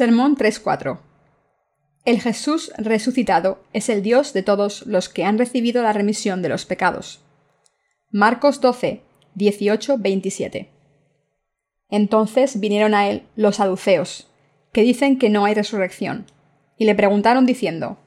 Sermón 0.00 0.34
3.4 0.34 0.98
El 2.06 2.22
Jesús 2.22 2.72
resucitado 2.78 3.62
es 3.74 3.90
el 3.90 4.02
Dios 4.02 4.32
de 4.32 4.42
todos 4.42 4.86
los 4.86 5.10
que 5.10 5.24
han 5.24 5.36
recibido 5.36 5.82
la 5.82 5.92
remisión 5.92 6.40
de 6.40 6.48
los 6.48 6.64
pecados. 6.64 7.20
Marcos 8.10 8.62
12, 8.62 9.02
18, 9.34 9.98
27. 9.98 10.70
Entonces 11.90 12.60
vinieron 12.60 12.94
a 12.94 13.10
él 13.10 13.24
los 13.36 13.56
saduceos, 13.56 14.32
que 14.72 14.80
dicen 14.80 15.18
que 15.18 15.28
no 15.28 15.44
hay 15.44 15.52
resurrección, 15.52 16.24
y 16.78 16.86
le 16.86 16.94
preguntaron 16.94 17.44
diciendo, 17.44 17.98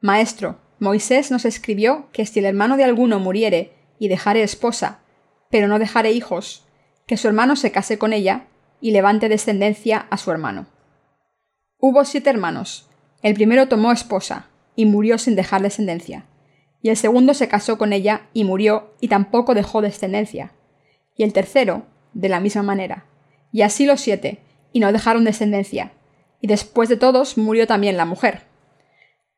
Maestro, 0.00 0.58
Moisés 0.80 1.30
nos 1.30 1.44
escribió 1.44 2.08
que 2.10 2.26
si 2.26 2.40
el 2.40 2.46
hermano 2.46 2.76
de 2.76 2.82
alguno 2.82 3.20
muriere 3.20 3.70
y 4.00 4.08
dejare 4.08 4.42
esposa, 4.42 4.98
pero 5.48 5.68
no 5.68 5.78
dejare 5.78 6.10
hijos, 6.10 6.66
que 7.06 7.16
su 7.16 7.28
hermano 7.28 7.54
se 7.54 7.70
case 7.70 7.98
con 7.98 8.12
ella 8.12 8.48
y 8.80 8.90
levante 8.90 9.28
descendencia 9.28 10.08
a 10.10 10.16
su 10.16 10.32
hermano. 10.32 10.66
Hubo 11.78 12.04
siete 12.06 12.30
hermanos. 12.30 12.88
El 13.22 13.34
primero 13.34 13.68
tomó 13.68 13.92
esposa, 13.92 14.48
y 14.76 14.86
murió 14.86 15.18
sin 15.18 15.36
dejar 15.36 15.62
descendencia. 15.62 16.24
Y 16.80 16.88
el 16.88 16.96
segundo 16.96 17.34
se 17.34 17.48
casó 17.48 17.76
con 17.76 17.92
ella, 17.92 18.28
y 18.32 18.44
murió, 18.44 18.94
y 19.00 19.08
tampoco 19.08 19.54
dejó 19.54 19.82
descendencia. 19.82 20.52
Y 21.16 21.22
el 21.22 21.32
tercero, 21.34 21.86
de 22.14 22.30
la 22.30 22.40
misma 22.40 22.62
manera. 22.62 23.04
Y 23.52 23.62
así 23.62 23.84
los 23.84 24.00
siete, 24.00 24.38
y 24.72 24.80
no 24.80 24.90
dejaron 24.90 25.24
descendencia. 25.24 25.92
Y 26.40 26.46
después 26.46 26.88
de 26.88 26.96
todos 26.96 27.36
murió 27.36 27.66
también 27.66 27.96
la 27.96 28.06
mujer. 28.06 28.42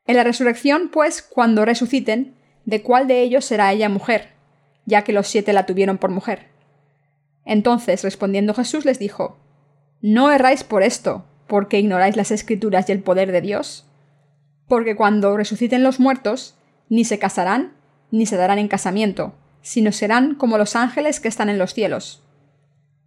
En 0.06 0.16
la 0.16 0.24
resurrección, 0.24 0.90
pues, 0.90 1.22
cuando 1.22 1.64
resuciten, 1.64 2.36
¿de 2.64 2.82
cuál 2.82 3.08
de 3.08 3.22
ellos 3.22 3.44
será 3.44 3.72
ella 3.72 3.88
mujer? 3.88 4.30
Ya 4.86 5.02
que 5.02 5.12
los 5.12 5.26
siete 5.26 5.52
la 5.52 5.66
tuvieron 5.66 5.98
por 5.98 6.10
mujer. 6.10 6.46
Entonces, 7.44 8.04
respondiendo 8.04 8.54
Jesús, 8.54 8.84
les 8.84 8.98
dijo, 8.98 9.38
No 10.00 10.30
erráis 10.30 10.64
por 10.64 10.82
esto, 10.82 11.24
porque 11.48 11.78
ignoráis 11.78 12.16
las 12.16 12.30
escrituras 12.30 12.88
y 12.88 12.92
el 12.92 13.02
poder 13.02 13.32
de 13.32 13.40
Dios? 13.40 13.86
Porque 14.68 14.96
cuando 14.96 15.36
resuciten 15.36 15.82
los 15.82 15.98
muertos, 15.98 16.54
ni 16.88 17.04
se 17.04 17.18
casarán, 17.18 17.72
ni 18.10 18.26
se 18.26 18.36
darán 18.36 18.58
en 18.58 18.68
casamiento, 18.68 19.34
sino 19.62 19.92
serán 19.92 20.34
como 20.34 20.58
los 20.58 20.76
ángeles 20.76 21.20
que 21.20 21.28
están 21.28 21.48
en 21.48 21.58
los 21.58 21.74
cielos. 21.74 22.22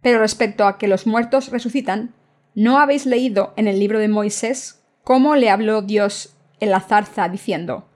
Pero 0.02 0.18
respecto 0.18 0.66
a 0.66 0.78
que 0.78 0.88
los 0.88 1.06
muertos 1.06 1.48
resucitan, 1.48 2.14
¿no 2.54 2.78
habéis 2.78 3.06
leído 3.06 3.54
en 3.56 3.68
el 3.68 3.78
libro 3.78 3.98
de 3.98 4.08
Moisés 4.08 4.82
cómo 5.04 5.36
le 5.36 5.50
habló 5.50 5.82
Dios 5.82 6.36
en 6.60 6.70
la 6.70 6.80
zarza 6.80 7.28
diciendo, 7.28 7.88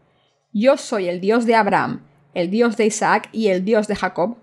Yo 0.53 0.77
soy 0.77 1.09
el 1.09 1.21
Dios 1.21 1.47
de 1.47 1.55
Abraham, 1.57 2.03
el 2.35 2.51
Dios 2.51 2.77
de 2.77 2.87
Isaac 2.87 3.29
y 3.33 3.49
el 3.49 3.65
Dios 3.65 3.89
de 3.89 3.97
Jacob? 3.97 4.39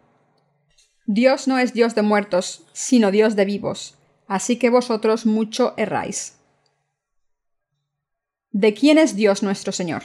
Dios 1.06 1.48
no 1.48 1.60
es 1.60 1.74
Dios 1.74 1.96
de 1.96 2.02
muertos, 2.02 2.64
sino 2.72 3.12
Dios 3.12 3.36
de 3.36 3.46
vivos, 3.46 3.98
así 4.34 4.58
que 4.58 4.72
vosotros 4.72 5.28
mucho 5.28 5.76
erráis. 5.78 6.40
¿De 8.50 8.74
quién 8.74 8.98
es 8.98 9.16
Dios 9.16 9.44
nuestro 9.44 9.72
Señor? 9.72 10.02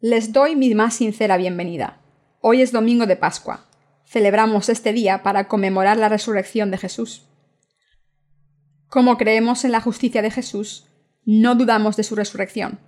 Les 0.00 0.32
doy 0.32 0.56
mi 0.56 0.74
más 0.74 0.94
sincera 0.94 1.36
bienvenida. 1.36 2.00
Hoy 2.40 2.62
es 2.62 2.72
domingo 2.72 3.04
de 3.04 3.16
Pascua. 3.16 3.66
Celebramos 4.06 4.70
este 4.70 4.94
día 4.94 5.22
para 5.22 5.46
conmemorar 5.46 5.98
la 5.98 6.08
resurrección 6.08 6.70
de 6.70 6.78
Jesús. 6.78 7.26
Como 8.88 9.18
creemos 9.18 9.66
en 9.66 9.72
la 9.72 9.82
justicia 9.82 10.22
de 10.22 10.30
Jesús, 10.30 10.86
no 11.26 11.56
dudamos 11.56 11.96
de 11.96 12.02
su 12.02 12.16
resurrección. 12.16 12.78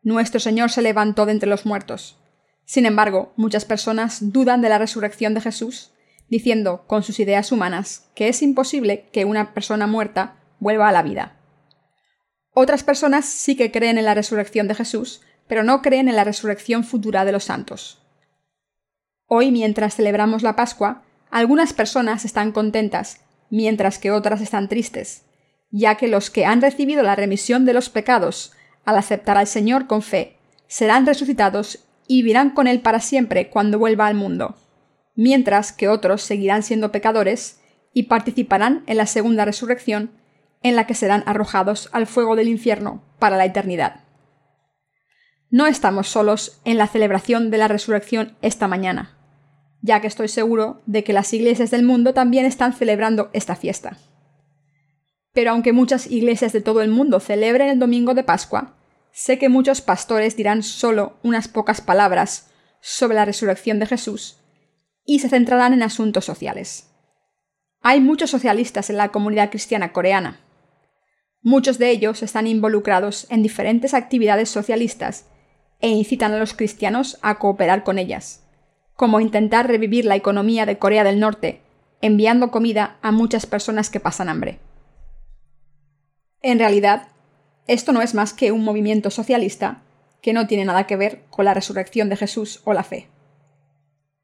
Nuestro 0.00 0.38
Señor 0.38 0.70
se 0.70 0.82
levantó 0.82 1.26
de 1.26 1.32
entre 1.32 1.48
los 1.48 1.66
muertos. 1.66 2.20
Sin 2.64 2.86
embargo, 2.86 3.32
muchas 3.34 3.64
personas 3.64 4.32
dudan 4.32 4.60
de 4.60 4.68
la 4.68 4.78
resurrección 4.78 5.34
de 5.34 5.40
Jesús 5.40 5.90
diciendo 6.28 6.84
con 6.86 7.02
sus 7.02 7.20
ideas 7.20 7.52
humanas 7.52 8.10
que 8.14 8.28
es 8.28 8.42
imposible 8.42 9.08
que 9.12 9.24
una 9.24 9.54
persona 9.54 9.86
muerta 9.86 10.36
vuelva 10.60 10.88
a 10.88 10.92
la 10.92 11.02
vida. 11.02 11.36
Otras 12.52 12.82
personas 12.82 13.24
sí 13.24 13.56
que 13.56 13.70
creen 13.70 13.98
en 13.98 14.04
la 14.04 14.14
resurrección 14.14 14.68
de 14.68 14.74
Jesús, 14.74 15.22
pero 15.46 15.62
no 15.62 15.80
creen 15.80 16.08
en 16.08 16.16
la 16.16 16.24
resurrección 16.24 16.84
futura 16.84 17.24
de 17.24 17.32
los 17.32 17.44
santos. 17.44 18.02
Hoy, 19.26 19.50
mientras 19.50 19.96
celebramos 19.96 20.42
la 20.42 20.56
Pascua, 20.56 21.02
algunas 21.30 21.72
personas 21.72 22.24
están 22.24 22.52
contentas, 22.52 23.20
mientras 23.50 23.98
que 23.98 24.10
otras 24.10 24.40
están 24.40 24.68
tristes, 24.68 25.24
ya 25.70 25.96
que 25.96 26.08
los 26.08 26.30
que 26.30 26.46
han 26.46 26.60
recibido 26.60 27.02
la 27.02 27.14
remisión 27.14 27.64
de 27.64 27.74
los 27.74 27.90
pecados 27.90 28.52
al 28.84 28.96
aceptar 28.96 29.36
al 29.36 29.46
Señor 29.46 29.86
con 29.86 30.02
fe, 30.02 30.36
serán 30.66 31.06
resucitados 31.06 31.84
y 32.06 32.22
vivirán 32.22 32.50
con 32.50 32.66
Él 32.66 32.80
para 32.80 33.00
siempre 33.00 33.50
cuando 33.50 33.78
vuelva 33.78 34.06
al 34.06 34.14
mundo 34.14 34.56
mientras 35.18 35.72
que 35.72 35.88
otros 35.88 36.22
seguirán 36.22 36.62
siendo 36.62 36.92
pecadores 36.92 37.60
y 37.92 38.04
participarán 38.04 38.84
en 38.86 38.98
la 38.98 39.06
segunda 39.06 39.44
resurrección, 39.44 40.12
en 40.62 40.76
la 40.76 40.86
que 40.86 40.94
serán 40.94 41.24
arrojados 41.26 41.88
al 41.90 42.06
fuego 42.06 42.36
del 42.36 42.46
infierno 42.46 43.02
para 43.18 43.36
la 43.36 43.44
eternidad. 43.44 44.04
No 45.50 45.66
estamos 45.66 46.06
solos 46.06 46.60
en 46.64 46.78
la 46.78 46.86
celebración 46.86 47.50
de 47.50 47.58
la 47.58 47.66
resurrección 47.66 48.36
esta 48.42 48.68
mañana, 48.68 49.18
ya 49.82 50.00
que 50.00 50.06
estoy 50.06 50.28
seguro 50.28 50.82
de 50.86 51.02
que 51.02 51.12
las 51.12 51.34
iglesias 51.34 51.72
del 51.72 51.82
mundo 51.82 52.14
también 52.14 52.46
están 52.46 52.72
celebrando 52.72 53.28
esta 53.32 53.56
fiesta. 53.56 53.98
Pero 55.32 55.50
aunque 55.50 55.72
muchas 55.72 56.08
iglesias 56.08 56.52
de 56.52 56.60
todo 56.60 56.80
el 56.80 56.90
mundo 56.90 57.18
celebren 57.18 57.70
el 57.70 57.80
domingo 57.80 58.14
de 58.14 58.22
Pascua, 58.22 58.76
sé 59.10 59.36
que 59.36 59.48
muchos 59.48 59.80
pastores 59.80 60.36
dirán 60.36 60.62
solo 60.62 61.18
unas 61.24 61.48
pocas 61.48 61.80
palabras 61.80 62.52
sobre 62.80 63.16
la 63.16 63.24
resurrección 63.24 63.80
de 63.80 63.86
Jesús 63.86 64.38
y 65.08 65.20
se 65.20 65.30
centrarán 65.30 65.72
en 65.72 65.82
asuntos 65.82 66.26
sociales. 66.26 66.90
Hay 67.80 67.98
muchos 67.98 68.28
socialistas 68.28 68.90
en 68.90 68.98
la 68.98 69.08
comunidad 69.08 69.48
cristiana 69.48 69.90
coreana. 69.90 70.40
Muchos 71.40 71.78
de 71.78 71.90
ellos 71.90 72.22
están 72.22 72.46
involucrados 72.46 73.26
en 73.30 73.42
diferentes 73.42 73.94
actividades 73.94 74.50
socialistas 74.50 75.24
e 75.80 75.88
incitan 75.88 76.34
a 76.34 76.38
los 76.38 76.52
cristianos 76.52 77.18
a 77.22 77.38
cooperar 77.38 77.84
con 77.84 77.98
ellas, 77.98 78.44
como 78.92 79.18
intentar 79.20 79.66
revivir 79.66 80.04
la 80.04 80.14
economía 80.14 80.66
de 80.66 80.76
Corea 80.76 81.04
del 81.04 81.20
Norte, 81.20 81.62
enviando 82.02 82.50
comida 82.50 82.98
a 83.00 83.10
muchas 83.10 83.46
personas 83.46 83.88
que 83.88 84.00
pasan 84.00 84.28
hambre. 84.28 84.58
En 86.42 86.58
realidad, 86.58 87.08
esto 87.66 87.92
no 87.92 88.02
es 88.02 88.12
más 88.12 88.34
que 88.34 88.52
un 88.52 88.62
movimiento 88.62 89.10
socialista 89.10 89.84
que 90.20 90.34
no 90.34 90.46
tiene 90.46 90.66
nada 90.66 90.86
que 90.86 90.96
ver 90.96 91.24
con 91.30 91.46
la 91.46 91.54
resurrección 91.54 92.10
de 92.10 92.16
Jesús 92.16 92.60
o 92.64 92.74
la 92.74 92.84
fe. 92.84 93.08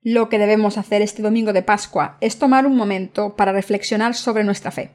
Lo 0.07 0.29
que 0.29 0.39
debemos 0.39 0.77
hacer 0.77 1.01
este 1.01 1.23
domingo 1.23 1.55
de 1.55 1.63
Pascua 1.63 2.19
es 2.21 2.39
tomar 2.39 2.67
un 2.67 2.77
momento 2.77 3.37
para 3.37 3.53
reflexionar 3.53 4.15
sobre 4.15 4.45
nuestra 4.45 4.71
fe. 4.71 4.91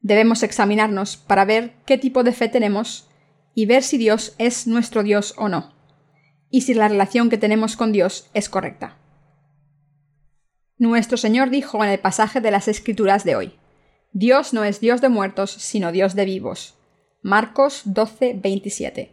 Debemos 0.00 0.42
examinarnos 0.42 1.18
para 1.18 1.44
ver 1.44 1.74
qué 1.84 1.98
tipo 1.98 2.24
de 2.24 2.32
fe 2.32 2.48
tenemos 2.48 3.10
y 3.54 3.66
ver 3.66 3.82
si 3.82 3.98
Dios 3.98 4.34
es 4.38 4.66
nuestro 4.66 5.02
Dios 5.02 5.34
o 5.36 5.50
no, 5.50 5.74
y 6.48 6.62
si 6.62 6.72
la 6.72 6.88
relación 6.88 7.28
que 7.28 7.36
tenemos 7.36 7.76
con 7.76 7.92
Dios 7.92 8.30
es 8.32 8.48
correcta. 8.48 8.96
Nuestro 10.78 11.18
Señor 11.18 11.50
dijo 11.50 11.84
en 11.84 11.90
el 11.90 11.98
pasaje 11.98 12.40
de 12.40 12.50
las 12.50 12.66
Escrituras 12.66 13.24
de 13.24 13.36
hoy, 13.36 13.58
Dios 14.12 14.54
no 14.54 14.64
es 14.64 14.80
Dios 14.80 15.02
de 15.02 15.10
muertos, 15.10 15.50
sino 15.50 15.92
Dios 15.92 16.14
de 16.14 16.24
vivos. 16.24 16.78
Marcos 17.20 17.82
12, 17.84 18.38
27. 18.40 19.12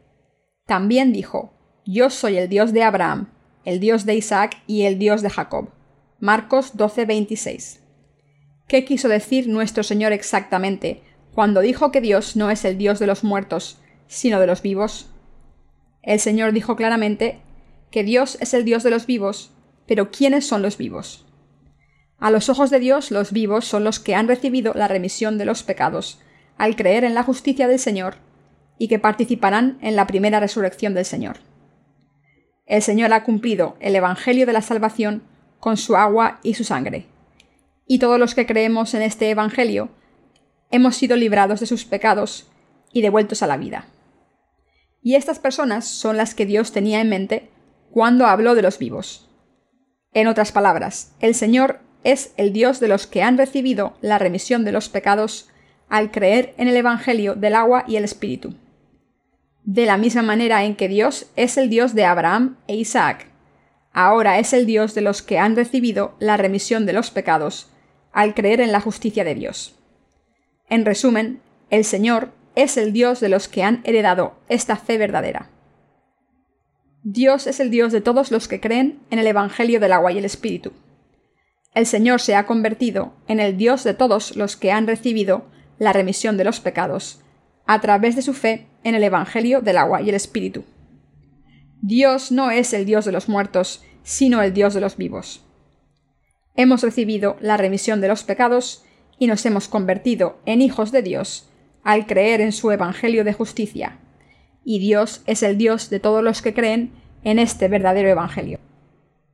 También 0.65 1.11
dijo, 1.11 1.51
Yo 1.85 2.09
soy 2.09 2.37
el 2.37 2.47
Dios 2.47 2.71
de 2.71 2.83
Abraham, 2.83 3.34
el 3.65 3.79
Dios 3.79 4.05
de 4.05 4.15
Isaac 4.15 4.61
y 4.67 4.83
el 4.83 4.97
Dios 4.99 5.21
de 5.21 5.29
Jacob. 5.29 5.69
Marcos 6.19 6.77
12:26. 6.77 7.81
¿Qué 8.67 8.85
quiso 8.85 9.09
decir 9.09 9.47
nuestro 9.47 9.83
Señor 9.83 10.13
exactamente 10.13 11.01
cuando 11.33 11.61
dijo 11.61 11.91
que 11.91 12.01
Dios 12.01 12.35
no 12.35 12.49
es 12.49 12.63
el 12.63 12.77
Dios 12.77 12.99
de 12.99 13.07
los 13.07 13.23
muertos, 13.23 13.79
sino 14.07 14.39
de 14.39 14.47
los 14.47 14.61
vivos? 14.61 15.09
El 16.01 16.19
Señor 16.19 16.53
dijo 16.53 16.75
claramente 16.75 17.39
que 17.91 18.03
Dios 18.03 18.37
es 18.39 18.53
el 18.53 18.63
Dios 18.65 18.83
de 18.83 18.91
los 18.91 19.05
vivos, 19.05 19.51
pero 19.87 20.11
¿quiénes 20.11 20.47
son 20.47 20.61
los 20.61 20.77
vivos? 20.77 21.25
A 22.19 22.31
los 22.31 22.49
ojos 22.49 22.69
de 22.69 22.79
Dios 22.79 23.11
los 23.11 23.31
vivos 23.31 23.65
son 23.65 23.83
los 23.83 23.99
que 23.99 24.15
han 24.15 24.27
recibido 24.27 24.73
la 24.73 24.87
remisión 24.87 25.37
de 25.37 25.45
los 25.45 25.63
pecados, 25.63 26.21
al 26.57 26.75
creer 26.75 27.03
en 27.03 27.13
la 27.13 27.23
justicia 27.23 27.67
del 27.67 27.79
Señor, 27.79 28.15
y 28.77 28.87
que 28.87 28.99
participarán 28.99 29.77
en 29.81 29.95
la 29.95 30.07
primera 30.07 30.39
resurrección 30.39 30.93
del 30.93 31.05
Señor. 31.05 31.37
El 32.65 32.81
Señor 32.81 33.13
ha 33.13 33.23
cumplido 33.23 33.77
el 33.79 33.95
Evangelio 33.95 34.47
de 34.47 34.53
la 34.53 34.63
Salvación 34.63 35.21
con 35.59 35.77
su 35.77 35.95
agua 35.95 36.39
y 36.41 36.55
su 36.55 36.63
sangre. 36.63 37.05
Y 37.85 37.99
todos 37.99 38.19
los 38.19 38.33
que 38.33 38.47
creemos 38.47 38.95
en 38.95 39.03
este 39.03 39.29
Evangelio 39.29 39.89
hemos 40.71 40.95
sido 40.95 41.15
librados 41.15 41.59
de 41.59 41.67
sus 41.67 41.85
pecados 41.85 42.47
y 42.91 43.03
devueltos 43.03 43.43
a 43.43 43.47
la 43.47 43.57
vida. 43.57 43.85
Y 45.03 45.13
estas 45.13 45.37
personas 45.37 45.85
son 45.85 46.17
las 46.17 46.33
que 46.33 46.47
Dios 46.47 46.71
tenía 46.71 47.01
en 47.01 47.09
mente 47.09 47.51
cuando 47.91 48.25
habló 48.25 48.55
de 48.55 48.63
los 48.63 48.79
vivos. 48.79 49.29
En 50.11 50.27
otras 50.27 50.51
palabras, 50.51 51.13
el 51.19 51.35
Señor 51.35 51.81
es 52.03 52.33
el 52.35 52.51
Dios 52.51 52.79
de 52.79 52.87
los 52.87 53.05
que 53.05 53.21
han 53.21 53.37
recibido 53.37 53.95
la 54.01 54.17
remisión 54.17 54.65
de 54.65 54.71
los 54.71 54.89
pecados 54.89 55.49
al 55.87 56.09
creer 56.09 56.55
en 56.57 56.67
el 56.67 56.75
Evangelio 56.77 57.35
del 57.35 57.53
agua 57.53 57.83
y 57.87 57.97
el 57.97 58.03
Espíritu 58.03 58.55
de 59.65 59.87
la 59.87 59.97
misma 59.97 60.21
manera 60.21 60.63
en 60.63 60.75
que 60.75 60.87
Dios 60.87 61.31
es 61.35 61.57
el 61.57 61.69
Dios 61.69 61.95
de 61.95 62.05
Abraham 62.05 62.57
e 62.67 62.75
Isaac. 62.75 63.27
Ahora 63.91 64.39
es 64.39 64.53
el 64.53 64.65
Dios 64.65 64.93
de 64.93 65.01
los 65.01 65.21
que 65.21 65.39
han 65.39 65.55
recibido 65.55 66.15
la 66.19 66.37
remisión 66.37 66.85
de 66.85 66.93
los 66.93 67.09
pecados, 67.09 67.71
al 68.11 68.35
creer 68.35 68.61
en 68.61 68.71
la 68.71 68.79
justicia 68.79 69.23
de 69.23 69.35
Dios. 69.35 69.75
En 70.69 70.85
resumen, 70.85 71.41
El 71.69 71.83
Señor 71.83 72.31
es 72.55 72.77
el 72.77 72.93
Dios 72.93 73.19
de 73.19 73.29
los 73.29 73.47
que 73.47 73.63
han 73.63 73.81
heredado 73.83 74.35
esta 74.49 74.77
fe 74.77 74.97
verdadera. 74.97 75.49
Dios 77.03 77.47
es 77.47 77.59
el 77.59 77.69
Dios 77.69 77.91
de 77.91 78.01
todos 78.01 78.31
los 78.31 78.47
que 78.47 78.59
creen 78.59 78.99
en 79.09 79.19
el 79.19 79.27
Evangelio 79.27 79.79
del 79.79 79.93
agua 79.93 80.11
y 80.11 80.17
el 80.17 80.25
Espíritu. 80.25 80.73
El 81.73 81.85
Señor 81.85 82.21
se 82.21 82.35
ha 82.35 82.45
convertido 82.45 83.13
en 83.27 83.39
el 83.39 83.57
Dios 83.57 83.83
de 83.83 83.93
todos 83.93 84.35
los 84.35 84.55
que 84.55 84.71
han 84.71 84.87
recibido 84.87 85.45
la 85.77 85.91
remisión 85.91 86.37
de 86.37 86.45
los 86.45 86.59
pecados 86.59 87.21
a 87.65 87.81
través 87.81 88.15
de 88.15 88.21
su 88.21 88.33
fe 88.33 88.67
en 88.85 88.95
el 88.95 89.03
Evangelio 89.03 89.59
del 89.59 89.77
agua 89.77 90.01
y 90.01 90.09
el 90.09 90.15
Espíritu. 90.15 90.63
Dios 91.81 92.31
no 92.31 92.51
es 92.51 92.71
el 92.71 92.85
Dios 92.85 93.03
de 93.03 93.11
los 93.11 93.27
muertos, 93.27 93.83
sino 94.03 94.41
el 94.41 94.53
Dios 94.53 94.73
de 94.73 94.79
los 94.79 94.95
vivos. 94.95 95.43
Hemos 96.55 96.83
recibido 96.83 97.35
la 97.41 97.57
remisión 97.57 97.99
de 97.99 98.07
los 98.07 98.23
pecados 98.23 98.85
y 99.17 99.27
nos 99.27 99.45
hemos 99.45 99.67
convertido 99.67 100.37
en 100.45 100.61
hijos 100.61 100.91
de 100.91 101.01
Dios 101.01 101.49
al 101.83 102.05
creer 102.05 102.41
en 102.41 102.51
su 102.51 102.71
Evangelio 102.71 103.23
de 103.23 103.33
justicia. 103.33 103.99
Y 104.63 104.79
Dios 104.79 105.23
es 105.25 105.43
el 105.43 105.57
Dios 105.57 105.89
de 105.89 105.99
todos 105.99 106.23
los 106.23 106.41
que 106.41 106.53
creen 106.53 106.91
en 107.23 107.39
este 107.39 107.67
verdadero 107.67 108.07
Evangelio. 108.07 108.59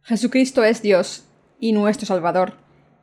Jesucristo 0.02 0.64
es 0.64 0.82
Dios 0.82 1.26
y 1.60 1.74
nuestro 1.74 2.08
Salvador, 2.08 2.54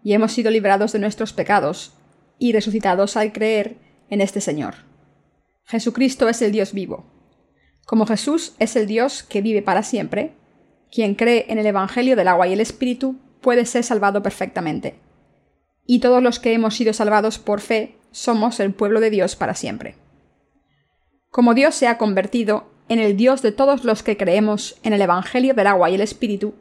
y 0.02 0.14
hemos 0.14 0.32
sido 0.32 0.50
librados 0.50 0.92
de 0.92 0.98
nuestros 0.98 1.32
pecados 1.34 1.94
y 2.38 2.52
resucitados 2.52 3.16
al 3.18 3.32
creer 3.32 3.76
en 4.08 4.22
este 4.22 4.40
Señor. 4.40 4.87
Jesucristo 5.68 6.30
es 6.30 6.40
el 6.40 6.50
Dios 6.50 6.72
vivo. 6.72 7.04
Como 7.84 8.06
Jesús 8.06 8.54
es 8.58 8.74
el 8.74 8.86
Dios 8.86 9.22
que 9.22 9.42
vive 9.42 9.60
para 9.60 9.82
siempre, 9.82 10.32
quien 10.90 11.14
cree 11.14 11.44
en 11.48 11.58
el 11.58 11.66
Evangelio 11.66 12.16
del 12.16 12.28
agua 12.28 12.48
y 12.48 12.54
el 12.54 12.60
Espíritu 12.60 13.16
puede 13.42 13.66
ser 13.66 13.84
salvado 13.84 14.22
perfectamente. 14.22 14.98
Y 15.84 16.00
todos 16.00 16.22
los 16.22 16.38
que 16.38 16.54
hemos 16.54 16.74
sido 16.74 16.94
salvados 16.94 17.38
por 17.38 17.60
fe 17.60 17.98
somos 18.12 18.60
el 18.60 18.72
pueblo 18.72 19.00
de 19.00 19.10
Dios 19.10 19.36
para 19.36 19.54
siempre. 19.54 19.96
Como 21.30 21.52
Dios 21.52 21.74
se 21.74 21.86
ha 21.86 21.98
convertido 21.98 22.70
en 22.88 22.98
el 22.98 23.18
Dios 23.18 23.42
de 23.42 23.52
todos 23.52 23.84
los 23.84 24.02
que 24.02 24.16
creemos 24.16 24.78
en 24.82 24.94
el 24.94 25.02
Evangelio 25.02 25.52
del 25.52 25.66
agua 25.66 25.90
y 25.90 25.96
el 25.96 26.00
Espíritu, 26.00 26.54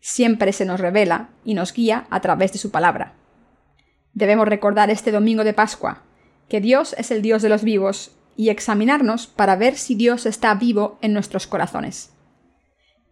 siempre 0.00 0.52
se 0.52 0.66
nos 0.66 0.78
revela 0.78 1.30
y 1.42 1.54
nos 1.54 1.72
guía 1.72 2.06
a 2.10 2.20
través 2.20 2.52
de 2.52 2.58
su 2.58 2.70
palabra. 2.70 3.14
Debemos 4.12 4.46
recordar 4.46 4.90
este 4.90 5.10
domingo 5.10 5.42
de 5.42 5.54
Pascua 5.54 6.02
que 6.50 6.60
Dios 6.60 6.94
es 6.98 7.10
el 7.10 7.22
Dios 7.22 7.40
de 7.40 7.48
los 7.48 7.64
vivos 7.64 8.12
y 8.36 8.48
examinarnos 8.48 9.26
para 9.26 9.56
ver 9.56 9.76
si 9.76 9.94
Dios 9.94 10.26
está 10.26 10.54
vivo 10.54 10.98
en 11.02 11.12
nuestros 11.12 11.46
corazones. 11.46 12.10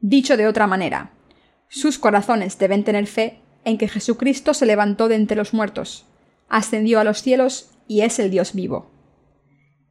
Dicho 0.01 0.37
de 0.37 0.47
otra 0.47 0.67
manera, 0.67 1.13
sus 1.69 1.99
corazones 1.99 2.59
deben 2.59 2.85
tener 2.85 3.07
fe 3.07 3.41
en 3.65 3.79
que 3.79 3.89
Jesucristo 3.89 4.55
se 4.55 4.67
levantó 4.67 5.09
de 5.09 5.17
entre 5.17 5.37
los 5.37 5.53
muertos, 5.53 6.07
ascendió 6.49 7.01
a 7.01 7.05
los 7.05 7.23
cielos 7.23 7.71
y 7.87 8.01
es 8.01 8.19
el 8.19 8.31
Dios 8.31 8.55
vivo. 8.55 8.91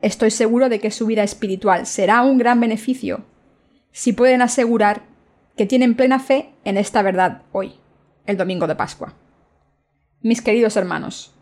Estoy 0.02 0.31
seguro 0.31 0.70
de 0.70 0.80
que 0.80 0.92
su 0.92 1.06
vida 1.06 1.24
espiritual 1.24 1.86
será 1.86 2.22
un 2.24 2.38
gran 2.38 2.60
beneficio 2.60 3.26
si 3.92 4.14
pueden 4.14 4.42
asegurar 4.42 5.04
que 5.58 5.66
tienen 5.66 5.96
plena 5.96 6.20
fe 6.20 6.54
en 6.64 6.78
esta 6.78 7.02
verdad 7.02 7.44
hoy, 7.52 7.74
el 8.26 8.38
domingo 8.38 8.68
de 8.68 8.76
Pascua. 8.76 9.16
Mis 10.22 10.42
queridos 10.42 10.78
hermanos, 10.78 11.34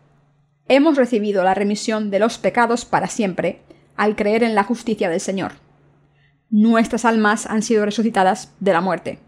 hemos 0.68 0.96
recibido 0.96 1.44
la 1.44 1.54
remisión 1.54 2.10
de 2.10 2.18
los 2.18 2.38
pecados 2.38 2.84
para 2.84 3.06
siempre 3.06 3.62
al 3.98 4.16
creer 4.16 4.42
en 4.42 4.54
la 4.54 4.64
justicia 4.64 5.10
del 5.10 5.20
Señor. 5.20 5.52
Nuestras 6.48 7.04
almas 7.04 7.44
han 7.44 7.62
sido 7.62 7.84
resucitadas 7.84 8.54
de 8.60 8.72
la 8.72 8.80
muerte. 8.80 9.18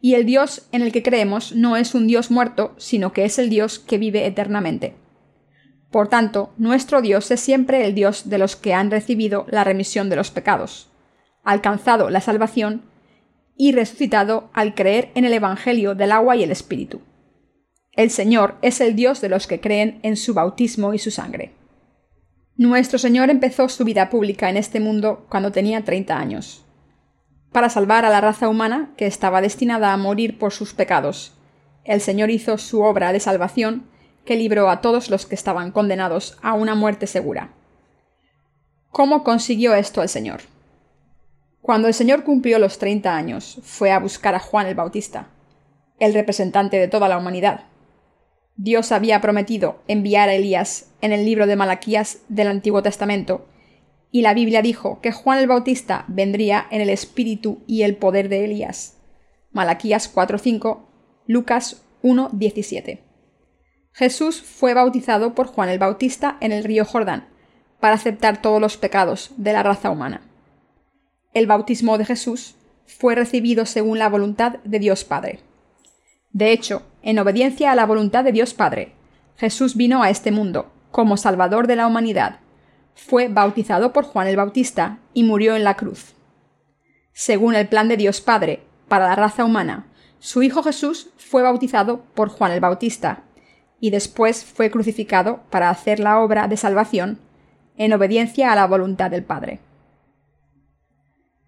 Y 0.00 0.14
el 0.14 0.26
Dios 0.26 0.68
en 0.70 0.82
el 0.82 0.92
que 0.92 1.02
creemos 1.02 1.54
no 1.56 1.76
es 1.76 1.94
un 1.94 2.06
Dios 2.06 2.30
muerto, 2.30 2.74
sino 2.76 3.12
que 3.12 3.24
es 3.24 3.38
el 3.38 3.50
Dios 3.50 3.80
que 3.80 3.98
vive 3.98 4.26
eternamente. 4.26 4.94
Por 5.90 6.08
tanto, 6.08 6.52
nuestro 6.56 7.02
Dios 7.02 7.30
es 7.30 7.40
siempre 7.40 7.84
el 7.84 7.94
Dios 7.94 8.28
de 8.28 8.38
los 8.38 8.54
que 8.54 8.74
han 8.74 8.90
recibido 8.90 9.46
la 9.48 9.64
remisión 9.64 10.08
de 10.08 10.16
los 10.16 10.30
pecados, 10.30 10.88
alcanzado 11.42 12.10
la 12.10 12.20
salvación 12.20 12.82
y 13.56 13.72
resucitado 13.72 14.50
al 14.52 14.74
creer 14.74 15.10
en 15.14 15.24
el 15.24 15.32
Evangelio 15.32 15.94
del 15.94 16.12
agua 16.12 16.36
y 16.36 16.42
el 16.42 16.50
Espíritu. 16.50 17.00
El 17.92 18.10
Señor 18.10 18.56
es 18.62 18.80
el 18.80 18.96
Dios 18.96 19.20
de 19.20 19.28
los 19.28 19.46
que 19.46 19.60
creen 19.60 20.00
en 20.02 20.16
su 20.16 20.32
bautismo 20.32 20.94
y 20.94 20.98
su 20.98 21.10
sangre. 21.10 21.52
Nuestro 22.58 22.98
Señor 22.98 23.30
empezó 23.30 23.70
su 23.70 23.82
vida 23.82 24.10
pública 24.10 24.50
en 24.50 24.58
este 24.58 24.78
mundo 24.78 25.24
cuando 25.30 25.52
tenía 25.52 25.84
30 25.84 26.18
años, 26.18 26.66
para 27.50 27.70
salvar 27.70 28.04
a 28.04 28.10
la 28.10 28.20
raza 28.20 28.50
humana 28.50 28.92
que 28.98 29.06
estaba 29.06 29.40
destinada 29.40 29.92
a 29.92 29.96
morir 29.96 30.38
por 30.38 30.52
sus 30.52 30.74
pecados. 30.74 31.32
El 31.84 32.02
Señor 32.02 32.30
hizo 32.30 32.58
su 32.58 32.82
obra 32.82 33.12
de 33.14 33.20
salvación 33.20 33.88
que 34.26 34.36
libró 34.36 34.68
a 34.68 34.82
todos 34.82 35.08
los 35.08 35.24
que 35.24 35.34
estaban 35.34 35.72
condenados 35.72 36.38
a 36.42 36.52
una 36.52 36.74
muerte 36.74 37.06
segura. 37.06 37.54
¿Cómo 38.90 39.24
consiguió 39.24 39.74
esto 39.74 40.02
el 40.02 40.10
Señor? 40.10 40.42
Cuando 41.62 41.88
el 41.88 41.94
Señor 41.94 42.22
cumplió 42.22 42.58
los 42.58 42.78
30 42.78 43.16
años, 43.16 43.60
fue 43.62 43.90
a 43.92 43.98
buscar 43.98 44.34
a 44.34 44.40
Juan 44.40 44.66
el 44.66 44.74
Bautista, 44.74 45.28
el 45.98 46.12
representante 46.12 46.76
de 46.76 46.88
toda 46.88 47.08
la 47.08 47.16
humanidad. 47.16 47.64
Dios 48.56 48.92
había 48.92 49.20
prometido 49.20 49.82
enviar 49.88 50.28
a 50.28 50.34
Elías 50.34 50.92
en 51.00 51.12
el 51.12 51.24
libro 51.24 51.46
de 51.46 51.56
Malaquías 51.56 52.18
del 52.28 52.48
Antiguo 52.48 52.82
Testamento, 52.82 53.46
y 54.10 54.22
la 54.22 54.34
Biblia 54.34 54.60
dijo 54.60 55.00
que 55.00 55.10
Juan 55.10 55.38
el 55.38 55.46
Bautista 55.46 56.04
vendría 56.06 56.66
en 56.70 56.82
el 56.82 56.90
espíritu 56.90 57.62
y 57.66 57.82
el 57.82 57.96
poder 57.96 58.28
de 58.28 58.44
Elías. 58.44 58.98
Malaquías 59.52 60.12
4:5, 60.14 60.86
Lucas 61.26 61.82
1:17. 62.02 63.00
Jesús 63.92 64.42
fue 64.42 64.74
bautizado 64.74 65.34
por 65.34 65.46
Juan 65.46 65.68
el 65.68 65.78
Bautista 65.78 66.36
en 66.40 66.52
el 66.52 66.64
río 66.64 66.84
Jordán, 66.84 67.28
para 67.80 67.94
aceptar 67.94 68.40
todos 68.40 68.60
los 68.60 68.76
pecados 68.76 69.32
de 69.36 69.52
la 69.52 69.62
raza 69.62 69.90
humana. 69.90 70.22
El 71.34 71.46
bautismo 71.46 71.98
de 71.98 72.04
Jesús 72.04 72.54
fue 72.86 73.14
recibido 73.14 73.66
según 73.66 73.98
la 73.98 74.08
voluntad 74.08 74.58
de 74.64 74.78
Dios 74.78 75.04
Padre. 75.04 75.40
De 76.32 76.52
hecho, 76.52 76.82
en 77.02 77.18
obediencia 77.18 77.72
a 77.72 77.74
la 77.74 77.86
voluntad 77.86 78.24
de 78.24 78.32
Dios 78.32 78.54
Padre, 78.54 78.92
Jesús 79.36 79.76
vino 79.76 80.02
a 80.02 80.10
este 80.10 80.30
mundo 80.30 80.70
como 80.90 81.16
Salvador 81.16 81.66
de 81.66 81.76
la 81.76 81.86
humanidad, 81.86 82.40
fue 82.94 83.28
bautizado 83.28 83.92
por 83.92 84.04
Juan 84.04 84.28
el 84.28 84.36
Bautista 84.36 84.98
y 85.14 85.24
murió 85.24 85.56
en 85.56 85.64
la 85.64 85.76
cruz. 85.76 86.14
Según 87.12 87.54
el 87.54 87.68
plan 87.68 87.88
de 87.88 87.96
Dios 87.96 88.20
Padre 88.20 88.62
para 88.88 89.08
la 89.08 89.16
raza 89.16 89.44
humana, 89.44 89.86
su 90.18 90.42
Hijo 90.42 90.62
Jesús 90.62 91.10
fue 91.16 91.42
bautizado 91.42 92.04
por 92.14 92.28
Juan 92.28 92.52
el 92.52 92.60
Bautista 92.60 93.24
y 93.80 93.90
después 93.90 94.44
fue 94.44 94.70
crucificado 94.70 95.40
para 95.50 95.70
hacer 95.70 95.98
la 95.98 96.20
obra 96.20 96.46
de 96.46 96.56
salvación 96.56 97.18
en 97.76 97.92
obediencia 97.92 98.52
a 98.52 98.54
la 98.54 98.66
voluntad 98.66 99.10
del 99.10 99.24
Padre. 99.24 99.60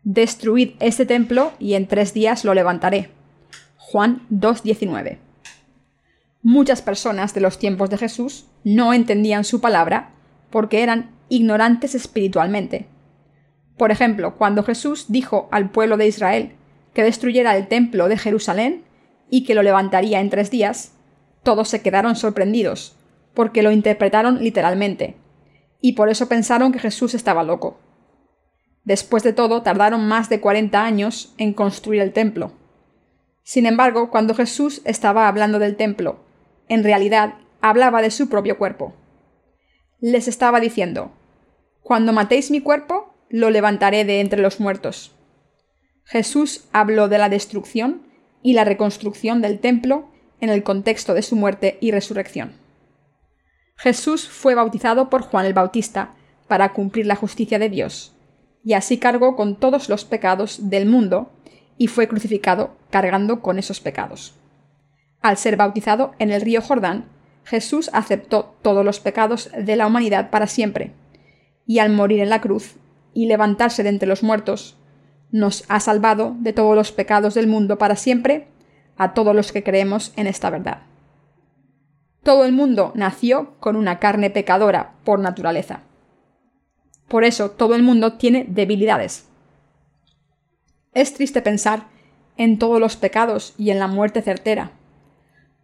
Destruid 0.03 0.73
este 0.81 1.07
templo 1.07 1.53
y 1.59 1.75
en 1.75 1.87
tres 1.87 2.13
días 2.13 2.45
lo 2.45 2.53
levantaré, 2.55 3.11
Juan 3.79 4.23
2.19. 4.31 5.19
Muchas 6.47 6.83
personas 6.83 7.33
de 7.33 7.41
los 7.41 7.59
tiempos 7.59 7.89
de 7.89 7.97
Jesús 7.97 8.51
no 8.65 8.93
entendían 8.93 9.45
su 9.45 9.63
palabra 9.63 10.11
porque 10.51 10.83
eran 10.83 11.17
ignorantes 11.31 11.95
espiritualmente. 11.95 12.87
Por 13.79 13.91
ejemplo, 13.91 14.37
cuando 14.37 14.63
Jesús 14.63 15.07
dijo 15.09 15.49
al 15.53 15.71
pueblo 15.71 15.97
de 15.97 16.07
Israel 16.07 16.53
que 16.93 17.03
destruyera 17.03 17.57
el 17.57 17.67
templo 17.67 18.09
de 18.09 18.19
Jerusalén 18.19 18.85
y 19.31 19.45
que 19.45 19.55
lo 19.55 19.63
levantaría 19.63 20.21
en 20.21 20.29
tres 20.29 20.51
días, 20.51 20.93
todos 21.43 21.71
se 21.71 21.81
quedaron 21.81 22.15
sorprendidos, 22.15 22.95
porque 23.33 23.63
lo 23.63 23.73
interpretaron 23.73 24.45
literalmente, 24.45 25.17
y 25.81 25.95
por 25.95 26.11
eso 26.11 26.29
pensaron 26.29 26.73
que 26.73 26.79
Jesús 26.79 27.15
estaba 27.15 27.43
loco. 27.43 27.81
Después 28.85 29.23
de 29.23 29.33
todo, 29.33 29.63
tardaron 29.63 30.07
más 30.07 30.29
de 30.29 30.41
40 30.41 30.85
años 30.85 31.33
en 31.39 31.55
construir 31.55 32.03
el 32.03 32.13
templo. 32.13 32.53
Sin 33.45 33.65
embargo, 33.65 34.11
cuando 34.11 34.35
Jesús 34.35 34.83
estaba 34.85 35.27
hablando 35.27 35.59
del 35.59 35.77
templo, 35.77 36.24
en 36.69 36.85
realidad 36.85 37.35
hablaba 37.61 38.03
de 38.03 38.11
su 38.11 38.29
propio 38.29 38.59
cuerpo. 38.59 38.95
Les 40.01 40.29
estaba 40.29 40.61
diciendo, 40.61 41.13
Cuando 41.83 42.13
matéis 42.13 42.51
mi 42.51 42.61
cuerpo, 42.61 43.15
lo 43.31 43.51
levantaré 43.51 44.05
de 44.05 44.21
entre 44.21 44.43
los 44.43 44.61
muertos. 44.61 45.15
Jesús 46.05 46.69
habló 46.73 47.09
de 47.09 47.19
la 47.19 47.29
destrucción 47.29 48.07
y 48.43 48.53
la 48.53 48.65
reconstrucción 48.65 49.41
del 49.41 49.59
templo 49.59 50.09
en 50.41 50.51
el 50.51 50.63
contexto 50.63 51.15
de 51.15 51.23
su 51.23 51.37
muerte 51.37 51.79
y 51.81 51.91
resurrección. 51.91 52.53
Jesús 53.77 54.29
fue 54.29 54.55
bautizado 54.55 55.11
por 55.11 55.23
Juan 55.23 55.47
el 55.47 55.55
Bautista 55.55 56.15
para 56.47 56.73
cumplir 56.73 57.07
la 57.07 57.17
justicia 57.17 57.59
de 57.59 57.71
Dios, 57.71 58.15
y 58.63 58.75
así 58.75 58.99
cargó 58.99 59.37
con 59.37 59.59
todos 59.59 59.89
los 59.89 60.05
pecados 60.05 60.71
del 60.71 60.87
mundo 60.87 61.33
y 61.77 61.89
fue 61.89 62.09
crucificado 62.09 62.77
cargando 62.91 63.41
con 63.41 63.59
esos 63.59 63.81
pecados. 63.81 64.35
Al 65.25 65.39
ser 65.39 65.57
bautizado 65.57 66.13
en 66.19 66.31
el 66.31 66.43
río 66.43 66.61
Jordán, 66.61 67.07
Jesús 67.45 67.89
aceptó 67.95 68.57
todos 68.61 68.85
los 68.85 69.01
pecados 69.01 69.51
de 69.57 69.75
la 69.75 69.87
humanidad 69.87 70.29
para 70.29 70.47
siempre, 70.47 70.93
y 71.67 71.79
al 71.79 71.91
morir 71.91 72.21
en 72.21 72.29
la 72.29 72.43
cruz 72.43 72.77
y 73.15 73.25
levantarse 73.25 73.83
de 73.83 73.89
entre 73.89 74.07
los 74.07 74.23
muertos, 74.23 74.77
nos 75.31 75.65
ha 75.69 75.81
salvado 75.81 76.37
de 76.41 76.53
todos 76.53 76.77
los 76.77 76.93
pecados 76.93 77.33
del 77.33 77.47
mundo 77.47 77.79
para 77.79 77.97
siempre 77.97 78.49
a 78.99 79.15
todos 79.15 79.35
los 79.35 79.51
que 79.51 79.63
creemos 79.63 80.13
en 80.17 80.27
esta 80.27 80.51
verdad. 80.51 80.83
Todo 82.23 82.45
el 82.45 82.53
mundo 82.53 82.93
nació 82.95 83.59
con 83.61 83.77
una 83.77 84.01
carne 84.01 84.29
pecadora 84.29 84.93
por 85.05 85.21
naturaleza. 85.21 85.81
Por 87.09 87.25
eso 87.25 87.51
todo 87.51 87.75
el 87.77 87.83
mundo 87.83 88.19
tiene 88.19 88.45
debilidades. 88.47 89.27
Es 90.93 91.15
triste 91.15 91.41
pensar 91.41 91.87
en 92.37 92.59
todos 92.59 92.79
los 92.79 92.97
pecados 92.99 93.55
y 93.57 93.71
en 93.71 93.79
la 93.79 93.87
muerte 93.87 94.21
certera. 94.21 94.73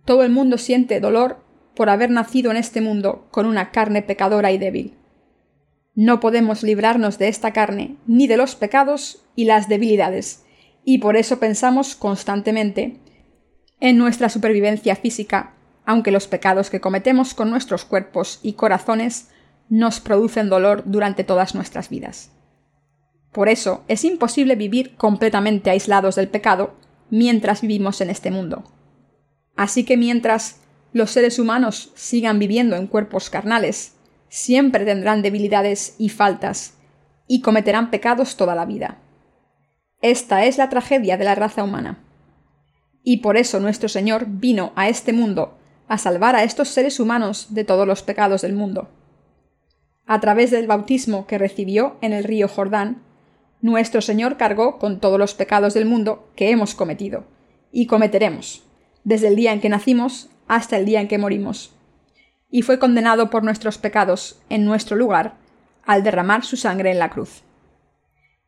Todo 0.05 0.23
el 0.23 0.31
mundo 0.31 0.59
siente 0.59 1.01
dolor 1.01 1.45
por 1.75 1.89
haber 1.89 2.11
nacido 2.11 2.51
en 2.51 2.57
este 2.57 2.81
mundo 2.81 3.27
con 3.31 3.47
una 3.47 3.71
carne 3.71 4.03
pecadora 4.03 4.53
y 4.53 4.59
débil. 4.59 4.95
No 5.95 6.21
podemos 6.21 6.63
librarnos 6.63 7.19
de 7.19 7.29
esta 7.29 7.53
carne, 7.53 7.97
ni 8.07 8.27
de 8.27 8.37
los 8.37 8.55
pecados 8.55 9.25
y 9.37 9.45
las 9.45 9.69
debilidades, 9.69 10.45
y 10.85 10.99
por 10.99 11.17
eso 11.17 11.39
pensamos 11.39 11.95
constantemente 11.95 12.99
en 13.81 13.99
nuestra 13.99 14.29
supervivencia 14.29 14.97
física, 14.97 15.55
aunque 15.85 16.11
los 16.11 16.29
pecados 16.29 16.71
que 16.71 16.81
cometemos 16.81 17.35
con 17.35 17.51
nuestros 17.51 17.85
cuerpos 17.85 18.41
y 18.43 18.55
corazones 18.55 19.29
nos 19.69 20.01
producen 20.01 20.49
dolor 20.49 20.83
durante 20.87 21.25
todas 21.25 21.55
nuestras 21.55 21.89
vidas. 21.89 22.31
Por 23.33 23.49
eso 23.49 23.85
es 23.89 24.05
imposible 24.05 24.57
vivir 24.57 24.97
completamente 24.97 25.71
aislados 25.71 26.17
del 26.17 26.29
pecado 26.29 26.75
mientras 27.11 27.61
vivimos 27.63 28.01
en 28.01 28.11
este 28.11 28.31
mundo. 28.31 28.65
Así 29.61 29.85
que 29.85 29.99
mientras 29.99 30.63
los 30.95 31.11
seres 31.11 31.39
humanos 31.39 31.93
sigan 31.95 32.39
viviendo 32.39 32.77
en 32.77 32.87
cuerpos 32.87 33.29
carnales, 33.29 33.93
siempre 34.31 34.87
tendrán 34.87 35.21
debilidades 35.21 35.97
y 35.99 36.09
faltas, 36.09 36.79
y 37.27 37.43
cometerán 37.43 37.91
pecados 37.91 38.39
toda 38.39 38.55
la 38.55 38.65
vida. 38.65 38.97
Esta 40.01 40.47
es 40.47 40.57
la 40.57 40.71
tragedia 40.71 41.19
de 41.19 41.27
la 41.27 41.35
raza 41.35 41.63
humana. 41.63 42.03
Y 43.03 43.19
por 43.19 43.37
eso 43.37 43.61
nuestro 43.61 43.91
Señor 43.91 44.25
vino 44.27 44.73
a 44.77 44.89
este 44.89 45.13
mundo 45.13 45.59
a 45.89 45.99
salvar 45.99 46.37
a 46.37 46.43
estos 46.43 46.71
seres 46.71 46.99
humanos 46.99 47.49
de 47.51 47.65
todos 47.65 47.87
los 47.87 48.01
pecados 48.01 48.41
del 48.41 48.55
mundo. 48.55 48.89
A 50.07 50.21
través 50.21 50.51
del 50.51 50.69
bautismo 50.69 51.27
que 51.27 51.37
recibió 51.37 51.99
en 52.01 52.15
el 52.15 52.25
río 52.25 52.49
Jordán, 52.49 53.03
nuestro 53.61 54.01
Señor 54.01 54.39
cargó 54.39 54.79
con 54.79 55.01
todos 55.01 55.19
los 55.19 55.35
pecados 55.35 55.75
del 55.75 55.85
mundo 55.85 56.31
que 56.35 56.51
hemos 56.51 56.75
cometido 56.75 57.25
y 57.71 57.85
cometeremos, 57.85 58.65
desde 59.05 59.29
el 59.29 59.37
día 59.37 59.53
en 59.53 59.61
que 59.61 59.69
nacimos 59.69 60.29
hasta 60.49 60.77
el 60.77 60.85
día 60.85 61.01
en 61.01 61.09
que 61.09 61.19
morimos. 61.19 61.73
Y 62.51 62.63
fue 62.63 62.79
condenado 62.79 63.31
por 63.31 63.45
nuestros 63.45 63.79
pecados 63.79 64.41
en 64.49 64.65
nuestro 64.65 64.97
lugar 64.97 65.37
al 65.85 66.03
derramar 66.03 66.45
su 66.45 66.57
sangre 66.57 66.91
en 66.91 66.99
la 66.99 67.11
cruz. 67.11 67.43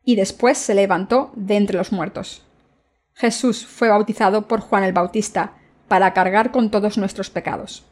Y 0.03 0.15
después 0.15 0.57
se 0.57 0.75
levantó 0.75 1.31
de 1.35 1.55
entre 1.55 1.77
los 1.77 1.91
muertos. 1.91 2.45
Jesús 3.13 3.65
fue 3.65 3.89
bautizado 3.89 4.47
por 4.47 4.59
Juan 4.59 4.83
el 4.83 4.93
Bautista 4.93 5.53
para 5.87 6.13
cargar 6.13 6.51
con 6.51 6.71
todos 6.71 6.97
nuestros 6.97 7.29
pecados. 7.29 7.85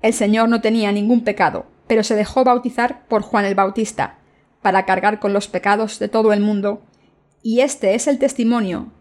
El 0.00 0.12
Señor 0.12 0.48
no 0.48 0.60
tenía 0.60 0.92
ningún 0.92 1.22
pecado, 1.22 1.66
pero 1.86 2.02
se 2.02 2.16
dejó 2.16 2.44
bautizar 2.44 3.06
por 3.06 3.22
Juan 3.22 3.44
el 3.44 3.54
Bautista 3.54 4.18
para 4.60 4.84
cargar 4.84 5.18
con 5.18 5.32
los 5.32 5.48
pecados 5.48 5.98
de 5.98 6.08
todo 6.08 6.32
el 6.32 6.40
mundo, 6.40 6.82
y 7.42 7.60
este 7.60 7.94
es 7.94 8.06
el 8.06 8.18
testimonio 8.18 8.92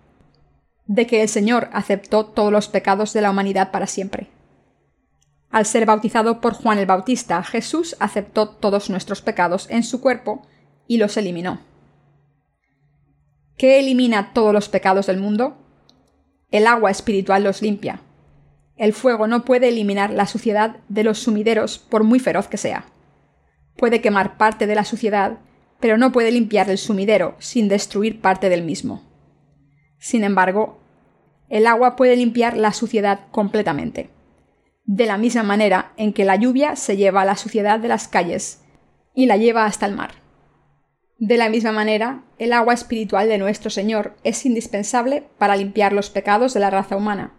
de 0.91 1.07
que 1.07 1.21
el 1.21 1.29
Señor 1.29 1.69
aceptó 1.71 2.25
todos 2.25 2.51
los 2.51 2.67
pecados 2.67 3.13
de 3.13 3.21
la 3.21 3.31
humanidad 3.31 3.71
para 3.71 3.88
siempre. 3.88 4.27
Al 5.50 5.65
ser 5.65 5.86
bautizado 5.86 6.41
por 6.41 6.53
Juan 6.53 6.79
el 6.79 6.86
Bautista, 6.86 7.41
Jesús 7.43 7.95
aceptó 8.01 8.50
todos 8.50 8.89
nuestros 8.89 9.21
pecados 9.21 9.69
en 9.69 9.83
su 9.83 10.01
cuerpo 10.01 10.45
y 10.88 10.98
los 10.98 11.15
eliminó. 11.15 11.62
¿Qué 13.57 13.79
elimina 13.79 14.33
todos 14.33 14.53
los 14.53 14.67
pecados 14.67 15.07
del 15.07 15.17
mundo? 15.17 15.55
El 16.51 16.67
agua 16.67 16.91
espiritual 16.91 17.45
los 17.45 17.62
limpia. 17.62 18.01
El 18.75 18.91
fuego 18.91 19.27
no 19.27 19.45
puede 19.45 19.69
eliminar 19.69 20.12
la 20.12 20.27
suciedad 20.27 20.77
de 20.89 21.05
los 21.05 21.19
sumideros 21.19 21.77
por 21.77 22.03
muy 22.03 22.19
feroz 22.19 22.50
que 22.50 22.57
sea. 22.57 22.86
Puede 23.77 24.01
quemar 24.01 24.36
parte 24.38 24.67
de 24.67 24.75
la 24.75 24.83
suciedad 24.83 25.38
pero 25.79 25.98
no 25.98 26.12
puede 26.12 26.31
limpiar 26.31 26.69
el 26.69 26.77
sumidero 26.77 27.36
sin 27.39 27.67
destruir 27.67 28.21
parte 28.21 28.50
del 28.50 28.62
mismo. 28.62 29.01
Sin 29.98 30.24
embargo, 30.24 30.80
el 31.51 31.67
agua 31.67 31.98
puede 31.98 32.15
limpiar 32.15 32.55
la 32.55 32.72
suciedad 32.72 33.27
completamente, 33.29 34.10
de 34.86 35.05
la 35.05 35.17
misma 35.17 35.43
manera 35.43 35.91
en 35.98 36.13
que 36.13 36.24
la 36.24 36.38
lluvia 36.38 36.77
se 36.77 36.96
lleva 36.96 37.25
la 37.25 37.36
suciedad 37.36 37.77
de 37.77 37.89
las 37.89 38.08
calles 38.08 38.63
y 39.13 39.25
la 39.25 39.36
lleva 39.36 39.65
hasta 39.65 39.86
el 39.86 39.93
mar. 39.93 40.12
De 41.20 41.36
la 41.36 41.50
misma 41.50 41.74
manera, 41.74 42.24
el 42.39 42.53
agua 42.53 42.74
espiritual 42.74 43.27
de 43.27 43.38
nuestro 43.38 43.70
Señor 43.70 44.15
es 44.24 44.46
indispensable 44.46 45.25
para 45.38 45.58
limpiar 45.58 45.91
los 45.91 46.10
pecados 46.10 46.53
de 46.53 46.62
la 46.62 46.70
raza 46.70 46.96
humana. 46.96 47.34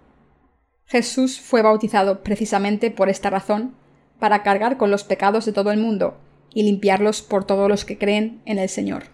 Jesús 0.84 1.40
fue 1.40 1.62
bautizado 1.62 2.22
precisamente 2.22 2.90
por 2.90 3.08
esta 3.08 3.30
razón, 3.30 3.74
para 4.20 4.42
cargar 4.42 4.76
con 4.76 4.90
los 4.90 5.04
pecados 5.04 5.46
de 5.46 5.54
todo 5.54 5.72
el 5.72 5.80
mundo 5.80 6.18
y 6.52 6.64
limpiarlos 6.64 7.22
por 7.22 7.44
todos 7.44 7.66
los 7.66 7.86
que 7.86 7.96
creen 7.96 8.42
en 8.44 8.58
el 8.58 8.68
Señor. 8.68 9.04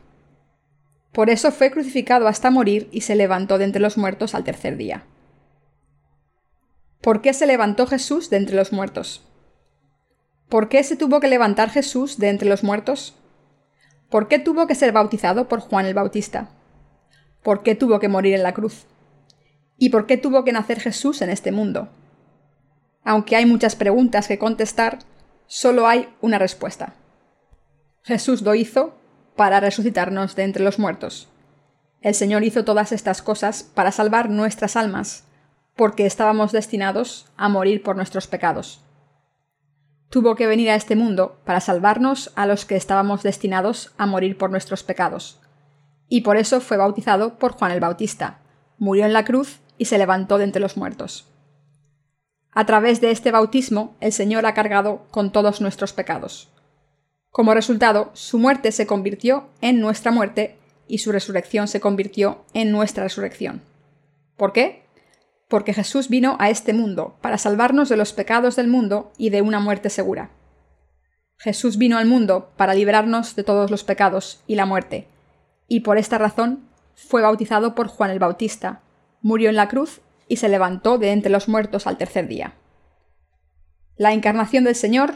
Por 1.19 1.31
eso 1.31 1.51
fue 1.51 1.73
crucificado 1.73 2.29
hasta 2.29 2.49
morir 2.49 2.89
y 2.93 3.01
se 3.01 3.17
levantó 3.17 3.59
de 3.59 3.65
entre 3.65 3.83
los 3.83 3.99
muertos 3.99 4.37
al 4.37 4.45
tercer 4.45 4.77
día. 4.77 5.03
¿Por 7.01 7.23
qué 7.23 7.33
se 7.33 7.45
levantó 7.45 7.89
Jesús 7.89 8.31
de 8.31 8.37
entre 8.37 8.55
los 8.55 8.73
muertos? 8.73 9.27
¿Por 10.49 10.69
qué 10.69 10.85
se 10.85 10.95
tuvo 10.95 11.19
que 11.19 11.27
levantar 11.27 11.71
Jesús 11.71 12.19
de 12.19 12.29
entre 12.29 12.49
los 12.49 12.63
muertos? 12.63 13.17
¿Por 14.09 14.29
qué 14.29 14.39
tuvo 14.39 14.69
que 14.69 14.77
ser 14.77 14.93
bautizado 14.93 15.49
por 15.49 15.59
Juan 15.59 15.87
el 15.87 15.95
Bautista? 15.95 16.51
¿Por 17.43 17.65
qué 17.65 17.75
tuvo 17.75 17.99
que 17.99 18.07
morir 18.07 18.35
en 18.35 18.45
la 18.45 18.55
cruz? 18.55 18.87
¿Y 19.77 19.91
por 19.91 20.07
qué 20.07 20.19
tuvo 20.19 20.45
que 20.45 20.53
nacer 20.53 20.79
Jesús 20.79 21.21
en 21.21 21.31
este 21.31 21.51
mundo? 21.51 21.89
Aunque 23.03 23.35
hay 23.35 23.45
muchas 23.45 23.75
preguntas 23.75 24.29
que 24.29 24.39
contestar, 24.39 25.01
solo 25.49 25.89
hay 25.89 26.09
una 26.21 26.39
respuesta. 26.39 26.95
Jesús 28.05 28.43
lo 28.43 28.55
hizo 28.55 28.95
para 29.39 29.61
resucitarnos 29.61 30.35
de 30.35 30.43
entre 30.43 30.65
los 30.65 30.81
muertos. 30.81 31.29
El 32.01 32.17
Señor 32.17 32.43
hizo 32.43 32.65
todas 32.65 32.91
estas 32.91 33.23
cosas 33.23 33.63
para 33.63 33.93
salvar 33.93 34.31
nuestras 34.31 34.75
almas, 34.75 35.29
porque 35.77 36.07
estábamos 36.07 36.51
destinados 36.51 37.31
a 37.37 37.49
morir 37.49 37.85
por 37.85 37.95
nuestros 37.95 38.27
pecados. 38.27 38.81
Tuvo 40.11 40.35
que 40.35 40.49
venir 40.49 40.71
a 40.71 40.75
este 40.75 40.97
mundo 40.97 41.39
para 41.45 41.61
salvarnos 41.61 42.33
a 42.35 42.47
los 42.47 42.65
que 42.65 42.75
estábamos 42.75 43.23
destinados 43.23 43.93
a 43.97 44.07
morir 44.07 44.37
por 44.37 44.51
nuestros 44.51 44.83
pecados. 44.83 45.39
Y 46.09 46.23
por 46.23 46.37
eso 46.37 46.61
fue 46.61 46.77
bautizado 46.77 47.39
por 47.39 47.53
Juan 47.53 47.71
el 47.71 47.79
Bautista, 47.79 48.41
murió 48.77 49.07
en 49.07 49.13
la 49.13 49.25
cruz 49.25 49.61
y 49.79 49.85
se 49.85 49.99
levantó 49.99 50.39
de 50.39 50.45
entre 50.45 50.61
los 50.61 50.77
muertos. 50.77 51.29
A 52.51 52.67
través 52.67 53.01
de 53.01 53.13
este 53.13 53.31
bautismo 53.31 53.95
el 54.01 54.13
Señor 54.13 54.47
ha 54.47 54.55
cargado 54.55 55.07
con 55.13 55.31
todos 55.31 55.61
nuestros 55.61 55.93
pecados. 55.93 56.51
Como 57.31 57.55
resultado, 57.55 58.11
su 58.15 58.39
muerte 58.39 58.73
se 58.73 58.87
convirtió 58.87 59.49
en 59.61 59.81
nuestra 59.81 60.11
muerte 60.11 60.57
y 60.87 60.99
su 60.99 61.13
resurrección 61.13 61.69
se 61.69 61.81
convirtió 61.81 62.45
en 62.55 62.73
nuestra 62.73 63.05
resurrección. 63.05 63.63
¿Por 64.37 64.53
qué? 64.53 64.83
Porque 65.49 65.75
Jesús 65.75 66.09
vino 66.09 66.37
a 66.41 66.51
este 66.51 66.73
mundo 66.73 67.17
para 67.21 67.39
salvarnos 67.39 67.89
de 67.89 67.97
los 67.97 68.13
pecados 68.13 68.57
del 68.57 68.69
mundo 68.69 69.13
y 69.19 69.31
de 69.31 69.43
una 69.43 69.61
muerte 69.61 69.91
segura. 69.91 70.31
Jesús 71.37 71.79
vino 71.79 71.99
al 71.99 72.07
mundo 72.07 72.51
para 72.57 72.75
librarnos 72.75 73.37
de 73.37 73.45
todos 73.45 73.71
los 73.71 73.85
pecados 73.85 74.43
y 74.47 74.57
la 74.57 74.67
muerte, 74.67 75.07
y 75.69 75.81
por 75.81 75.99
esta 75.99 76.19
razón 76.19 76.69
fue 76.95 77.23
bautizado 77.23 77.75
por 77.75 77.87
Juan 77.87 78.11
el 78.11 78.19
Bautista, 78.19 78.81
murió 79.23 79.51
en 79.51 79.57
la 79.57 79.69
cruz 79.69 80.01
y 80.27 80.37
se 80.37 80.49
levantó 80.49 80.99
de 80.99 81.13
entre 81.13 81.31
los 81.31 81.49
muertos 81.49 81.87
al 81.87 81.97
tercer 81.97 82.27
día. 82.27 82.55
La 83.97 84.13
encarnación 84.13 84.65
del 84.65 84.75
Señor, 84.75 85.15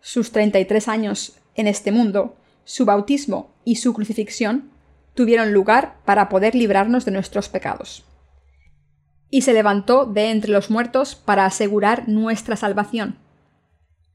sus 0.00 0.32
33 0.32 0.88
años 0.88 1.39
en 1.54 1.66
este 1.66 1.92
mundo, 1.92 2.36
su 2.64 2.84
bautismo 2.84 3.50
y 3.64 3.76
su 3.76 3.92
crucifixión 3.92 4.70
tuvieron 5.14 5.52
lugar 5.52 5.96
para 6.04 6.28
poder 6.28 6.54
librarnos 6.54 7.04
de 7.04 7.10
nuestros 7.10 7.48
pecados. 7.48 8.04
Y 9.28 9.42
se 9.42 9.52
levantó 9.52 10.06
de 10.06 10.30
entre 10.30 10.50
los 10.50 10.70
muertos 10.70 11.14
para 11.14 11.46
asegurar 11.46 12.08
nuestra 12.08 12.56
salvación. 12.56 13.18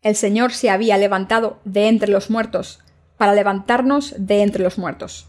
El 0.01 0.15
Señor 0.15 0.51
se 0.51 0.69
había 0.69 0.97
levantado 0.97 1.59
de 1.65 1.87
entre 1.87 2.11
los 2.11 2.29
muertos 2.29 2.79
para 3.17 3.33
levantarnos 3.33 4.13
de 4.17 4.41
entre 4.41 4.63
los 4.63 4.77
muertos. 4.77 5.27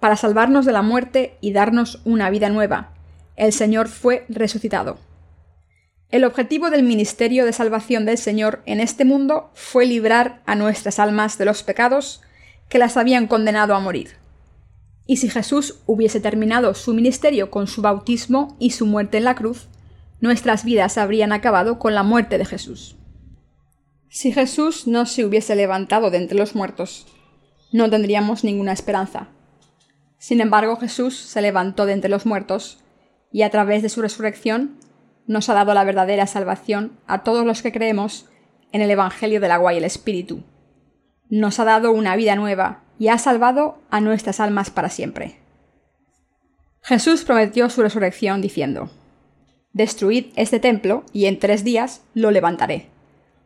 Para 0.00 0.16
salvarnos 0.16 0.66
de 0.66 0.72
la 0.72 0.82
muerte 0.82 1.36
y 1.40 1.52
darnos 1.52 2.00
una 2.04 2.28
vida 2.30 2.48
nueva, 2.48 2.92
el 3.36 3.52
Señor 3.52 3.88
fue 3.88 4.26
resucitado. 4.28 4.98
El 6.14 6.22
objetivo 6.22 6.70
del 6.70 6.84
ministerio 6.84 7.44
de 7.44 7.52
salvación 7.52 8.06
del 8.06 8.18
Señor 8.18 8.62
en 8.66 8.78
este 8.78 9.04
mundo 9.04 9.50
fue 9.54 9.84
librar 9.84 10.42
a 10.46 10.54
nuestras 10.54 11.00
almas 11.00 11.38
de 11.38 11.44
los 11.44 11.64
pecados 11.64 12.22
que 12.68 12.78
las 12.78 12.96
habían 12.96 13.26
condenado 13.26 13.74
a 13.74 13.80
morir. 13.80 14.10
Y 15.06 15.16
si 15.16 15.28
Jesús 15.28 15.80
hubiese 15.86 16.20
terminado 16.20 16.74
su 16.74 16.94
ministerio 16.94 17.50
con 17.50 17.66
su 17.66 17.82
bautismo 17.82 18.54
y 18.60 18.70
su 18.70 18.86
muerte 18.86 19.18
en 19.18 19.24
la 19.24 19.34
cruz, 19.34 19.66
nuestras 20.20 20.64
vidas 20.64 20.98
habrían 20.98 21.32
acabado 21.32 21.80
con 21.80 21.96
la 21.96 22.04
muerte 22.04 22.38
de 22.38 22.44
Jesús. 22.44 22.94
Si 24.08 24.30
Jesús 24.30 24.86
no 24.86 25.06
se 25.06 25.24
hubiese 25.24 25.56
levantado 25.56 26.12
de 26.12 26.18
entre 26.18 26.38
los 26.38 26.54
muertos, 26.54 27.08
no 27.72 27.90
tendríamos 27.90 28.44
ninguna 28.44 28.72
esperanza. 28.72 29.30
Sin 30.18 30.40
embargo, 30.40 30.76
Jesús 30.76 31.16
se 31.16 31.42
levantó 31.42 31.86
de 31.86 31.94
entre 31.94 32.08
los 32.08 32.24
muertos, 32.24 32.78
y 33.32 33.42
a 33.42 33.50
través 33.50 33.82
de 33.82 33.88
su 33.88 34.00
resurrección 34.00 34.78
nos 35.26 35.48
ha 35.48 35.54
dado 35.54 35.74
la 35.74 35.84
verdadera 35.84 36.26
salvación 36.26 36.98
a 37.06 37.22
todos 37.22 37.46
los 37.46 37.62
que 37.62 37.72
creemos 37.72 38.28
en 38.72 38.82
el 38.82 38.90
Evangelio 38.90 39.40
del 39.40 39.52
agua 39.52 39.74
y 39.74 39.78
el 39.78 39.84
Espíritu. 39.84 40.42
nos 41.30 41.58
ha 41.58 41.64
dado 41.64 41.90
una 41.90 42.16
vida 42.16 42.36
nueva 42.36 42.82
y 42.98 43.08
ha 43.08 43.18
salvado 43.18 43.78
a 43.90 44.00
nuestras 44.00 44.40
almas 44.40 44.70
para 44.70 44.88
siempre. 44.88 45.40
Jesús 46.82 47.24
prometió 47.24 47.70
su 47.70 47.82
resurrección 47.82 48.42
diciendo, 48.42 48.90
Destruid 49.72 50.26
este 50.36 50.60
templo 50.60 51.04
y 51.12 51.26
en 51.26 51.38
tres 51.38 51.64
días 51.64 52.02
lo 52.14 52.30
levantaré. 52.30 52.90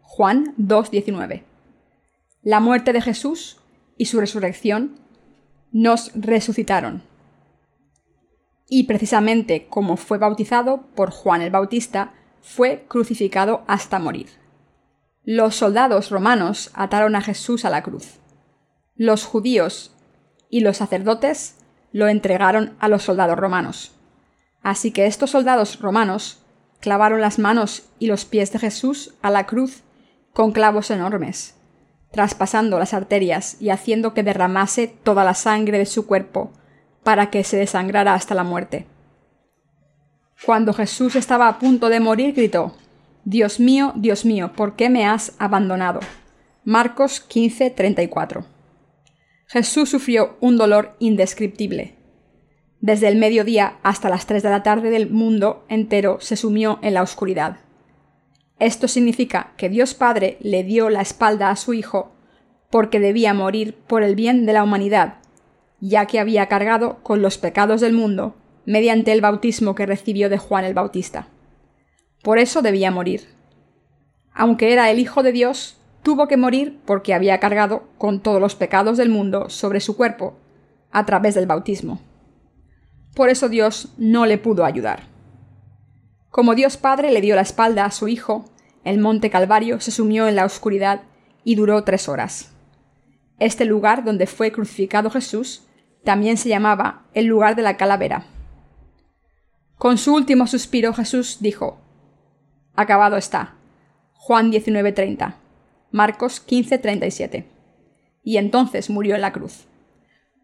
Juan 0.02 0.54
2.19. 0.58 1.44
La 2.42 2.60
muerte 2.60 2.92
de 2.92 3.00
Jesús 3.00 3.58
y 3.96 4.06
su 4.06 4.20
resurrección 4.20 4.98
nos 5.72 6.10
resucitaron. 6.14 7.02
Y 8.68 8.84
precisamente 8.84 9.66
como 9.66 9.96
fue 9.96 10.18
bautizado 10.18 10.82
por 10.94 11.10
Juan 11.10 11.42
el 11.42 11.50
Bautista, 11.50 12.12
fue 12.42 12.84
crucificado 12.88 13.64
hasta 13.66 13.98
morir. 13.98 14.28
Los 15.24 15.56
soldados 15.56 16.10
romanos 16.10 16.70
ataron 16.74 17.16
a 17.16 17.20
Jesús 17.20 17.64
a 17.64 17.70
la 17.70 17.82
cruz. 17.82 18.20
Los 18.94 19.24
judíos 19.24 19.94
y 20.50 20.60
los 20.60 20.78
sacerdotes 20.78 21.56
lo 21.92 22.08
entregaron 22.08 22.76
a 22.78 22.88
los 22.88 23.02
soldados 23.02 23.38
romanos. 23.38 23.92
Así 24.62 24.90
que 24.90 25.06
estos 25.06 25.30
soldados 25.30 25.80
romanos 25.80 26.42
clavaron 26.80 27.20
las 27.20 27.38
manos 27.38 27.88
y 27.98 28.06
los 28.06 28.24
pies 28.24 28.52
de 28.52 28.58
Jesús 28.58 29.14
a 29.22 29.30
la 29.30 29.46
cruz 29.46 29.82
con 30.32 30.52
clavos 30.52 30.90
enormes, 30.90 31.56
traspasando 32.12 32.78
las 32.78 32.94
arterias 32.94 33.60
y 33.60 33.70
haciendo 33.70 34.14
que 34.14 34.22
derramase 34.22 34.86
toda 34.86 35.24
la 35.24 35.34
sangre 35.34 35.78
de 35.78 35.86
su 35.86 36.06
cuerpo 36.06 36.52
para 37.08 37.30
que 37.30 37.42
se 37.42 37.56
desangrara 37.56 38.12
hasta 38.12 38.34
la 38.34 38.44
muerte. 38.44 38.84
Cuando 40.44 40.74
Jesús 40.74 41.16
estaba 41.16 41.48
a 41.48 41.58
punto 41.58 41.88
de 41.88 42.00
morir, 42.00 42.34
gritó, 42.34 42.74
Dios 43.24 43.60
mío, 43.60 43.94
Dios 43.96 44.26
mío, 44.26 44.52
¿por 44.54 44.76
qué 44.76 44.90
me 44.90 45.06
has 45.06 45.32
abandonado? 45.38 46.00
Marcos 46.64 47.20
15, 47.20 47.70
34. 47.70 48.44
Jesús 49.46 49.88
sufrió 49.88 50.36
un 50.40 50.58
dolor 50.58 50.96
indescriptible. 50.98 51.94
Desde 52.82 53.08
el 53.08 53.16
mediodía 53.16 53.78
hasta 53.82 54.10
las 54.10 54.26
3 54.26 54.42
de 54.42 54.50
la 54.50 54.62
tarde 54.62 54.90
del 54.90 55.08
mundo 55.08 55.64
entero 55.70 56.18
se 56.20 56.36
sumió 56.36 56.78
en 56.82 56.92
la 56.92 57.00
oscuridad. 57.00 57.60
Esto 58.58 58.86
significa 58.86 59.54
que 59.56 59.70
Dios 59.70 59.94
Padre 59.94 60.36
le 60.42 60.62
dio 60.62 60.90
la 60.90 61.00
espalda 61.00 61.48
a 61.48 61.56
su 61.56 61.72
Hijo 61.72 62.12
porque 62.68 63.00
debía 63.00 63.32
morir 63.32 63.74
por 63.86 64.02
el 64.02 64.14
bien 64.14 64.44
de 64.44 64.52
la 64.52 64.62
humanidad, 64.62 65.14
ya 65.80 66.06
que 66.06 66.18
había 66.18 66.46
cargado 66.46 66.98
con 67.02 67.22
los 67.22 67.38
pecados 67.38 67.80
del 67.80 67.92
mundo 67.92 68.34
mediante 68.64 69.12
el 69.12 69.20
bautismo 69.20 69.74
que 69.74 69.86
recibió 69.86 70.28
de 70.28 70.38
Juan 70.38 70.64
el 70.64 70.74
Bautista. 70.74 71.28
Por 72.22 72.38
eso 72.38 72.62
debía 72.62 72.90
morir. 72.90 73.28
Aunque 74.34 74.72
era 74.72 74.90
el 74.90 74.98
Hijo 74.98 75.22
de 75.22 75.32
Dios, 75.32 75.76
tuvo 76.02 76.28
que 76.28 76.36
morir 76.36 76.78
porque 76.84 77.14
había 77.14 77.40
cargado 77.40 77.84
con 77.96 78.20
todos 78.20 78.40
los 78.40 78.54
pecados 78.54 78.98
del 78.98 79.08
mundo 79.08 79.48
sobre 79.50 79.80
su 79.80 79.96
cuerpo 79.96 80.36
a 80.90 81.06
través 81.06 81.34
del 81.34 81.46
bautismo. 81.46 82.00
Por 83.14 83.30
eso 83.30 83.48
Dios 83.48 83.88
no 83.96 84.26
le 84.26 84.38
pudo 84.38 84.64
ayudar. 84.64 85.04
Como 86.30 86.54
Dios 86.54 86.76
Padre 86.76 87.10
le 87.10 87.20
dio 87.20 87.34
la 87.34 87.42
espalda 87.42 87.84
a 87.84 87.90
su 87.90 88.06
Hijo, 88.08 88.44
el 88.84 88.98
monte 88.98 89.30
Calvario 89.30 89.80
se 89.80 89.90
sumió 89.90 90.28
en 90.28 90.36
la 90.36 90.44
oscuridad 90.44 91.02
y 91.42 91.54
duró 91.54 91.82
tres 91.84 92.08
horas. 92.08 92.52
Este 93.38 93.64
lugar 93.64 94.04
donde 94.04 94.26
fue 94.26 94.52
crucificado 94.52 95.10
Jesús 95.10 95.67
también 96.08 96.38
se 96.38 96.48
llamaba 96.48 97.02
el 97.12 97.26
lugar 97.26 97.54
de 97.54 97.60
la 97.60 97.76
calavera. 97.76 98.24
Con 99.76 99.98
su 99.98 100.14
último 100.14 100.46
suspiro 100.46 100.94
Jesús 100.94 101.36
dijo, 101.40 101.76
Acabado 102.74 103.18
está. 103.18 103.56
Juan 104.14 104.50
19:30, 104.50 105.34
Marcos 105.90 106.40
15:37. 106.40 107.44
Y 108.22 108.38
entonces 108.38 108.88
murió 108.88 109.16
en 109.16 109.20
la 109.20 109.34
cruz. 109.34 109.66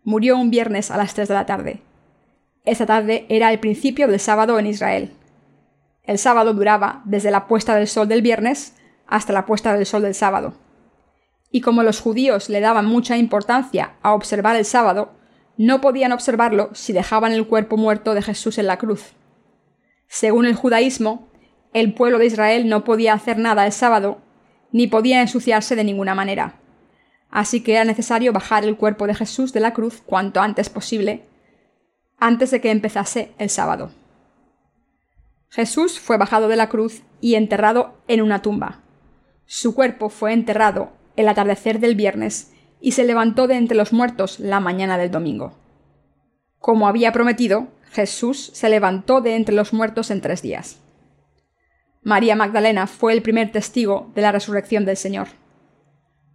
Murió 0.02 0.36
un 0.36 0.50
viernes 0.50 0.90
a 0.90 0.98
las 0.98 1.14
3 1.14 1.28
de 1.28 1.34
la 1.34 1.46
tarde. 1.46 1.80
Esa 2.66 2.84
tarde 2.84 3.24
era 3.30 3.50
el 3.50 3.58
principio 3.58 4.06
del 4.06 4.20
sábado 4.20 4.58
en 4.58 4.66
Israel. 4.66 5.12
El 6.02 6.18
sábado 6.18 6.52
duraba 6.52 7.00
desde 7.06 7.30
la 7.30 7.46
puesta 7.46 7.74
del 7.74 7.88
sol 7.88 8.06
del 8.06 8.20
viernes 8.20 8.76
hasta 9.06 9.32
la 9.32 9.46
puesta 9.46 9.74
del 9.74 9.86
sol 9.86 10.02
del 10.02 10.14
sábado. 10.14 10.52
Y 11.50 11.62
como 11.62 11.82
los 11.82 12.02
judíos 12.02 12.50
le 12.50 12.60
daban 12.60 12.84
mucha 12.84 13.16
importancia 13.16 13.94
a 14.02 14.12
observar 14.12 14.56
el 14.56 14.66
sábado, 14.66 15.23
no 15.56 15.80
podían 15.80 16.12
observarlo 16.12 16.70
si 16.74 16.92
dejaban 16.92 17.32
el 17.32 17.46
cuerpo 17.46 17.76
muerto 17.76 18.14
de 18.14 18.22
Jesús 18.22 18.58
en 18.58 18.66
la 18.66 18.78
cruz. 18.78 19.12
Según 20.08 20.46
el 20.46 20.54
judaísmo, 20.54 21.28
el 21.72 21.94
pueblo 21.94 22.18
de 22.18 22.26
Israel 22.26 22.68
no 22.68 22.84
podía 22.84 23.14
hacer 23.14 23.38
nada 23.38 23.66
el 23.66 23.72
sábado, 23.72 24.18
ni 24.72 24.86
podía 24.86 25.20
ensuciarse 25.20 25.76
de 25.76 25.84
ninguna 25.84 26.14
manera. 26.14 26.60
Así 27.30 27.62
que 27.62 27.74
era 27.74 27.84
necesario 27.84 28.32
bajar 28.32 28.64
el 28.64 28.76
cuerpo 28.76 29.06
de 29.06 29.14
Jesús 29.14 29.52
de 29.52 29.60
la 29.60 29.72
cruz 29.72 30.02
cuanto 30.04 30.40
antes 30.40 30.68
posible, 30.70 31.24
antes 32.18 32.50
de 32.50 32.60
que 32.60 32.70
empezase 32.70 33.32
el 33.38 33.50
sábado. 33.50 33.90
Jesús 35.48 36.00
fue 36.00 36.16
bajado 36.16 36.48
de 36.48 36.56
la 36.56 36.68
cruz 36.68 37.02
y 37.20 37.34
enterrado 37.34 38.00
en 38.08 38.22
una 38.22 38.42
tumba. 38.42 38.82
Su 39.46 39.74
cuerpo 39.74 40.08
fue 40.08 40.32
enterrado 40.32 40.92
el 41.16 41.28
atardecer 41.28 41.80
del 41.80 41.94
viernes 41.94 42.53
y 42.84 42.92
se 42.92 43.04
levantó 43.04 43.46
de 43.46 43.56
entre 43.56 43.78
los 43.78 43.94
muertos 43.94 44.38
la 44.38 44.60
mañana 44.60 44.98
del 44.98 45.10
domingo. 45.10 45.54
Como 46.58 46.86
había 46.86 47.12
prometido, 47.12 47.68
Jesús 47.90 48.50
se 48.52 48.68
levantó 48.68 49.22
de 49.22 49.36
entre 49.36 49.54
los 49.54 49.72
muertos 49.72 50.10
en 50.10 50.20
tres 50.20 50.42
días. 50.42 50.82
María 52.02 52.36
Magdalena 52.36 52.86
fue 52.86 53.14
el 53.14 53.22
primer 53.22 53.50
testigo 53.52 54.12
de 54.14 54.20
la 54.20 54.32
resurrección 54.32 54.84
del 54.84 54.98
Señor. 54.98 55.28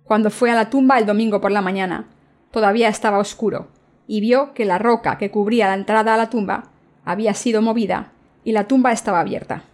Cuando 0.04 0.32
fue 0.32 0.50
a 0.50 0.56
la 0.56 0.72
tumba 0.72 0.98
el 0.98 1.06
domingo 1.06 1.40
por 1.40 1.52
la 1.52 1.62
mañana, 1.62 2.08
todavía 2.50 2.90
estaba 2.90 3.20
oscuro, 3.20 3.68
y 4.08 4.20
vio 4.20 4.56
que 4.56 4.66
la 4.66 4.80
roca 4.80 5.20
que 5.20 5.30
cubría 5.30 5.68
la 5.68 5.76
entrada 5.76 6.16
a 6.16 6.18
la 6.18 6.32
tumba 6.32 6.72
había 7.06 7.36
sido 7.36 7.62
movida 7.62 8.12
y 8.44 8.54
la 8.54 8.68
tumba 8.68 8.92
estaba 8.92 9.20
abierta. 9.20 9.66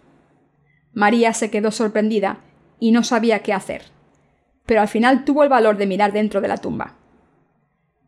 María 0.92 1.32
se 1.32 1.50
quedó 1.50 1.70
sorprendida 1.70 2.40
y 2.78 2.92
no 2.92 3.02
sabía 3.02 3.38
qué 3.38 3.54
hacer, 3.54 3.95
pero 4.66 4.80
al 4.80 4.88
final 4.88 5.24
tuvo 5.24 5.44
el 5.44 5.48
valor 5.48 5.76
de 5.76 5.86
mirar 5.86 6.12
dentro 6.12 6.40
de 6.40 6.48
la 6.48 6.58
tumba. 6.58 6.94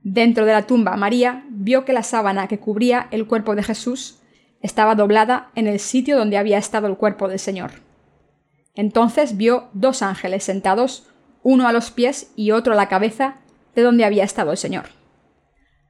Dentro 0.03 0.45
de 0.45 0.53
la 0.53 0.67
tumba, 0.67 0.97
María 0.97 1.45
vio 1.49 1.85
que 1.85 1.93
la 1.93 2.03
sábana 2.03 2.49
que 2.49 2.59
cubría 2.59 3.09
el 3.11 3.27
cuerpo 3.27 3.55
de 3.55 3.63
Jesús 3.63 4.21
estaba 4.61 4.95
doblada 4.95 5.51
en 5.55 5.67
el 5.67 5.79
sitio 5.79 6.17
donde 6.17 6.37
había 6.37 6.59
estado 6.59 6.87
el 6.89 6.97
cuerpo 6.97 7.29
del 7.29 7.39
Señor. 7.39 7.71
Entonces 8.75 9.37
vio 9.37 9.69
dos 9.73 10.03
ángeles 10.03 10.45
sentados, 10.45 11.09
uno 11.43 11.69
a 11.69 11.73
los 11.73 11.91
pies 11.91 12.33
y 12.37 12.51
otro 12.51 12.73
a 12.73 12.77
la 12.77 12.89
cabeza 12.89 13.37
de 13.75 13.83
donde 13.83 14.05
había 14.05 14.25
estado 14.25 14.51
el 14.51 14.57
Señor. 14.57 14.87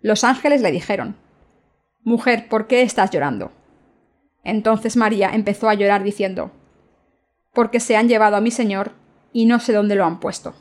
Los 0.01 0.25
ángeles 0.25 0.61
le 0.63 0.71
dijeron, 0.71 1.17
Mujer, 2.03 2.49
¿por 2.49 2.67
qué 2.67 2.83
estás 2.83 3.11
llorando? 3.11 3.53
Entonces 4.45 4.97
María 4.97 5.31
empezó 5.33 5.69
a 5.69 5.75
llorar 5.75 6.03
diciendo, 6.03 6.53
Porque 7.53 7.81
se 7.81 7.97
han 7.97 8.09
llevado 8.09 8.37
a 8.37 8.41
mi 8.41 8.51
Señor 8.51 8.93
y 9.39 9.45
no 9.45 9.61
sé 9.61 9.73
dónde 9.73 9.95
lo 9.95 10.05
han 10.05 10.19
puesto. 10.19 10.53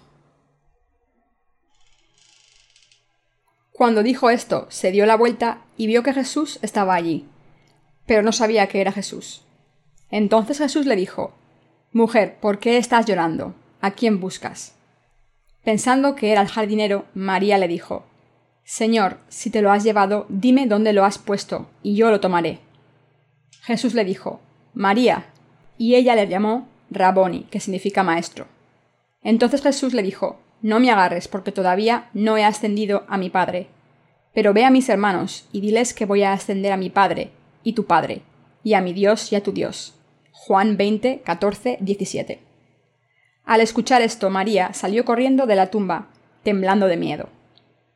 Cuando 3.71 4.03
dijo 4.03 4.29
esto, 4.29 4.67
se 4.69 4.91
dio 4.91 5.07
la 5.07 5.17
vuelta 5.17 5.63
y 5.77 5.87
vio 5.87 6.03
que 6.03 6.13
Jesús 6.13 6.59
estaba 6.61 6.93
allí, 6.93 7.25
pero 8.05 8.21
no 8.21 8.31
sabía 8.31 8.67
que 8.67 8.79
era 8.79 8.91
Jesús. 8.91 9.43
Entonces 10.11 10.59
Jesús 10.59 10.85
le 10.85 10.95
dijo, 10.95 11.33
Mujer, 11.91 12.37
¿por 12.39 12.59
qué 12.59 12.77
estás 12.77 13.07
llorando? 13.07 13.55
¿A 13.81 13.95
quién 13.95 14.19
buscas? 14.19 14.75
Pensando 15.63 16.13
que 16.13 16.31
era 16.31 16.41
el 16.41 16.47
jardinero, 16.47 17.05
María 17.15 17.57
le 17.57 17.67
dijo, 17.67 18.05
Señor, 18.63 19.17
si 19.27 19.49
te 19.49 19.63
lo 19.63 19.71
has 19.71 19.83
llevado, 19.83 20.27
dime 20.29 20.67
dónde 20.67 20.93
lo 20.93 21.03
has 21.03 21.17
puesto, 21.17 21.67
y 21.81 21.95
yo 21.95 22.11
lo 22.11 22.19
tomaré. 22.19 22.59
Jesús 23.63 23.95
le 23.95 24.05
dijo, 24.05 24.39
María, 24.75 25.25
y 25.79 25.95
ella 25.95 26.13
le 26.13 26.27
llamó 26.27 26.67
Raboni, 26.91 27.45
que 27.49 27.59
significa 27.59 28.03
maestro. 28.03 28.55
Entonces 29.27 29.61
Jesús 29.61 29.93
le 29.93 30.03
dijo, 30.03 30.39
No 30.61 30.79
me 30.79 30.89
agarres, 30.89 31.27
porque 31.27 31.51
todavía 31.51 32.09
no 32.13 32.37
he 32.37 32.45
ascendido 32.45 33.03
a 33.09 33.17
mi 33.17 33.29
Padre. 33.29 33.67
Pero 34.33 34.53
ve 34.53 34.63
a 34.63 34.69
mis 34.69 34.87
hermanos, 34.87 35.49
y 35.51 35.59
diles 35.59 35.93
que 35.93 36.05
voy 36.05 36.23
a 36.23 36.31
ascender 36.31 36.71
a 36.71 36.77
mi 36.77 36.89
Padre, 36.89 37.31
y 37.61 37.73
tu 37.73 37.85
Padre, 37.85 38.21
y 38.63 38.73
a 38.73 38.79
mi 38.79 38.93
Dios 38.93 39.33
y 39.33 39.35
a 39.35 39.43
tu 39.43 39.51
Dios. 39.51 39.95
Juan 40.31 40.77
20, 40.77 41.23
14, 41.25 41.77
17. 41.81 42.39
Al 43.43 43.59
escuchar 43.59 44.01
esto, 44.01 44.29
María 44.29 44.71
salió 44.71 45.03
corriendo 45.03 45.45
de 45.45 45.57
la 45.57 45.71
tumba, 45.71 46.07
temblando 46.43 46.87
de 46.87 46.95
miedo. 46.95 47.27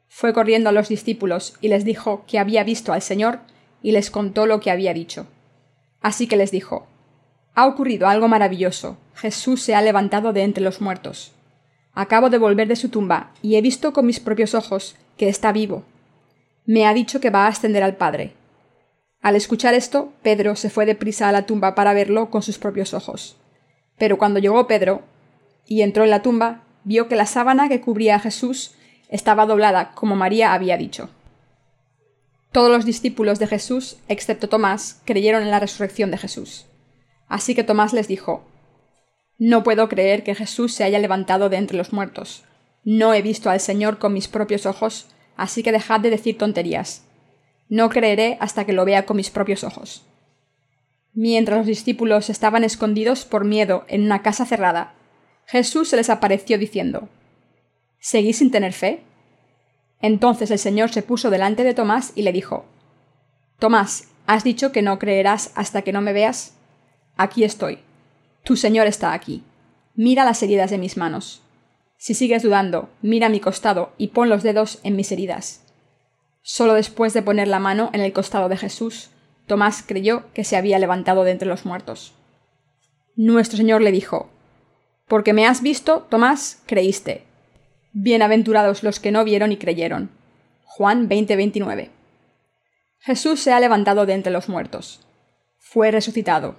Fue 0.10 0.34
corriendo 0.34 0.68
a 0.68 0.74
los 0.74 0.90
discípulos 0.90 1.54
y 1.62 1.70
les 1.70 1.86
dijo 1.86 2.26
que 2.28 2.40
había 2.40 2.66
visto 2.66 2.92
al 2.92 3.02
Señor 3.02 3.40
y 3.82 3.94
les 3.94 4.12
contó 4.12 4.48
lo 4.48 4.60
que 4.60 4.70
había 4.70 4.94
dicho. 4.94 5.28
Así 6.02 6.28
que 6.28 6.36
les 6.36 6.52
dijo, 6.52 6.88
Ha 7.56 7.68
ocurrido 7.68 8.10
algo 8.10 8.28
maravilloso. 8.28 8.98
Jesús 9.22 9.62
se 9.62 9.76
ha 9.76 9.84
levantado 9.84 10.34
de 10.34 10.42
entre 10.42 10.64
los 10.64 10.82
muertos. 10.82 11.32
Acabo 11.94 12.32
de 12.32 12.40
volver 12.40 12.68
de 12.68 12.76
su 12.76 12.90
tumba 12.90 13.34
y 13.44 13.56
he 13.56 13.62
visto 13.62 13.94
con 13.94 14.08
mis 14.08 14.20
propios 14.20 14.56
ojos 14.56 14.96
que 15.16 15.30
está 15.30 15.52
vivo. 15.52 15.84
Me 16.66 16.88
ha 16.88 16.94
dicho 16.96 17.20
que 17.20 17.30
va 17.30 17.46
a 17.46 17.50
ascender 17.50 17.84
al 17.84 17.98
Padre. 17.98 18.34
Al 19.22 19.36
escuchar 19.36 19.76
esto, 19.76 20.12
Pedro 20.24 20.56
se 20.56 20.72
fue 20.72 20.88
deprisa 20.88 21.30
a 21.30 21.32
la 21.32 21.46
tumba 21.46 21.76
para 21.76 21.94
verlo 21.94 22.32
con 22.32 22.42
sus 22.42 22.58
propios 22.58 22.96
ojos. 22.96 23.38
Pero 24.00 24.18
cuando 24.18 24.40
llegó 24.40 24.66
Pedro 24.66 25.04
y 25.68 25.84
entró 25.84 26.04
en 26.04 26.10
la 26.10 26.24
tumba, 26.24 26.64
vio 26.84 27.08
que 27.08 27.16
la 27.16 27.28
sábana 27.28 27.70
que 27.70 27.80
cubría 27.80 28.16
a 28.16 28.20
Jesús 28.20 28.74
estaba 29.08 29.46
doblada 29.46 29.92
como 29.94 30.16
María 30.16 30.56
había 30.56 30.78
dicho. 30.78 31.12
Todos 32.52 32.72
los 32.72 32.86
discípulos 32.86 33.38
de 33.38 33.46
Jesús, 33.46 33.98
excepto 34.08 34.50
Tomás, 34.50 35.00
creyeron 35.06 35.44
en 35.44 35.52
la 35.52 35.60
resurrección 35.60 36.10
de 36.10 36.18
Jesús. 36.18 36.66
Así 37.28 37.54
que 37.54 37.64
Tomás 37.64 37.94
les 37.94 38.08
dijo, 38.08 38.44
No 39.44 39.64
puedo 39.64 39.90
creer 39.90 40.24
que 40.24 40.36
Jesús 40.36 40.72
se 40.72 40.84
haya 40.84 41.00
levantado 41.00 41.50
de 41.50 41.58
entre 41.58 41.76
los 41.76 41.94
muertos. 41.94 42.44
No 42.84 43.12
he 43.16 43.24
visto 43.24 43.50
al 43.50 43.60
Señor 43.60 43.98
con 43.98 44.14
mis 44.14 44.28
propios 44.28 44.68
ojos, 44.68 45.08
así 45.36 45.64
que 45.64 45.72
dejad 45.72 46.00
de 46.00 46.12
decir 46.12 46.38
tonterías. 46.38 47.08
No 47.68 47.90
creeré 47.90 48.38
hasta 48.40 48.66
que 48.66 48.74
lo 48.74 48.86
vea 48.86 49.08
con 49.08 49.18
mis 49.18 49.32
propios 49.32 49.64
ojos. 49.64 50.06
Mientras 51.16 51.58
los 51.58 51.66
discípulos 51.66 52.30
estaban 52.30 52.64
escondidos 52.64 53.26
por 53.26 53.44
miedo 53.44 53.84
en 53.88 54.04
una 54.04 54.22
casa 54.22 54.46
cerrada, 54.46 54.94
Jesús 55.48 55.90
se 55.90 55.96
les 55.96 56.12
apareció 56.12 56.60
diciendo, 56.60 57.10
¿Seguís 57.98 58.38
sin 58.38 58.52
tener 58.52 58.74
fe? 58.74 59.02
Entonces 60.04 60.52
el 60.52 60.60
Señor 60.60 60.92
se 60.92 61.02
puso 61.02 61.32
delante 61.32 61.64
de 61.64 61.74
Tomás 61.74 62.12
y 62.14 62.22
le 62.22 62.32
dijo, 62.32 62.66
Tomás, 63.58 64.10
¿has 64.28 64.44
dicho 64.44 64.72
que 64.72 64.84
no 64.84 65.00
creerás 65.00 65.52
hasta 65.56 65.82
que 65.82 65.94
no 65.94 66.02
me 66.02 66.14
veas? 66.14 66.54
Aquí 67.18 67.44
estoy. 67.44 67.80
Tu 68.44 68.56
Señor 68.56 68.88
está 68.88 69.14
aquí. 69.14 69.44
Mira 69.96 70.26
las 70.26 70.42
heridas 70.42 70.72
de 70.72 70.78
mis 70.78 70.98
manos. 70.98 71.42
Si 71.98 72.14
sigues 72.14 72.42
dudando, 72.42 72.90
mira 73.02 73.30
mi 73.30 73.40
costado 73.40 73.94
y 73.98 74.08
pon 74.08 74.30
los 74.30 74.42
dedos 74.42 74.80
en 74.84 74.96
mis 74.96 75.12
heridas. 75.12 75.64
Solo 76.42 76.74
después 76.74 77.14
de 77.14 77.22
poner 77.22 77.48
la 77.48 77.60
mano 77.60 77.92
en 77.94 78.02
el 78.02 78.14
costado 78.14 78.50
de 78.50 78.58
Jesús, 78.58 79.12
Tomás 79.46 79.84
creyó 79.86 80.24
que 80.34 80.44
se 80.44 80.58
había 80.58 80.80
levantado 80.80 81.24
de 81.24 81.32
entre 81.32 81.48
los 81.48 81.66
muertos. 81.66 82.14
Nuestro 83.16 83.58
Señor 83.58 83.82
le 83.82 83.92
dijo, 83.92 84.30
Porque 85.08 85.34
me 85.34 85.46
has 85.46 85.62
visto, 85.62 86.08
Tomás, 86.10 86.64
creíste. 86.66 87.26
Bienaventurados 87.94 88.82
los 88.82 89.00
que 89.00 89.12
no 89.12 89.24
vieron 89.24 89.52
y 89.52 89.58
creyeron. 89.58 90.10
Juan 90.64 91.10
20:29. 91.10 91.90
Jesús 93.00 93.42
se 93.42 93.52
ha 93.52 93.60
levantado 93.60 94.06
de 94.06 94.14
entre 94.14 94.32
los 94.32 94.48
muertos. 94.48 95.02
Fue 95.58 95.92
resucitado. 95.92 96.56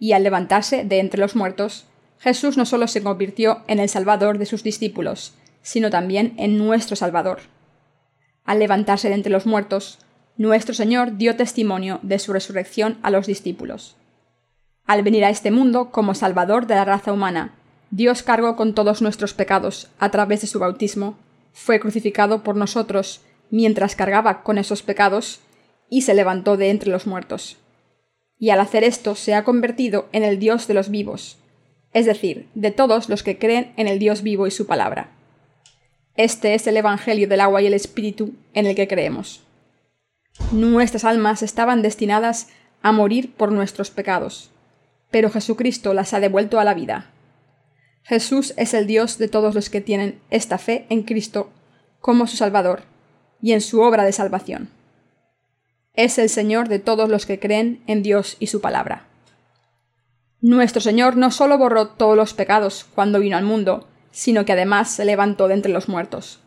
Y 0.00 0.12
al 0.12 0.24
levantarse 0.24 0.82
de 0.82 0.98
entre 0.98 1.20
los 1.20 1.36
muertos, 1.36 1.84
Jesús 2.18 2.56
no 2.56 2.66
solo 2.66 2.88
se 2.88 3.02
convirtió 3.02 3.62
en 3.68 3.78
el 3.78 3.88
Salvador 3.88 4.38
de 4.38 4.46
sus 4.46 4.64
discípulos, 4.64 5.34
sino 5.62 5.90
también 5.90 6.34
en 6.38 6.58
nuestro 6.58 6.96
Salvador. 6.96 7.40
Al 8.44 8.58
levantarse 8.58 9.08
de 9.08 9.14
entre 9.14 9.30
los 9.30 9.46
muertos, 9.46 9.98
nuestro 10.36 10.74
Señor 10.74 11.18
dio 11.18 11.36
testimonio 11.36 12.00
de 12.02 12.18
su 12.18 12.32
resurrección 12.32 12.98
a 13.02 13.10
los 13.10 13.26
discípulos. 13.26 13.96
Al 14.86 15.02
venir 15.02 15.24
a 15.24 15.30
este 15.30 15.50
mundo 15.50 15.90
como 15.90 16.14
Salvador 16.14 16.66
de 16.66 16.74
la 16.74 16.84
raza 16.84 17.12
humana, 17.12 17.54
Dios 17.90 18.22
cargó 18.22 18.56
con 18.56 18.74
todos 18.74 19.02
nuestros 19.02 19.34
pecados 19.34 19.88
a 19.98 20.10
través 20.10 20.40
de 20.40 20.46
su 20.46 20.58
bautismo, 20.58 21.16
fue 21.52 21.78
crucificado 21.78 22.42
por 22.42 22.56
nosotros 22.56 23.20
mientras 23.50 23.96
cargaba 23.96 24.42
con 24.42 24.58
esos 24.58 24.82
pecados, 24.82 25.40
y 25.88 26.02
se 26.02 26.14
levantó 26.14 26.56
de 26.56 26.70
entre 26.70 26.90
los 26.90 27.06
muertos. 27.06 27.56
Y 28.40 28.50
al 28.50 28.58
hacer 28.58 28.82
esto 28.82 29.14
se 29.14 29.34
ha 29.34 29.44
convertido 29.44 30.08
en 30.12 30.24
el 30.24 30.38
Dios 30.38 30.66
de 30.66 30.74
los 30.74 30.88
vivos, 30.88 31.36
es 31.92 32.06
decir, 32.06 32.48
de 32.54 32.70
todos 32.70 33.10
los 33.10 33.22
que 33.22 33.38
creen 33.38 33.72
en 33.76 33.86
el 33.86 33.98
Dios 33.98 34.22
vivo 34.22 34.46
y 34.46 34.50
su 34.50 34.66
palabra. 34.66 35.10
Este 36.16 36.54
es 36.54 36.66
el 36.66 36.78
Evangelio 36.78 37.28
del 37.28 37.40
agua 37.40 37.60
y 37.60 37.66
el 37.66 37.74
Espíritu 37.74 38.32
en 38.54 38.66
el 38.66 38.74
que 38.74 38.88
creemos. 38.88 39.42
Nuestras 40.52 41.04
almas 41.04 41.42
estaban 41.42 41.82
destinadas 41.82 42.48
a 42.80 42.92
morir 42.92 43.32
por 43.34 43.52
nuestros 43.52 43.90
pecados, 43.90 44.50
pero 45.10 45.30
Jesucristo 45.30 45.92
las 45.92 46.14
ha 46.14 46.20
devuelto 46.20 46.58
a 46.58 46.64
la 46.64 46.72
vida. 46.72 47.10
Jesús 48.04 48.54
es 48.56 48.72
el 48.72 48.86
Dios 48.86 49.18
de 49.18 49.28
todos 49.28 49.54
los 49.54 49.68
que 49.68 49.82
tienen 49.82 50.18
esta 50.30 50.56
fe 50.56 50.86
en 50.88 51.02
Cristo 51.02 51.50
como 52.00 52.26
su 52.26 52.38
Salvador 52.38 52.84
y 53.42 53.52
en 53.52 53.60
su 53.60 53.82
obra 53.82 54.04
de 54.04 54.12
salvación. 54.12 54.70
Es 56.00 56.16
el 56.16 56.30
Señor 56.30 56.70
de 56.70 56.78
todos 56.78 57.10
los 57.10 57.26
que 57.26 57.38
creen 57.38 57.82
en 57.86 58.02
Dios 58.02 58.38
y 58.40 58.46
su 58.46 58.62
palabra. 58.62 59.04
Nuestro 60.40 60.80
Señor 60.80 61.18
no 61.18 61.30
solo 61.30 61.58
borró 61.58 61.88
todos 61.88 62.16
los 62.16 62.32
pecados 62.32 62.86
cuando 62.94 63.20
vino 63.20 63.36
al 63.36 63.44
mundo, 63.44 63.86
sino 64.10 64.46
que 64.46 64.52
además 64.52 64.90
se 64.90 65.04
levantó 65.04 65.46
de 65.46 65.56
entre 65.56 65.70
los 65.70 65.90
muertos. 65.90 66.40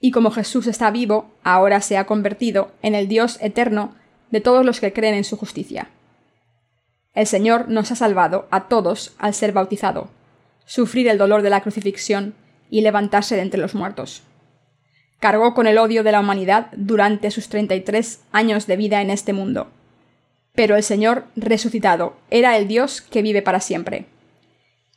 Y 0.00 0.10
como 0.10 0.32
Jesús 0.32 0.66
está 0.66 0.90
vivo, 0.90 1.30
ahora 1.44 1.80
se 1.80 1.96
ha 1.96 2.06
convertido 2.06 2.72
en 2.82 2.96
el 2.96 3.06
Dios 3.06 3.38
eterno 3.40 3.94
de 4.32 4.40
todos 4.40 4.66
los 4.66 4.80
que 4.80 4.92
creen 4.92 5.14
en 5.14 5.22
su 5.22 5.36
justicia. 5.36 5.90
El 7.14 7.28
Señor 7.28 7.68
nos 7.68 7.92
ha 7.92 7.94
salvado 7.94 8.48
a 8.50 8.66
todos 8.66 9.14
al 9.18 9.32
ser 9.32 9.52
bautizado, 9.52 10.10
sufrir 10.64 11.06
el 11.06 11.18
dolor 11.18 11.42
de 11.42 11.50
la 11.50 11.60
crucifixión 11.60 12.34
y 12.68 12.80
levantarse 12.80 13.36
de 13.36 13.42
entre 13.42 13.60
los 13.60 13.76
muertos. 13.76 14.24
Cargó 15.20 15.54
con 15.54 15.66
el 15.66 15.78
odio 15.78 16.02
de 16.02 16.12
la 16.12 16.20
humanidad 16.20 16.68
durante 16.76 17.30
sus 17.30 17.48
33 17.48 18.20
años 18.32 18.66
de 18.66 18.76
vida 18.76 19.00
en 19.00 19.10
este 19.10 19.32
mundo. 19.32 19.68
Pero 20.54 20.76
el 20.76 20.82
Señor 20.82 21.24
resucitado 21.36 22.16
era 22.30 22.56
el 22.56 22.68
Dios 22.68 23.00
que 23.00 23.22
vive 23.22 23.42
para 23.42 23.60
siempre. 23.60 24.06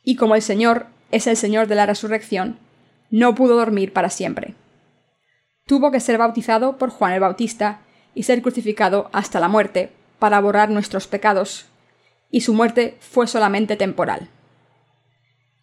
Y 0.02 0.16
como 0.16 0.34
el 0.34 0.42
Señor 0.42 0.86
es 1.10 1.26
el 1.26 1.36
Señor 1.36 1.66
de 1.66 1.74
la 1.74 1.86
resurrección, 1.86 2.58
no 3.10 3.34
pudo 3.34 3.56
dormir 3.56 3.92
para 3.92 4.10
siempre. 4.10 4.54
Tuvo 5.66 5.90
que 5.90 6.00
ser 6.00 6.18
bautizado 6.18 6.78
por 6.78 6.90
Juan 6.90 7.12
el 7.12 7.20
Bautista 7.20 7.80
y 8.14 8.24
ser 8.24 8.42
crucificado 8.42 9.08
hasta 9.12 9.40
la 9.40 9.48
muerte 9.48 9.92
para 10.18 10.40
borrar 10.40 10.70
nuestros 10.70 11.06
pecados, 11.06 11.66
y 12.30 12.42
su 12.42 12.54
muerte 12.54 12.96
fue 13.00 13.26
solamente 13.26 13.76
temporal. 13.76 14.28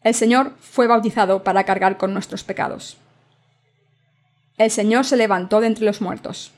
El 0.04 0.14
Señor 0.14 0.54
fue 0.60 0.88
bautizado 0.88 1.44
para 1.44 1.64
cargar 1.64 1.98
con 1.98 2.14
nuestros 2.14 2.44
pecados. 2.44 2.98
El 4.58 4.72
Señor 4.72 5.06
se 5.06 5.18
levantó 5.18 5.62
de 5.62 5.68
entre 5.68 5.86
los 5.86 6.02
muertos. 6.02 6.52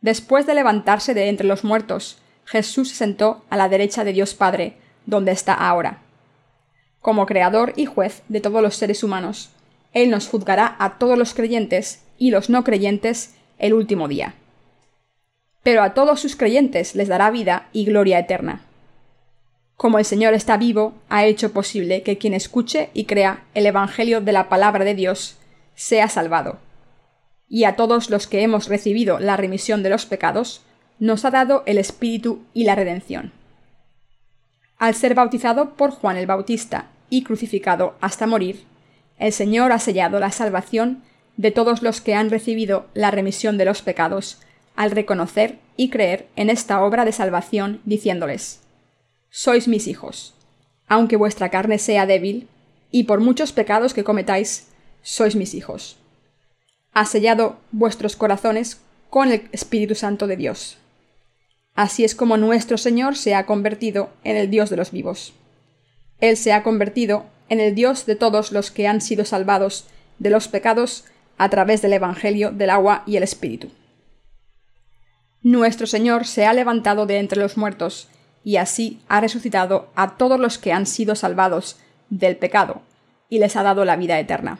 Después 0.00 0.46
de 0.46 0.54
levantarse 0.54 1.14
de 1.14 1.28
entre 1.28 1.46
los 1.46 1.64
muertos, 1.64 2.18
Jesús 2.44 2.90
se 2.90 2.96
sentó 2.96 3.44
a 3.50 3.56
la 3.56 3.68
derecha 3.68 4.04
de 4.04 4.12
Dios 4.12 4.34
Padre, 4.34 4.76
donde 5.06 5.32
está 5.32 5.54
ahora. 5.54 5.98
Como 7.00 7.26
Creador 7.26 7.72
y 7.76 7.86
juez 7.86 8.22
de 8.28 8.40
todos 8.40 8.62
los 8.62 8.76
seres 8.76 9.04
humanos, 9.04 9.50
Él 9.92 10.10
nos 10.10 10.28
juzgará 10.28 10.76
a 10.78 10.98
todos 10.98 11.18
los 11.18 11.34
creyentes 11.34 12.02
y 12.18 12.30
los 12.30 12.50
no 12.50 12.64
creyentes 12.64 13.34
el 13.58 13.74
último 13.74 14.08
día. 14.08 14.34
Pero 15.62 15.82
a 15.82 15.94
todos 15.94 16.20
sus 16.20 16.36
creyentes 16.36 16.94
les 16.94 17.08
dará 17.08 17.30
vida 17.30 17.68
y 17.72 17.84
gloria 17.84 18.18
eterna 18.18 18.62
como 19.78 20.00
el 20.00 20.04
Señor 20.04 20.34
está 20.34 20.56
vivo, 20.56 20.92
ha 21.08 21.24
hecho 21.24 21.52
posible 21.52 22.02
que 22.02 22.18
quien 22.18 22.34
escuche 22.34 22.90
y 22.94 23.04
crea 23.04 23.44
el 23.54 23.64
Evangelio 23.64 24.20
de 24.20 24.32
la 24.32 24.48
palabra 24.48 24.84
de 24.84 24.96
Dios 24.96 25.36
sea 25.76 26.08
salvado. 26.08 26.58
Y 27.48 27.64
a 27.64 27.76
todos 27.76 28.10
los 28.10 28.26
que 28.26 28.42
hemos 28.42 28.68
recibido 28.68 29.18
la 29.18 29.36
remisión 29.36 29.82
de 29.82 29.90
los 29.90 30.06
pecados, 30.06 30.62
nos 30.98 31.24
ha 31.24 31.30
dado 31.30 31.62
el 31.66 31.78
Espíritu 31.78 32.42
y 32.52 32.64
la 32.64 32.74
redención. 32.74 33.32
Al 34.78 34.94
ser 34.94 35.14
bautizado 35.14 35.74
por 35.74 35.90
Juan 35.90 36.16
el 36.16 36.26
Bautista 36.26 36.86
y 37.10 37.22
crucificado 37.22 37.94
hasta 38.00 38.26
morir, 38.26 38.64
el 39.18 39.32
Señor 39.32 39.72
ha 39.72 39.78
sellado 39.78 40.20
la 40.20 40.30
salvación 40.30 41.02
de 41.36 41.50
todos 41.50 41.82
los 41.82 42.00
que 42.00 42.14
han 42.14 42.30
recibido 42.30 42.86
la 42.94 43.10
remisión 43.10 43.58
de 43.58 43.64
los 43.64 43.82
pecados, 43.82 44.38
al 44.76 44.90
reconocer 44.90 45.58
y 45.76 45.88
creer 45.88 46.28
en 46.36 46.50
esta 46.50 46.82
obra 46.82 47.04
de 47.04 47.12
salvación, 47.12 47.80
diciéndoles, 47.84 48.60
sois 49.30 49.68
mis 49.68 49.86
hijos. 49.86 50.34
Aunque 50.86 51.16
vuestra 51.16 51.48
carne 51.50 51.78
sea 51.78 52.06
débil, 52.06 52.48
y 52.90 53.04
por 53.04 53.20
muchos 53.20 53.52
pecados 53.52 53.94
que 53.94 54.04
cometáis, 54.04 54.68
sois 55.02 55.36
mis 55.36 55.54
hijos. 55.54 55.98
Ha 56.98 57.04
sellado 57.04 57.58
vuestros 57.70 58.16
corazones 58.16 58.80
con 59.08 59.30
el 59.30 59.48
Espíritu 59.52 59.94
Santo 59.94 60.26
de 60.26 60.36
Dios. 60.36 60.78
Así 61.76 62.02
es 62.02 62.16
como 62.16 62.36
nuestro 62.36 62.76
Señor 62.76 63.14
se 63.14 63.36
ha 63.36 63.46
convertido 63.46 64.10
en 64.24 64.36
el 64.36 64.50
Dios 64.50 64.68
de 64.68 64.78
los 64.78 64.90
vivos. 64.90 65.32
Él 66.18 66.36
se 66.36 66.52
ha 66.52 66.64
convertido 66.64 67.26
en 67.48 67.60
el 67.60 67.76
Dios 67.76 68.04
de 68.04 68.16
todos 68.16 68.50
los 68.50 68.72
que 68.72 68.88
han 68.88 69.00
sido 69.00 69.24
salvados 69.24 69.86
de 70.18 70.30
los 70.30 70.48
pecados 70.48 71.04
a 71.36 71.48
través 71.50 71.82
del 71.82 71.92
Evangelio 71.92 72.50
del 72.50 72.70
agua 72.70 73.04
y 73.06 73.16
el 73.16 73.22
Espíritu. 73.22 73.68
Nuestro 75.40 75.86
Señor 75.86 76.26
se 76.26 76.46
ha 76.46 76.52
levantado 76.52 77.06
de 77.06 77.18
entre 77.18 77.40
los 77.40 77.56
muertos 77.56 78.08
y 78.42 78.56
así 78.56 78.98
ha 79.06 79.20
resucitado 79.20 79.88
a 79.94 80.16
todos 80.16 80.40
los 80.40 80.58
que 80.58 80.72
han 80.72 80.84
sido 80.84 81.14
salvados 81.14 81.78
del 82.10 82.36
pecado, 82.36 82.82
y 83.28 83.38
les 83.38 83.54
ha 83.54 83.62
dado 83.62 83.84
la 83.84 83.94
vida 83.94 84.18
eterna. 84.18 84.58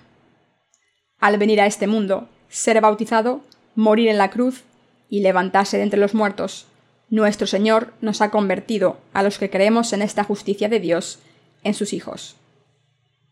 Al 1.19 1.39
venir 1.39 1.61
a 1.61 1.67
este 1.67 1.87
mundo, 1.87 2.29
ser 2.49 2.81
bautizado, 2.81 3.43
morir 3.75 4.09
en 4.09 4.19
la 4.19 4.31
cruz 4.31 4.65
y 5.09 5.21
levantarse 5.21 5.77
de 5.77 5.83
entre 5.83 5.99
los 5.99 6.15
muertos, 6.15 6.67
nuestro 7.11 7.47
Señor 7.47 7.93
nos 8.01 8.21
ha 8.21 8.31
convertido 8.31 8.99
a 9.13 9.23
los 9.23 9.39
que 9.39 9.51
creemos 9.51 9.93
en 9.93 10.03
esta 10.03 10.25
justicia 10.25 10.69
de 10.69 10.81
Dios 10.81 11.21
en 11.65 11.75
sus 11.75 11.93
hijos. 11.93 12.37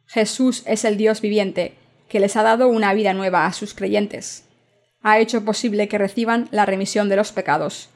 Jesús 0.06 0.62
es 0.66 0.84
el 0.84 0.96
Dios 0.96 1.20
viviente 1.20 1.74
que 2.08 2.20
les 2.20 2.36
ha 2.36 2.42
dado 2.42 2.68
una 2.68 2.94
vida 2.94 3.12
nueva 3.12 3.46
a 3.46 3.52
sus 3.52 3.74
creyentes. 3.74 4.44
Ha 5.02 5.18
hecho 5.18 5.44
posible 5.44 5.88
que 5.88 5.98
reciban 5.98 6.48
la 6.50 6.66
remisión 6.66 7.08
de 7.08 7.16
los 7.16 7.32
pecados 7.32 7.90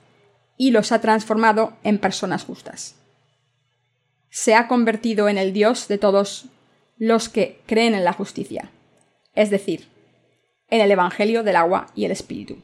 y 0.57 0.73
los 0.73 0.93
ha 0.93 1.01
transformado 1.01 1.73
en 1.83 1.99
personas 1.99 2.45
justas. 2.45 2.97
Se 4.29 4.55
ha 4.55 4.69
convertido 4.69 5.29
en 5.29 5.39
el 5.39 5.53
Dios 5.53 5.89
de 5.89 5.99
todos 5.99 6.47
los 6.99 7.29
que 7.29 7.61
creen 7.67 7.95
en 7.95 8.05
la 8.05 8.13
justicia, 8.13 8.71
es 9.35 9.51
decir, 9.51 9.89
en 10.69 10.81
el 10.81 10.91
Evangelio 10.91 11.43
del 11.43 11.57
agua 11.57 11.89
y 11.95 12.05
el 12.05 12.13
Espíritu. 12.13 12.59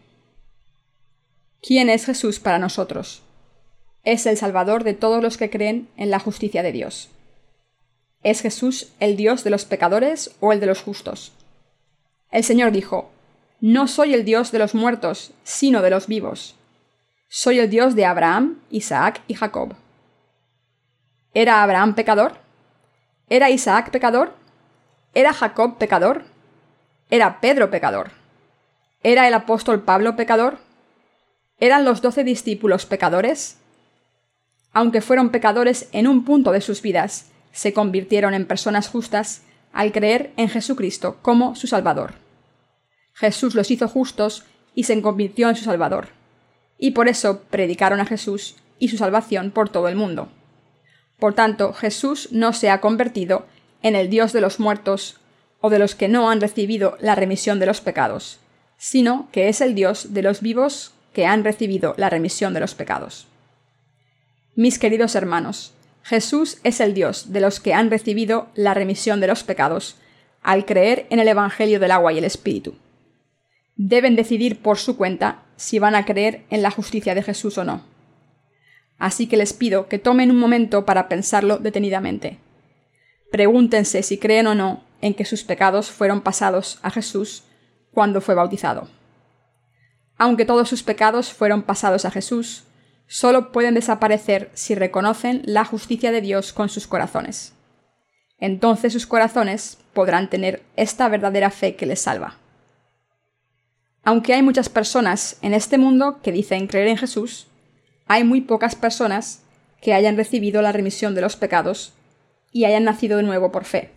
¿Quién 1.63 1.91
es 1.91 2.07
Jesús 2.07 2.39
para 2.39 2.59
nosotros? 2.59 3.23
Es 4.05 4.27
el 4.27 4.37
Salvador 4.37 4.85
de 4.85 4.95
todos 4.95 5.23
los 5.23 5.37
que 5.37 5.51
creen 5.51 5.89
en 5.97 6.11
la 6.11 6.21
justicia 6.21 6.63
de 6.63 6.73
Dios. 6.73 7.11
¿Es 8.23 8.41
Jesús 8.41 8.93
el 9.01 9.17
Dios 9.17 9.45
de 9.45 9.51
los 9.51 9.65
pecadores 9.65 10.37
o 10.41 10.53
el 10.53 10.61
de 10.61 10.67
los 10.67 10.83
justos? 10.83 11.33
El 12.31 12.45
Señor 12.45 12.73
dijo, 12.73 13.11
No 13.61 13.89
soy 13.89 14.15
el 14.15 14.25
Dios 14.25 14.53
de 14.53 14.59
los 14.59 14.75
muertos, 14.75 15.33
sino 15.43 15.83
de 15.83 15.91
los 15.91 16.07
vivos. 16.07 16.55
Soy 17.29 17.59
el 17.59 17.69
Dios 17.69 17.95
de 17.97 18.05
Abraham, 18.05 18.61
Isaac 18.71 19.23
y 19.27 19.35
Jacob. 19.35 19.75
¿Era 21.35 21.63
Abraham 21.63 21.95
pecador? 21.95 22.39
¿Era 23.29 23.51
Isaac 23.51 23.91
pecador? 23.91 24.35
¿Era 25.15 25.33
Jacob 25.33 25.79
pecador? 25.79 26.25
¿Era 27.09 27.41
Pedro 27.41 27.71
pecador? 27.71 28.11
¿Era 29.05 29.29
el 29.29 29.35
apóstol 29.35 29.83
Pablo 29.83 30.17
pecador? 30.17 30.59
¿Eran 31.61 31.85
los 31.85 32.03
doce 32.03 32.25
discípulos 32.25 32.85
pecadores? 32.85 33.59
Aunque 34.73 35.01
fueron 35.01 35.31
pecadores 35.31 35.89
en 35.93 36.09
un 36.09 36.25
punto 36.25 36.51
de 36.51 36.61
sus 36.61 36.83
vidas, 36.83 37.31
se 37.53 37.73
convirtieron 37.73 38.35
en 38.35 38.45
personas 38.45 38.89
justas 38.89 39.43
al 39.73 39.93
creer 39.93 40.33
en 40.37 40.49
Jesucristo 40.49 41.19
como 41.23 41.55
su 41.55 41.69
Salvador. 41.69 42.15
Jesús 43.15 43.55
los 43.55 43.71
hizo 43.71 43.87
justos 43.87 44.45
y 44.75 44.83
se 44.83 45.01
convirtió 45.01 45.49
en 45.49 45.55
su 45.55 45.65
Salvador. 45.65 46.09
Y 46.77 46.91
por 46.91 47.07
eso 47.07 47.43
predicaron 47.51 48.01
a 48.01 48.07
Jesús 48.07 48.57
y 48.81 48.89
su 48.89 48.97
salvación 48.97 49.53
por 49.53 49.69
todo 49.69 49.87
el 49.87 49.95
mundo. 49.95 50.29
Por 51.21 51.35
tanto, 51.35 51.73
Jesús 51.73 52.31
no 52.33 52.53
se 52.53 52.69
ha 52.69 52.81
convertido 52.81 53.47
en 53.83 53.95
el 53.95 54.11
Dios 54.11 54.33
de 54.33 54.41
los 54.41 54.59
muertos 54.59 55.21
o 55.61 55.71
de 55.71 55.79
los 55.79 55.95
que 55.95 56.09
no 56.09 56.31
han 56.31 56.41
recibido 56.41 56.97
la 57.01 57.15
remisión 57.15 57.59
de 57.59 57.67
los 57.67 57.81
pecados, 57.81 58.41
sino 58.77 59.29
que 59.33 59.49
es 59.49 59.61
el 59.61 59.75
Dios 59.75 60.13
de 60.13 60.23
los 60.23 60.41
vivos 60.41 60.93
que 61.13 61.27
han 61.27 61.45
recibido 61.45 61.95
la 61.97 62.11
remisión 62.11 62.55
de 62.55 62.61
los 62.61 62.75
pecados. 62.75 63.27
Mis 64.55 64.79
queridos 64.79 65.15
hermanos, 65.15 65.73
Jesús 66.03 66.59
es 66.63 66.81
el 66.81 66.95
Dios 66.95 67.33
de 67.33 67.41
los 67.41 67.61
que 67.61 67.75
han 67.75 67.91
recibido 67.91 68.49
la 68.55 68.75
remisión 68.75 69.21
de 69.21 69.27
los 69.27 69.45
pecados 69.45 69.97
al 70.43 70.65
creer 70.65 71.07
en 71.11 71.19
el 71.19 71.29
Evangelio 71.29 71.81
del 71.81 71.91
agua 71.91 72.13
y 72.13 72.19
el 72.19 72.25
Espíritu. 72.25 72.77
Deben 73.77 74.17
decidir 74.17 74.61
por 74.61 74.79
su 74.79 74.97
cuenta 74.97 75.43
si 75.57 75.79
van 75.79 75.95
a 75.95 76.05
creer 76.05 76.45
en 76.51 76.63
la 76.63 76.71
justicia 76.71 77.15
de 77.15 77.23
Jesús 77.23 77.59
o 77.59 77.65
no 77.65 77.97
así 78.99 79.27
que 79.27 79.37
les 79.37 79.53
pido 79.53 79.89
que 79.89 79.99
tomen 79.99 80.31
un 80.31 80.39
momento 80.39 80.85
para 80.85 81.09
pensarlo 81.09 81.59
detenidamente. 81.59 82.39
Pregúntense 83.31 84.03
si 84.03 84.19
creen 84.19 84.47
o 84.47 84.55
no 84.55 84.85
en 85.07 85.15
que 85.15 85.25
sus 85.25 85.45
pecados 85.45 85.91
fueron 85.91 86.21
pasados 86.21 86.81
a 86.83 86.91
Jesús 86.91 87.45
cuando 87.93 88.21
fue 88.21 88.35
bautizado. 88.35 88.89
Aunque 90.19 90.45
todos 90.45 90.69
sus 90.69 90.83
pecados 90.83 91.33
fueron 91.33 91.63
pasados 91.63 92.05
a 92.05 92.11
Jesús, 92.11 92.65
solo 93.07 93.53
pueden 93.53 93.75
desaparecer 93.75 94.51
si 94.55 94.75
reconocen 94.75 95.43
la 95.45 95.65
justicia 95.65 96.11
de 96.11 96.21
Dios 96.21 96.53
con 96.53 96.69
sus 96.69 96.89
corazones. 96.89 97.53
Entonces 98.39 98.93
sus 98.93 99.07
corazones 99.07 99.79
podrán 99.93 100.29
tener 100.29 100.65
esta 100.75 101.09
verdadera 101.09 101.51
fe 101.51 101.77
que 101.77 101.87
les 101.87 102.01
salva. 102.01 102.37
Aunque 104.03 104.35
hay 104.35 104.43
muchas 104.43 104.69
personas 104.69 105.39
en 105.41 105.55
este 105.55 105.79
mundo 105.79 106.21
que 106.21 106.33
dicen 106.33 106.67
creer 106.67 106.89
en 106.89 106.97
Jesús, 106.97 107.47
hay 108.07 108.25
muy 108.25 108.41
pocas 108.41 108.75
personas 108.75 109.43
que 109.81 109.95
hayan 109.95 110.17
recibido 110.17 110.63
la 110.63 110.73
remisión 110.73 111.15
de 111.15 111.21
los 111.21 111.37
pecados 111.37 111.93
y 112.51 112.65
hayan 112.65 112.85
nacido 112.85 113.19
de 113.19 113.23
nuevo 113.23 113.53
por 113.53 113.65
fe. 113.65 113.96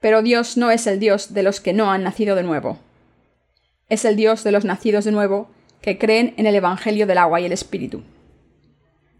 Pero 0.00 0.22
Dios 0.22 0.56
no 0.56 0.70
es 0.70 0.86
el 0.86 1.00
Dios 1.00 1.34
de 1.34 1.42
los 1.42 1.60
que 1.60 1.72
no 1.72 1.90
han 1.90 2.02
nacido 2.02 2.36
de 2.36 2.42
nuevo. 2.42 2.78
Es 3.88 4.04
el 4.04 4.16
Dios 4.16 4.44
de 4.44 4.52
los 4.52 4.64
nacidos 4.64 5.04
de 5.04 5.12
nuevo 5.12 5.48
que 5.80 5.98
creen 5.98 6.34
en 6.36 6.46
el 6.46 6.54
Evangelio 6.54 7.06
del 7.06 7.18
agua 7.18 7.40
y 7.40 7.46
el 7.46 7.52
Espíritu. 7.52 8.02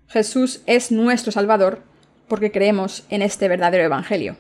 Jesús 0.09 0.63
es 0.67 0.93
nuestro 0.93 1.33
Salvador 1.33 1.83
porque 2.29 2.51
creemos 2.51 3.05
en 3.11 3.23
este 3.23 3.49
verdadero 3.49 3.85
Evangelio. 3.85 4.37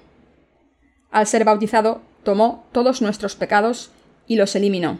Al 1.10 1.26
ser 1.26 1.44
bautizado, 1.44 2.02
tomó 2.24 2.66
todos 2.72 3.00
nuestros 3.02 3.36
pecados 3.36 3.90
y 4.26 4.36
los 4.36 4.56
eliminó. 4.56 4.98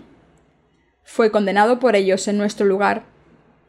Fue 1.03 1.31
condenado 1.31 1.79
por 1.79 1.97
ellos 1.97 2.29
en 2.29 2.39
nuestro 2.39 2.67
lugar 2.67 3.05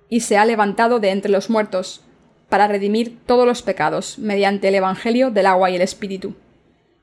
y 0.10 0.22
se 0.22 0.38
ha 0.38 0.46
levantado 0.46 1.00
de 1.00 1.10
entre 1.10 1.32
los 1.32 1.50
muertos, 1.50 2.04
para 2.50 2.68
redimir 2.68 3.20
todos 3.26 3.46
los 3.46 3.62
pecados 3.62 4.18
mediante 4.20 4.70
el 4.70 4.76
Evangelio 4.76 5.32
del 5.32 5.48
agua 5.48 5.70
y 5.70 5.76
el 5.76 5.82
Espíritu, 5.82 6.36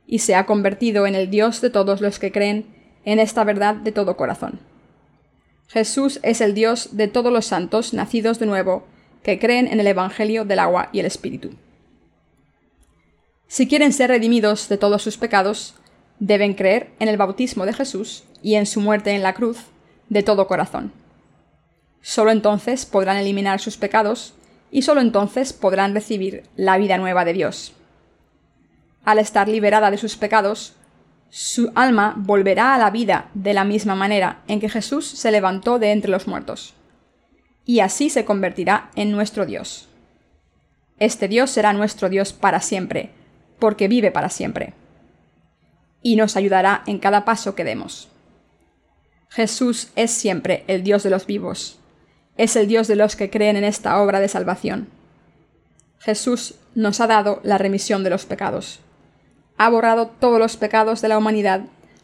y 0.07 0.21
se 0.21 0.35
ha 0.35 0.47
convertido 0.47 1.07
en 1.07 1.14
el 1.14 1.31
Dios 1.31 1.61
de 1.61 1.71
todos 1.71 2.01
los 2.01 2.19
que 2.19 2.33
creen 2.33 2.67
en 3.05 3.19
esta 3.19 3.45
verdad 3.45 3.75
de 3.75 3.93
todo 3.93 4.17
corazón. 4.17 4.61
Jesús 5.69 6.21
es 6.23 6.40
el 6.40 6.55
Dios 6.55 6.97
de 6.97 7.09
todos 7.09 7.33
los 7.33 7.47
santos 7.47 7.95
nacidos 7.95 8.38
de 8.38 8.47
nuevo, 8.47 8.87
que 9.23 9.38
creen 9.38 9.67
en 9.67 9.81
el 9.81 9.87
Evangelio 9.87 10.45
del 10.45 10.59
agua 10.59 10.90
y 10.93 11.01
el 11.01 11.07
Espíritu. 11.07 11.51
Si 13.49 13.67
quieren 13.67 13.93
ser 13.93 14.11
redimidos 14.11 14.69
de 14.69 14.77
todos 14.77 15.03
sus 15.03 15.17
pecados, 15.17 15.75
deben 16.19 16.55
creer 16.55 16.90
en 16.99 17.09
el 17.09 17.17
bautismo 17.17 17.67
de 17.67 17.73
Jesús 17.73 18.25
y 18.43 18.55
en 18.55 18.67
su 18.67 18.81
muerte 18.81 19.12
en 19.12 19.23
la 19.23 19.35
cruz 19.35 19.59
de 20.09 20.23
todo 20.23 20.47
corazón. 20.47 20.93
Solo 22.03 22.31
entonces 22.31 22.85
podrán 22.85 23.17
eliminar 23.17 23.61
sus 23.61 23.77
pecados 23.77 24.35
y 24.71 24.83
solo 24.83 25.01
entonces 25.01 25.53
podrán 25.53 25.95
recibir 25.95 26.43
la 26.57 26.77
vida 26.77 26.99
nueva 26.99 27.25
de 27.25 27.33
Dios. 27.33 27.73
Al 29.05 29.19
estar 29.19 29.49
liberada 29.49 29.90
de 29.90 29.99
sus 29.99 30.17
pecados, 30.17 30.75
su 31.31 31.73
alma 31.75 32.14
volverá 32.17 32.75
a 32.75 32.79
la 32.79 32.90
vida 32.90 33.29
de 33.35 33.55
la 33.55 33.64
misma 33.64 33.95
manera 33.95 34.43
en 34.49 34.61
que 34.61 34.69
Jesús 34.69 35.07
se 35.07 35.31
levantó 35.31 35.79
de 35.79 35.93
entre 35.93 36.11
los 36.11 36.27
muertos. 36.27 36.75
Y 37.64 37.81
así 37.81 38.11
se 38.11 38.25
convertirá 38.25 38.90
en 38.95 39.11
nuestro 39.11 39.47
Dios. 39.47 39.88
Este 40.99 41.29
Dios 41.29 41.51
será 41.51 41.73
nuestro 41.73 42.09
Dios 42.09 42.33
para 42.33 42.61
siempre, 42.61 43.11
porque 43.59 43.88
vive 43.88 44.11
para 44.11 44.29
siempre. 44.29 44.75
Y 46.03 46.17
nos 46.17 46.37
ayudará 46.37 46.83
en 46.87 46.99
cada 46.99 47.25
paso 47.25 47.55
que 47.55 47.64
demos. 47.64 48.09
Jesús 49.29 49.88
es 49.97 50.11
siempre 50.11 50.64
el 50.69 50.85
Dios 50.85 51.03
de 51.03 51.11
los 51.11 51.27
vivos 51.27 51.79
es 52.37 52.57
el 52.57 52.67
Dios 52.67 52.88
de 52.88 52.97
los 52.97 53.17
que 53.17 53.31
creen 53.31 53.57
en 53.57 53.64
esta 53.64 54.01
obra 54.01 54.21
de 54.21 54.29
salvación. 54.29 54.88
Jesús 55.99 56.55
nos 56.75 57.01
ha 57.01 57.07
dado 57.07 57.40
la 57.45 57.59
remisión 57.59 58.03
de 58.05 58.11
los 58.11 58.27
pecados. 58.27 58.81
Ha 59.57 59.69
borrado 59.71 60.09
todos 60.09 60.38
los 60.38 60.57
pecados 60.57 61.01
de 61.01 61.09
la 61.09 61.19
humanidad 61.19 61.62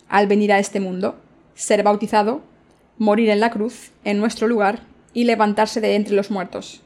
al 0.08 0.26
venir 0.26 0.52
a 0.52 0.58
este 0.58 0.80
mundo, 0.80 1.16
ser 1.54 1.82
bautizado, 1.82 2.42
morir 2.98 3.30
en 3.30 3.40
la 3.40 3.50
cruz, 3.50 3.90
en 4.04 4.18
nuestro 4.18 4.46
lugar, 4.46 4.80
y 5.12 5.24
levantarse 5.24 5.80
de 5.80 5.94
entre 5.96 6.14
los 6.14 6.30
muertos. 6.30 6.82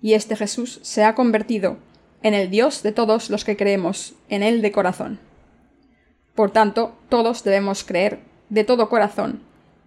Y 0.00 0.14
este 0.14 0.36
Jesús 0.36 0.78
se 0.82 1.04
ha 1.04 1.14
convertido 1.14 1.78
en 2.22 2.34
el 2.34 2.50
Dios 2.50 2.82
de 2.82 2.92
todos 2.92 3.30
los 3.30 3.44
que 3.44 3.56
creemos 3.56 4.14
en 4.28 4.42
Él 4.42 4.62
de 4.62 4.72
corazón. 4.72 5.18
Por 6.34 6.50
tanto, 6.50 6.94
todos 7.08 7.42
debemos 7.42 7.82
creer 7.84 8.20
de 8.48 8.64
todo 8.64 8.88
corazón 8.88 9.40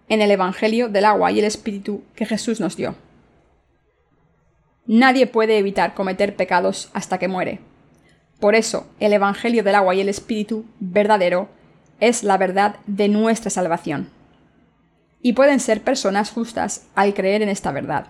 en 0.08 0.20
el 0.20 0.30
Evangelio 0.30 0.88
del 0.88 1.06
agua 1.06 1.32
y 1.32 1.38
el 1.38 1.46
Espíritu 1.46 2.02
que 2.14 2.26
Jesús 2.26 2.60
nos 2.60 2.76
dio. 2.76 2.94
Nadie 4.84 5.26
puede 5.26 5.58
evitar 5.58 5.94
cometer 5.94 6.36
pecados 6.36 6.90
hasta 6.92 7.18
que 7.18 7.28
muere. 7.28 7.60
Por 8.42 8.56
eso, 8.56 8.88
el 8.98 9.12
Evangelio 9.12 9.62
del 9.62 9.76
agua 9.76 9.94
y 9.94 10.00
el 10.00 10.08
Espíritu 10.08 10.64
verdadero 10.80 11.48
es 12.00 12.24
la 12.24 12.38
verdad 12.38 12.74
de 12.88 13.06
nuestra 13.06 13.50
salvación. 13.50 14.10
Y 15.20 15.34
pueden 15.34 15.60
ser 15.60 15.80
personas 15.82 16.32
justas 16.32 16.88
al 16.96 17.14
creer 17.14 17.42
en 17.42 17.48
esta 17.48 17.70
verdad. 17.70 18.08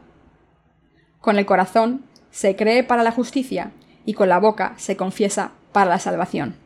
Con 1.20 1.36
el 1.36 1.44
corazón 1.44 2.06
se 2.30 2.56
cree 2.56 2.82
para 2.82 3.02
la 3.02 3.12
justicia 3.12 3.72
y 4.06 4.14
con 4.14 4.30
la 4.30 4.38
boca 4.38 4.72
se 4.78 4.96
confiesa 4.96 5.52
para 5.70 5.90
la 5.90 5.98
salvación. 5.98 6.56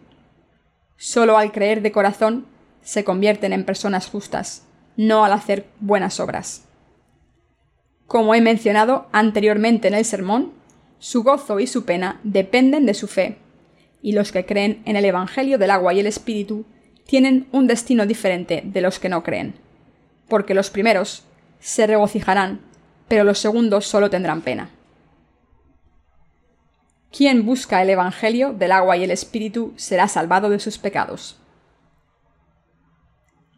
Solo 0.96 1.36
al 1.36 1.50
creer 1.50 1.82
de 1.82 1.90
corazón 1.90 2.46
se 2.82 3.02
convierten 3.02 3.52
en 3.52 3.64
personas 3.64 4.06
justas 4.06 4.62
no 4.96 5.24
al 5.24 5.32
hacer 5.32 5.66
buenas 5.80 6.20
obras. 6.20 6.68
Como 8.06 8.32
he 8.36 8.40
mencionado 8.40 9.08
anteriormente 9.10 9.88
en 9.88 9.94
el 9.94 10.04
sermón, 10.04 10.52
su 11.00 11.24
gozo 11.24 11.58
y 11.58 11.66
su 11.66 11.84
pena 11.84 12.20
dependen 12.22 12.86
de 12.86 12.94
su 12.94 13.08
fe, 13.08 13.38
y 14.06 14.12
los 14.12 14.30
que 14.30 14.46
creen 14.46 14.82
en 14.84 14.94
el 14.94 15.04
Evangelio 15.04 15.58
del 15.58 15.72
agua 15.72 15.92
y 15.92 15.98
el 15.98 16.06
Espíritu 16.06 16.64
tienen 17.08 17.48
un 17.50 17.66
destino 17.66 18.06
diferente 18.06 18.62
de 18.64 18.80
los 18.80 19.00
que 19.00 19.08
no 19.08 19.24
creen, 19.24 19.56
porque 20.28 20.54
los 20.54 20.70
primeros 20.70 21.24
se 21.58 21.88
regocijarán, 21.88 22.60
pero 23.08 23.24
los 23.24 23.40
segundos 23.40 23.84
solo 23.84 24.08
tendrán 24.08 24.42
pena. 24.42 24.70
Quien 27.10 27.44
busca 27.44 27.82
el 27.82 27.90
Evangelio 27.90 28.52
del 28.52 28.70
agua 28.70 28.96
y 28.96 29.02
el 29.02 29.10
Espíritu 29.10 29.72
será 29.74 30.06
salvado 30.06 30.50
de 30.50 30.60
sus 30.60 30.78
pecados. 30.78 31.40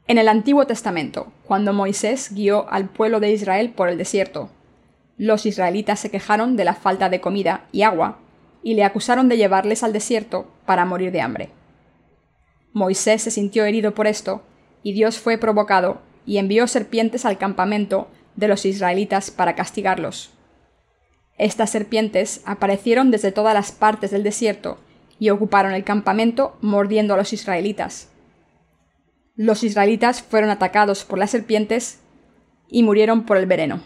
En 0.07 0.17
el 0.17 0.29
Antiguo 0.29 0.67
Testamento, 0.67 1.31
cuando 1.45 1.75
Moisés 1.75 2.33
guió 2.33 2.71
al 2.71 2.89
pueblo 2.89 3.21
de 3.21 3.33
Israel 3.33 3.75
por 3.77 3.91
el 3.91 3.99
desierto, 3.99 4.49
los 5.19 5.45
israelitas 5.45 6.01
se 6.01 6.11
quejaron 6.11 6.57
de 6.57 6.65
la 6.65 6.73
falta 6.73 7.11
de 7.11 7.21
comida 7.21 7.67
y 7.71 7.83
agua 7.83 8.21
y 8.63 8.75
le 8.75 8.85
acusaron 8.85 9.29
de 9.29 9.37
llevarles 9.37 9.83
al 9.83 9.93
desierto 9.93 10.47
para 10.67 10.85
morir 10.85 11.13
de 11.13 11.21
hambre. 11.21 11.51
Moisés 12.73 13.23
se 13.23 13.31
sintió 13.31 13.65
herido 13.65 13.95
por 13.95 14.07
esto, 14.07 14.43
y 14.83 14.93
Dios 14.93 15.19
fue 15.19 15.39
provocado 15.39 16.01
y 16.27 16.39
envió 16.39 16.67
serpientes 16.67 17.25
al 17.25 17.39
campamento 17.39 18.09
de 18.37 18.49
los 18.49 18.65
israelitas 18.65 19.31
para 19.31 19.55
castigarlos. 19.55 20.31
Estas 21.39 21.71
serpientes 21.71 22.43
aparecieron 22.45 23.11
desde 23.11 23.33
todas 23.33 23.55
las 23.55 23.73
partes 23.73 24.11
del 24.11 24.23
desierto 24.23 24.79
y 25.19 25.31
ocuparon 25.31 25.73
el 25.73 25.85
campamento 25.85 26.57
mordiendo 26.61 27.15
a 27.15 27.17
los 27.17 27.33
israelitas. 27.33 28.09
Los 29.35 29.63
israelitas 29.63 30.23
fueron 30.23 30.51
atacados 30.51 31.05
por 31.05 31.19
las 31.19 31.31
serpientes 31.31 32.01
y 32.69 32.83
murieron 32.83 33.25
por 33.25 33.37
el 33.37 33.47
veneno. 33.47 33.83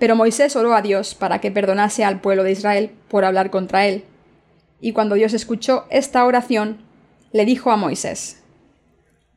Pero 0.00 0.16
Moisés 0.16 0.56
oró 0.56 0.74
a 0.74 0.80
Dios 0.80 1.14
para 1.14 1.42
que 1.42 1.50
perdonase 1.50 2.04
al 2.04 2.22
pueblo 2.22 2.42
de 2.42 2.52
Israel 2.52 2.90
por 3.08 3.26
hablar 3.26 3.50
contra 3.50 3.86
él. 3.86 4.04
Y 4.80 4.92
cuando 4.92 5.14
Dios 5.14 5.34
escuchó 5.34 5.84
esta 5.90 6.24
oración, 6.24 6.78
le 7.32 7.44
dijo 7.44 7.70
a 7.70 7.76
Moisés, 7.76 8.42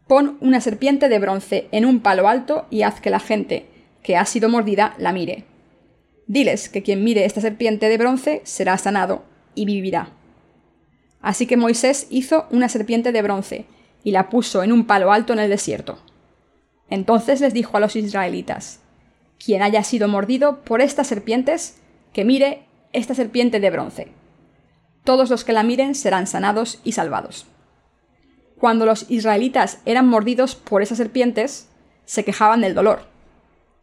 Pon 0.07 0.37
una 0.39 0.61
serpiente 0.61 1.09
de 1.09 1.19
bronce 1.19 1.67
en 1.73 1.85
un 1.85 1.99
palo 1.99 2.29
alto 2.29 2.65
y 2.69 2.83
haz 2.83 3.01
que 3.01 3.09
la 3.09 3.19
gente 3.19 3.65
que 4.01 4.15
ha 4.15 4.25
sido 4.25 4.47
mordida 4.47 4.95
la 4.97 5.11
mire. 5.11 5.43
Diles 6.27 6.69
que 6.69 6.81
quien 6.81 7.03
mire 7.03 7.25
esta 7.25 7.41
serpiente 7.41 7.89
de 7.89 7.97
bronce 7.97 8.41
será 8.45 8.77
sanado 8.77 9.23
y 9.55 9.65
vivirá. 9.65 10.11
Así 11.21 11.45
que 11.45 11.57
Moisés 11.57 12.07
hizo 12.09 12.47
una 12.51 12.69
serpiente 12.69 13.11
de 13.11 13.21
bronce 13.21 13.65
y 14.01 14.11
la 14.11 14.29
puso 14.29 14.63
en 14.63 14.71
un 14.71 14.85
palo 14.85 15.11
alto 15.11 15.33
en 15.33 15.39
el 15.39 15.49
desierto. 15.49 15.99
Entonces 16.89 17.41
les 17.41 17.53
dijo 17.53 17.75
a 17.75 17.79
los 17.81 17.97
israelitas, 17.97 18.82
quien 19.43 19.61
haya 19.61 19.83
sido 19.83 20.07
mordido 20.07 20.61
por 20.61 20.81
estas 20.81 21.07
serpientes, 21.07 21.77
que 22.13 22.23
mire 22.23 22.65
esta 22.93 23.15
serpiente 23.15 23.59
de 23.59 23.69
bronce. 23.69 24.07
Todos 25.03 25.29
los 25.29 25.43
que 25.43 25.53
la 25.53 25.63
miren 25.63 25.95
serán 25.95 26.27
sanados 26.27 26.79
y 26.83 26.93
salvados. 26.93 27.45
Cuando 28.57 28.85
los 28.85 29.09
israelitas 29.09 29.79
eran 29.85 30.07
mordidos 30.07 30.55
por 30.55 30.81
esas 30.81 30.97
serpientes, 30.97 31.67
se 32.05 32.23
quejaban 32.23 32.61
del 32.61 32.73
dolor. 32.73 33.07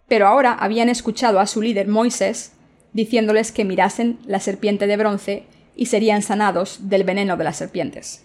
Pero 0.08 0.26
ahora 0.26 0.54
habían 0.54 0.88
escuchado 0.88 1.40
a 1.40 1.46
su 1.46 1.60
líder 1.60 1.88
Moisés 1.88 2.52
diciéndoles 2.92 3.52
que 3.52 3.64
mirasen 3.64 4.18
la 4.26 4.40
serpiente 4.40 4.86
de 4.86 4.96
bronce 4.96 5.44
y 5.76 5.86
serían 5.86 6.22
sanados 6.22 6.88
del 6.88 7.04
veneno 7.04 7.36
de 7.36 7.44
las 7.44 7.56
serpientes. 7.56 8.24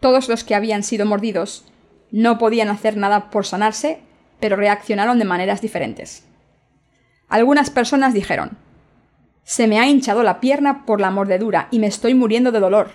Todos 0.00 0.28
los 0.28 0.44
que 0.44 0.54
habían 0.54 0.82
sido 0.82 1.04
mordidos 1.04 1.64
no 2.10 2.38
podían 2.38 2.68
hacer 2.68 2.96
nada 2.96 3.30
por 3.30 3.44
sanarse, 3.44 3.98
pero 4.40 4.56
reaccionaron 4.56 5.18
de 5.18 5.24
maneras 5.24 5.60
diferentes. 5.60 6.27
Algunas 7.28 7.70
personas 7.70 8.14
dijeron, 8.14 8.56
Se 9.42 9.66
me 9.66 9.78
ha 9.78 9.86
hinchado 9.86 10.22
la 10.22 10.40
pierna 10.40 10.86
por 10.86 11.00
la 11.00 11.10
mordedura 11.10 11.68
y 11.70 11.78
me 11.78 11.86
estoy 11.86 12.14
muriendo 12.14 12.52
de 12.52 12.60
dolor. 12.60 12.90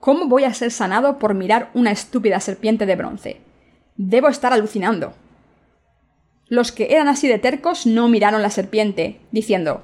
¿Cómo 0.00 0.26
voy 0.26 0.44
a 0.44 0.54
ser 0.54 0.70
sanado 0.70 1.18
por 1.18 1.34
mirar 1.34 1.70
una 1.74 1.90
estúpida 1.90 2.40
serpiente 2.40 2.86
de 2.86 2.96
bronce? 2.96 3.40
Debo 3.96 4.28
estar 4.28 4.52
alucinando. 4.52 5.14
Los 6.48 6.72
que 6.72 6.92
eran 6.92 7.08
así 7.08 7.28
de 7.28 7.38
tercos 7.38 7.86
no 7.86 8.08
miraron 8.08 8.42
la 8.42 8.50
serpiente, 8.50 9.20
diciendo, 9.32 9.82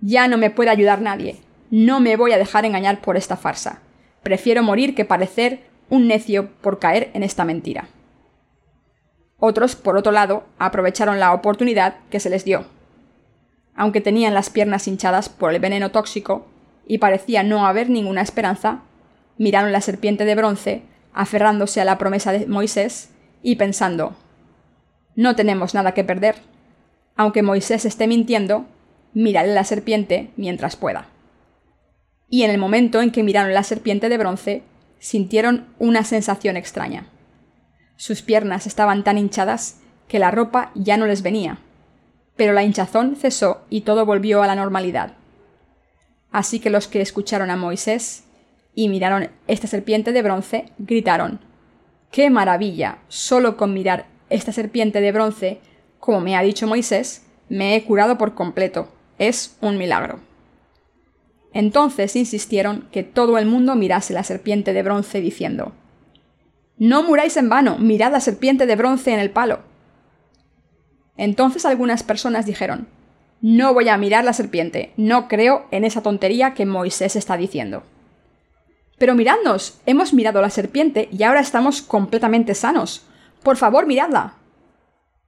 Ya 0.00 0.28
no 0.28 0.38
me 0.38 0.50
puede 0.50 0.70
ayudar 0.70 1.00
nadie. 1.00 1.36
No 1.70 2.00
me 2.00 2.16
voy 2.16 2.32
a 2.32 2.38
dejar 2.38 2.64
engañar 2.64 3.00
por 3.00 3.16
esta 3.16 3.36
farsa. 3.36 3.82
Prefiero 4.22 4.62
morir 4.62 4.94
que 4.94 5.04
parecer 5.04 5.64
un 5.90 6.06
necio 6.06 6.50
por 6.60 6.78
caer 6.78 7.10
en 7.14 7.22
esta 7.22 7.44
mentira. 7.44 7.88
Otros, 9.38 9.76
por 9.76 9.96
otro 9.96 10.12
lado, 10.12 10.44
aprovecharon 10.58 11.20
la 11.20 11.32
oportunidad 11.32 11.96
que 12.10 12.20
se 12.20 12.30
les 12.30 12.44
dio. 12.44 12.77
Aunque 13.78 14.00
tenían 14.00 14.34
las 14.34 14.50
piernas 14.50 14.88
hinchadas 14.88 15.28
por 15.28 15.54
el 15.54 15.60
veneno 15.60 15.92
tóxico 15.92 16.48
y 16.84 16.98
parecía 16.98 17.44
no 17.44 17.64
haber 17.64 17.88
ninguna 17.88 18.22
esperanza, 18.22 18.80
miraron 19.36 19.70
la 19.70 19.80
serpiente 19.80 20.24
de 20.24 20.34
bronce, 20.34 20.82
aferrándose 21.14 21.80
a 21.80 21.84
la 21.84 21.96
promesa 21.96 22.32
de 22.32 22.48
Moisés 22.48 23.10
y 23.40 23.54
pensando, 23.54 24.16
no 25.14 25.36
tenemos 25.36 25.74
nada 25.74 25.94
que 25.94 26.02
perder. 26.02 26.34
Aunque 27.14 27.44
Moisés 27.44 27.84
esté 27.84 28.08
mintiendo, 28.08 28.66
mírale 29.14 29.54
la 29.54 29.62
serpiente 29.62 30.32
mientras 30.36 30.74
pueda. 30.74 31.06
Y 32.28 32.42
en 32.42 32.50
el 32.50 32.58
momento 32.58 33.00
en 33.00 33.12
que 33.12 33.22
miraron 33.22 33.54
la 33.54 33.62
serpiente 33.62 34.08
de 34.08 34.18
bronce, 34.18 34.62
sintieron 34.98 35.68
una 35.78 36.02
sensación 36.02 36.56
extraña. 36.56 37.06
Sus 37.94 38.22
piernas 38.22 38.66
estaban 38.66 39.04
tan 39.04 39.18
hinchadas 39.18 39.80
que 40.08 40.18
la 40.18 40.32
ropa 40.32 40.72
ya 40.74 40.96
no 40.96 41.06
les 41.06 41.22
venía. 41.22 41.60
Pero 42.38 42.54
la 42.54 42.64
hinchazón 42.64 43.16
cesó 43.16 43.66
y 43.68 43.82
todo 43.82 44.06
volvió 44.06 44.42
a 44.42 44.46
la 44.46 44.54
normalidad. 44.54 45.12
Así 46.30 46.60
que 46.60 46.70
los 46.70 46.88
que 46.88 47.02
escucharon 47.02 47.50
a 47.50 47.56
Moisés 47.56 48.24
y 48.74 48.88
miraron 48.88 49.28
esta 49.46 49.66
serpiente 49.66 50.12
de 50.12 50.22
bronce 50.22 50.72
gritaron 50.78 51.40
¡Qué 52.10 52.30
maravilla! 52.30 53.00
Solo 53.08 53.58
con 53.58 53.74
mirar 53.74 54.06
esta 54.30 54.52
serpiente 54.52 55.02
de 55.02 55.12
bronce, 55.12 55.60
como 56.00 56.22
me 56.22 56.34
ha 56.34 56.42
dicho 56.42 56.66
Moisés, 56.66 57.26
me 57.50 57.76
he 57.76 57.84
curado 57.84 58.16
por 58.16 58.34
completo. 58.34 58.88
Es 59.18 59.58
un 59.60 59.76
milagro. 59.76 60.20
Entonces 61.52 62.16
insistieron 62.16 62.88
que 62.90 63.02
todo 63.02 63.36
el 63.36 63.44
mundo 63.44 63.74
mirase 63.74 64.14
la 64.14 64.22
serpiente 64.24 64.72
de 64.72 64.82
bronce 64.82 65.20
diciendo 65.20 65.74
no 66.78 67.02
muráis 67.02 67.36
en 67.36 67.48
vano, 67.48 67.76
mirad 67.76 68.12
la 68.12 68.20
serpiente 68.20 68.64
de 68.64 68.76
bronce 68.76 69.12
en 69.12 69.18
el 69.18 69.30
palo. 69.30 69.58
Entonces 71.18 71.66
algunas 71.66 72.02
personas 72.02 72.46
dijeron, 72.46 72.88
No 73.42 73.74
voy 73.74 73.90
a 73.90 73.98
mirar 73.98 74.24
la 74.24 74.32
serpiente, 74.32 74.92
no 74.96 75.28
creo 75.28 75.66
en 75.70 75.84
esa 75.84 76.02
tontería 76.02 76.54
que 76.54 76.64
Moisés 76.64 77.16
está 77.16 77.36
diciendo. 77.36 77.82
Pero 78.96 79.14
miradnos, 79.14 79.78
hemos 79.84 80.14
mirado 80.14 80.40
la 80.40 80.50
serpiente 80.50 81.08
y 81.12 81.22
ahora 81.24 81.40
estamos 81.40 81.82
completamente 81.82 82.54
sanos. 82.54 83.04
Por 83.42 83.56
favor, 83.56 83.86
miradla. 83.86 84.34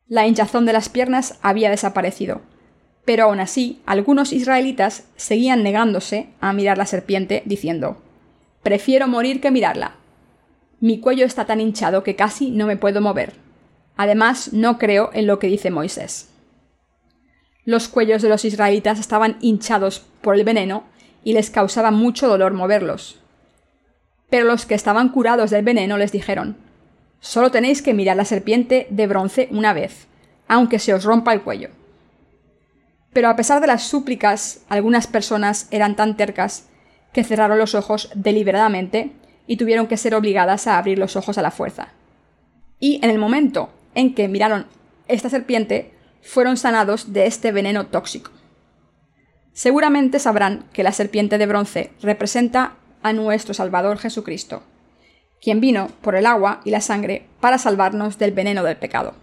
La 0.08 0.26
hinchazón 0.26 0.64
de 0.64 0.72
las 0.72 0.88
piernas 0.88 1.38
había 1.42 1.70
desaparecido, 1.70 2.40
pero 3.04 3.24
aún 3.24 3.38
así 3.38 3.80
algunos 3.86 4.32
israelitas 4.32 5.04
seguían 5.16 5.62
negándose 5.62 6.30
a 6.40 6.52
mirar 6.52 6.78
la 6.78 6.86
serpiente, 6.86 7.42
diciendo, 7.46 7.98
Prefiero 8.62 9.08
morir 9.08 9.40
que 9.40 9.50
mirarla. 9.50 9.96
Mi 10.80 10.98
cuello 10.98 11.24
está 11.24 11.46
tan 11.46 11.60
hinchado 11.60 12.02
que 12.02 12.16
casi 12.16 12.50
no 12.50 12.66
me 12.66 12.76
puedo 12.76 13.00
mover. 13.00 13.49
Además, 14.00 14.54
no 14.54 14.78
creo 14.78 15.10
en 15.12 15.26
lo 15.26 15.38
que 15.38 15.46
dice 15.46 15.70
Moisés. 15.70 16.30
Los 17.66 17.88
cuellos 17.88 18.22
de 18.22 18.30
los 18.30 18.46
israelitas 18.46 18.98
estaban 18.98 19.36
hinchados 19.42 20.06
por 20.22 20.36
el 20.36 20.42
veneno 20.42 20.84
y 21.22 21.34
les 21.34 21.50
causaba 21.50 21.90
mucho 21.90 22.26
dolor 22.26 22.54
moverlos. 22.54 23.20
Pero 24.30 24.46
los 24.46 24.64
que 24.64 24.74
estaban 24.74 25.10
curados 25.10 25.50
del 25.50 25.66
veneno 25.66 25.98
les 25.98 26.12
dijeron, 26.12 26.56
solo 27.20 27.50
tenéis 27.50 27.82
que 27.82 27.92
mirar 27.92 28.16
la 28.16 28.24
serpiente 28.24 28.86
de 28.88 29.06
bronce 29.06 29.48
una 29.50 29.74
vez, 29.74 30.06
aunque 30.48 30.78
se 30.78 30.94
os 30.94 31.04
rompa 31.04 31.34
el 31.34 31.42
cuello. 31.42 31.68
Pero 33.12 33.28
a 33.28 33.36
pesar 33.36 33.60
de 33.60 33.66
las 33.66 33.82
súplicas, 33.82 34.64
algunas 34.70 35.08
personas 35.08 35.68
eran 35.70 35.94
tan 35.94 36.16
tercas 36.16 36.70
que 37.12 37.22
cerraron 37.22 37.58
los 37.58 37.74
ojos 37.74 38.10
deliberadamente 38.14 39.12
y 39.46 39.58
tuvieron 39.58 39.88
que 39.88 39.98
ser 39.98 40.14
obligadas 40.14 40.66
a 40.68 40.78
abrir 40.78 40.98
los 40.98 41.16
ojos 41.16 41.36
a 41.36 41.42
la 41.42 41.50
fuerza. 41.50 41.88
Y 42.78 42.98
en 43.04 43.10
el 43.10 43.18
momento 43.18 43.68
en 43.94 44.14
que 44.14 44.28
miraron 44.28 44.66
esta 45.08 45.28
serpiente, 45.28 45.92
fueron 46.22 46.56
sanados 46.56 47.12
de 47.12 47.26
este 47.26 47.52
veneno 47.52 47.86
tóxico. 47.86 48.30
Seguramente 49.52 50.18
sabrán 50.18 50.64
que 50.72 50.82
la 50.82 50.92
serpiente 50.92 51.38
de 51.38 51.46
bronce 51.46 51.90
representa 52.02 52.74
a 53.02 53.12
nuestro 53.12 53.54
Salvador 53.54 53.98
Jesucristo, 53.98 54.62
quien 55.40 55.60
vino 55.60 55.88
por 56.02 56.14
el 56.14 56.26
agua 56.26 56.60
y 56.64 56.70
la 56.70 56.80
sangre 56.80 57.26
para 57.40 57.58
salvarnos 57.58 58.18
del 58.18 58.32
veneno 58.32 58.62
del 58.62 58.76
pecado. 58.76 59.14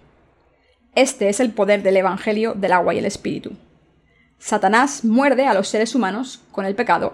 Este 0.95 1.29
es 1.29 1.39
el 1.39 1.51
poder 1.51 1.83
del 1.83 1.97
Evangelio 1.97 2.53
del 2.55 2.73
agua 2.73 2.93
y 2.93 2.97
el 2.97 3.05
Espíritu. 3.05 3.51
Satanás 4.39 5.03
muerde 5.05 5.45
a 5.45 5.53
los 5.53 5.67
seres 5.67 5.95
humanos 5.95 6.41
con 6.51 6.65
el 6.65 6.75
pecado 6.75 7.13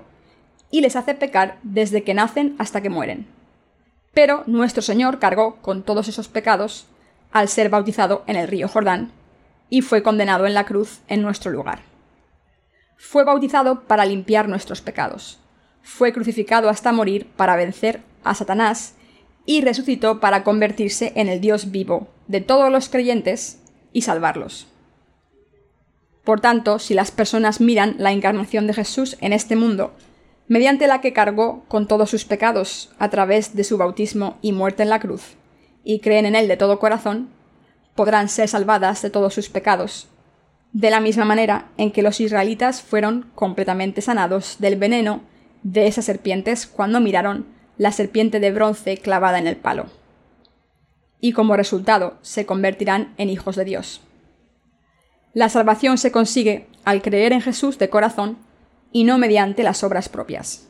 y 0.71 0.81
les 0.81 0.95
hace 0.95 1.13
pecar 1.13 1.59
desde 1.63 2.03
que 2.03 2.13
nacen 2.13 2.55
hasta 2.57 2.81
que 2.81 2.89
mueren. 2.89 3.27
Pero 4.13 4.43
nuestro 4.47 4.81
Señor 4.81 5.19
cargó 5.19 5.57
con 5.57 5.83
todos 5.83 6.07
esos 6.07 6.27
pecados 6.27 6.87
al 7.33 7.49
ser 7.49 7.69
bautizado 7.69 8.23
en 8.27 8.37
el 8.37 8.47
río 8.47 8.69
Jordán 8.69 9.11
y 9.69 9.81
fue 9.81 10.03
condenado 10.03 10.45
en 10.45 10.53
la 10.53 10.65
cruz 10.65 11.01
en 11.07 11.21
nuestro 11.21 11.51
lugar. 11.51 11.79
Fue 12.95 13.25
bautizado 13.25 13.81
para 13.81 14.05
limpiar 14.05 14.47
nuestros 14.47 14.81
pecados. 14.81 15.39
Fue 15.81 16.13
crucificado 16.13 16.69
hasta 16.69 16.93
morir 16.93 17.27
para 17.35 17.55
vencer 17.55 18.01
a 18.23 18.35
Satanás 18.35 18.93
y 19.45 19.61
resucitó 19.61 20.19
para 20.19 20.43
convertirse 20.43 21.11
en 21.15 21.27
el 21.27 21.41
Dios 21.41 21.71
vivo 21.71 22.07
de 22.27 22.39
todos 22.39 22.71
los 22.71 22.87
creyentes 22.87 23.59
y 23.91 24.03
salvarlos. 24.03 24.67
Por 26.23 26.39
tanto, 26.39 26.79
si 26.79 26.93
las 26.93 27.11
personas 27.11 27.59
miran 27.59 27.95
la 27.97 28.11
encarnación 28.11 28.67
de 28.67 28.73
Jesús 28.73 29.17
en 29.19 29.33
este 29.33 29.55
mundo 29.55 29.91
mediante 30.47 30.87
la 30.87 31.01
que 31.01 31.13
cargó 31.13 31.63
con 31.67 31.87
todos 31.87 32.09
sus 32.09 32.25
pecados 32.25 32.91
a 32.99 33.09
través 33.09 33.55
de 33.55 33.63
su 33.63 33.77
bautismo 33.77 34.37
y 34.41 34.51
muerte 34.51 34.83
en 34.83 34.89
la 34.89 34.99
cruz, 34.99 35.35
y 35.83 35.99
creen 35.99 36.25
en 36.25 36.35
él 36.35 36.47
de 36.47 36.57
todo 36.57 36.79
corazón, 36.79 37.29
podrán 37.95 38.29
ser 38.29 38.47
salvadas 38.47 39.01
de 39.01 39.09
todos 39.09 39.33
sus 39.33 39.49
pecados, 39.49 40.07
de 40.71 40.89
la 40.89 40.99
misma 40.99 41.25
manera 41.25 41.69
en 41.77 41.91
que 41.91 42.01
los 42.01 42.19
israelitas 42.19 42.81
fueron 42.81 43.29
completamente 43.35 44.01
sanados 44.01 44.57
del 44.59 44.75
veneno 44.75 45.21
de 45.61 45.87
esas 45.87 46.05
serpientes 46.05 46.65
cuando 46.65 46.99
miraron 46.99 47.45
la 47.77 47.91
serpiente 47.91 48.39
de 48.39 48.51
bronce 48.51 48.97
clavada 48.97 49.39
en 49.39 49.47
el 49.47 49.55
palo. 49.55 49.87
Y 51.19 51.33
como 51.33 51.55
resultado 51.55 52.17
se 52.21 52.45
convertirán 52.45 53.13
en 53.17 53.29
hijos 53.29 53.55
de 53.55 53.65
Dios. 53.65 54.01
La 55.33 55.49
salvación 55.49 55.97
se 55.97 56.11
consigue 56.11 56.67
al 56.85 57.01
creer 57.01 57.33
en 57.33 57.41
Jesús 57.41 57.79
de 57.79 57.89
corazón 57.89 58.37
y 58.91 59.03
no 59.03 59.17
mediante 59.17 59.63
las 59.63 59.83
obras 59.83 60.09
propias. 60.09 60.67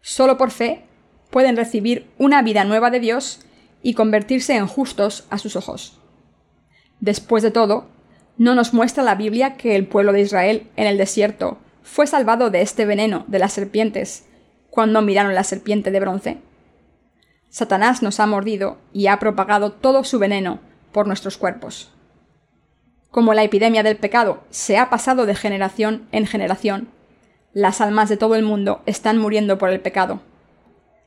Solo 0.00 0.36
por 0.38 0.50
fe 0.50 0.84
pueden 1.30 1.56
recibir 1.56 2.06
una 2.18 2.42
vida 2.42 2.64
nueva 2.64 2.90
de 2.90 3.00
Dios 3.00 3.40
y 3.82 3.94
convertirse 3.94 4.56
en 4.56 4.66
justos 4.66 5.26
a 5.30 5.38
sus 5.38 5.56
ojos. 5.56 6.00
Después 7.00 7.42
de 7.42 7.50
todo, 7.50 7.86
¿no 8.38 8.54
nos 8.54 8.74
muestra 8.74 9.02
la 9.02 9.14
Biblia 9.14 9.56
que 9.56 9.76
el 9.76 9.86
pueblo 9.86 10.12
de 10.12 10.22
Israel 10.22 10.68
en 10.76 10.86
el 10.86 10.98
desierto 10.98 11.58
fue 11.82 12.06
salvado 12.06 12.50
de 12.50 12.62
este 12.62 12.84
veneno 12.86 13.24
de 13.28 13.38
las 13.38 13.52
serpientes 13.52 14.26
cuando 14.70 15.02
miraron 15.02 15.34
la 15.34 15.44
serpiente 15.44 15.90
de 15.90 16.00
bronce? 16.00 16.38
Satanás 17.48 18.02
nos 18.02 18.20
ha 18.20 18.26
mordido 18.26 18.78
y 18.92 19.06
ha 19.06 19.18
propagado 19.18 19.72
todo 19.72 20.04
su 20.04 20.18
veneno 20.18 20.60
por 20.92 21.06
nuestros 21.06 21.38
cuerpos. 21.38 21.92
Como 23.10 23.32
la 23.32 23.44
epidemia 23.44 23.82
del 23.82 23.96
pecado 23.96 24.44
se 24.50 24.76
ha 24.76 24.90
pasado 24.90 25.24
de 25.24 25.34
generación 25.34 26.06
en 26.12 26.26
generación, 26.26 26.88
las 27.54 27.80
almas 27.80 28.10
de 28.10 28.18
todo 28.18 28.34
el 28.34 28.42
mundo 28.42 28.82
están 28.84 29.16
muriendo 29.16 29.56
por 29.56 29.70
el 29.70 29.80
pecado. 29.80 30.20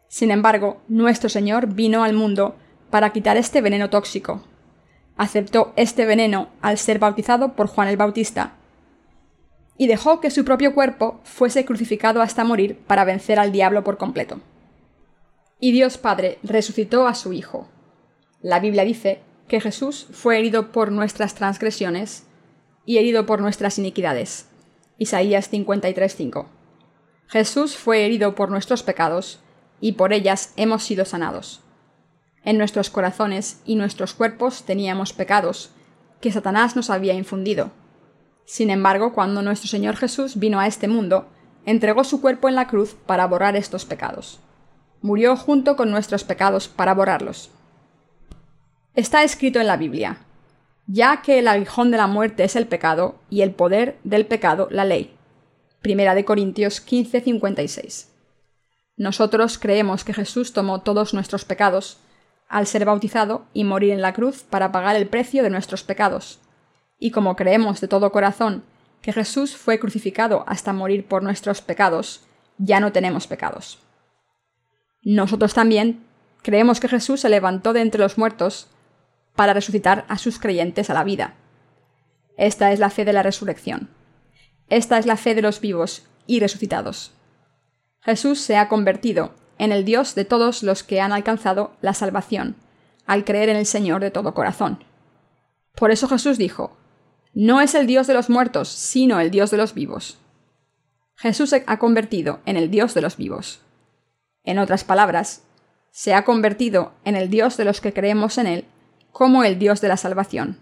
Sin 0.09 0.31
embargo, 0.31 0.81
nuestro 0.87 1.29
Señor 1.29 1.67
vino 1.67 2.03
al 2.03 2.13
mundo 2.13 2.55
para 2.89 3.11
quitar 3.11 3.37
este 3.37 3.61
veneno 3.61 3.89
tóxico. 3.89 4.43
Aceptó 5.15 5.71
este 5.75 6.05
veneno 6.05 6.49
al 6.61 6.77
ser 6.77 6.99
bautizado 6.99 7.53
por 7.53 7.67
Juan 7.67 7.87
el 7.87 7.97
Bautista 7.97 8.55
y 9.77 9.87
dejó 9.87 10.19
que 10.19 10.29
su 10.29 10.43
propio 10.43 10.73
cuerpo 10.73 11.21
fuese 11.23 11.63
crucificado 11.63 12.21
hasta 12.21 12.43
morir 12.43 12.77
para 12.85 13.05
vencer 13.05 13.39
al 13.39 13.53
diablo 13.53 13.85
por 13.85 13.97
completo. 13.97 14.41
Y 15.59 15.71
Dios 15.71 15.97
Padre 15.97 16.37
resucitó 16.43 17.07
a 17.07 17.15
su 17.15 17.31
Hijo. 17.31 17.69
La 18.41 18.59
Biblia 18.59 18.83
dice 18.83 19.21
que 19.47 19.61
Jesús 19.61 20.07
fue 20.11 20.37
herido 20.37 20.73
por 20.73 20.91
nuestras 20.91 21.33
transgresiones 21.33 22.25
y 22.85 22.97
herido 22.97 23.25
por 23.25 23.39
nuestras 23.41 23.77
iniquidades. 23.77 24.47
Isaías 24.97 25.49
53:5. 25.49 26.47
Jesús 27.27 27.77
fue 27.77 28.05
herido 28.05 28.35
por 28.35 28.49
nuestros 28.49 28.83
pecados, 28.83 29.39
y 29.81 29.93
por 29.93 30.13
ellas 30.13 30.53
hemos 30.55 30.83
sido 30.83 31.05
sanados. 31.05 31.61
En 32.43 32.57
nuestros 32.57 32.89
corazones 32.89 33.61
y 33.65 33.75
nuestros 33.75 34.13
cuerpos 34.13 34.63
teníamos 34.63 35.13
pecados, 35.13 35.71
que 36.21 36.31
Satanás 36.31 36.75
nos 36.75 36.89
había 36.89 37.13
infundido. 37.13 37.71
Sin 38.45 38.69
embargo, 38.69 39.13
cuando 39.13 39.41
nuestro 39.41 39.69
Señor 39.69 39.95
Jesús 39.95 40.37
vino 40.37 40.59
a 40.59 40.67
este 40.67 40.87
mundo, 40.87 41.27
entregó 41.65 42.03
su 42.03 42.21
cuerpo 42.21 42.49
en 42.49 42.55
la 42.55 42.67
cruz 42.67 42.95
para 43.05 43.27
borrar 43.27 43.55
estos 43.55 43.85
pecados. 43.85 44.39
Murió 45.01 45.37
junto 45.37 45.75
con 45.75 45.91
nuestros 45.91 46.23
pecados 46.23 46.67
para 46.67 46.93
borrarlos. 46.93 47.51
Está 48.95 49.23
escrito 49.23 49.59
en 49.59 49.67
la 49.67 49.77
Biblia, 49.77 50.17
ya 50.87 51.21
que 51.21 51.39
el 51.39 51.47
aguijón 51.47 51.91
de 51.91 51.97
la 51.97 52.07
muerte 52.07 52.43
es 52.43 52.55
el 52.55 52.67
pecado 52.67 53.19
y 53.29 53.41
el 53.41 53.51
poder 53.51 53.97
del 54.03 54.25
pecado 54.25 54.67
la 54.71 54.83
ley. 54.83 55.13
Primera 55.81 56.15
de 56.15 56.25
Corintios 56.25 56.81
15:56. 56.85 58.07
Nosotros 58.99 59.57
creemos 59.57 60.03
que 60.03 60.13
Jesús 60.13 60.51
tomó 60.51 60.81
todos 60.81 61.13
nuestros 61.13 61.45
pecados 61.45 61.99
al 62.49 62.67
ser 62.67 62.83
bautizado 62.83 63.45
y 63.53 63.63
morir 63.63 63.93
en 63.93 64.01
la 64.01 64.11
cruz 64.11 64.43
para 64.43 64.73
pagar 64.73 64.97
el 64.97 65.07
precio 65.07 65.41
de 65.41 65.49
nuestros 65.49 65.83
pecados. 65.83 66.41
Y 66.99 67.11
como 67.11 67.37
creemos 67.37 67.79
de 67.79 67.87
todo 67.87 68.11
corazón 68.11 68.65
que 69.01 69.13
Jesús 69.13 69.55
fue 69.55 69.79
crucificado 69.79 70.43
hasta 70.47 70.73
morir 70.73 71.07
por 71.07 71.23
nuestros 71.23 71.61
pecados, 71.61 72.25
ya 72.57 72.81
no 72.81 72.91
tenemos 72.91 73.25
pecados. 73.25 73.79
Nosotros 75.01 75.53
también 75.53 76.03
creemos 76.41 76.81
que 76.81 76.89
Jesús 76.89 77.21
se 77.21 77.29
levantó 77.29 77.71
de 77.71 77.79
entre 77.79 78.01
los 78.01 78.17
muertos 78.17 78.67
para 79.33 79.53
resucitar 79.53 80.03
a 80.09 80.17
sus 80.17 80.39
creyentes 80.39 80.89
a 80.89 80.93
la 80.93 81.05
vida. 81.05 81.35
Esta 82.35 82.73
es 82.73 82.79
la 82.79 82.89
fe 82.89 83.05
de 83.05 83.13
la 83.13 83.23
resurrección. 83.23 83.89
Esta 84.67 84.97
es 84.99 85.05
la 85.05 85.15
fe 85.15 85.35
de 85.35 85.41
los 85.41 85.61
vivos 85.61 86.05
y 86.27 86.41
resucitados. 86.41 87.13
Jesús 88.01 88.39
se 88.39 88.57
ha 88.57 88.69
convertido 88.69 89.33
en 89.57 89.71
el 89.71 89.83
Dios 89.83 90.15
de 90.15 90.25
todos 90.25 90.63
los 90.63 90.83
que 90.83 91.01
han 91.01 91.11
alcanzado 91.11 91.73
la 91.81 91.93
salvación, 91.93 92.55
al 93.05 93.25
creer 93.25 93.49
en 93.49 93.57
el 93.57 93.65
Señor 93.65 94.01
de 94.01 94.11
todo 94.11 94.33
corazón. 94.33 94.83
Por 95.75 95.91
eso 95.91 96.07
Jesús 96.07 96.37
dijo, 96.37 96.77
No 97.33 97.61
es 97.61 97.75
el 97.75 97.87
Dios 97.87 98.07
de 98.07 98.13
los 98.13 98.29
muertos, 98.29 98.69
sino 98.69 99.19
el 99.19 99.31
Dios 99.31 99.51
de 99.51 99.57
los 99.57 99.73
vivos. 99.73 100.17
Jesús 101.15 101.49
se 101.49 101.63
ha 101.67 101.79
convertido 101.79 102.39
en 102.45 102.55
el 102.55 102.71
Dios 102.71 102.93
de 102.93 103.01
los 103.01 103.17
vivos. 103.17 103.61
En 104.45 104.59
otras 104.59 104.85
palabras, 104.85 105.43
se 105.91 106.13
ha 106.13 106.23
convertido 106.23 106.93
en 107.03 107.15
el 107.15 107.29
Dios 107.29 107.57
de 107.57 107.65
los 107.65 107.81
que 107.81 107.93
creemos 107.93 108.37
en 108.37 108.47
Él 108.47 108.65
como 109.11 109.43
el 109.43 109.59
Dios 109.59 109.81
de 109.81 109.89
la 109.89 109.97
salvación, 109.97 110.59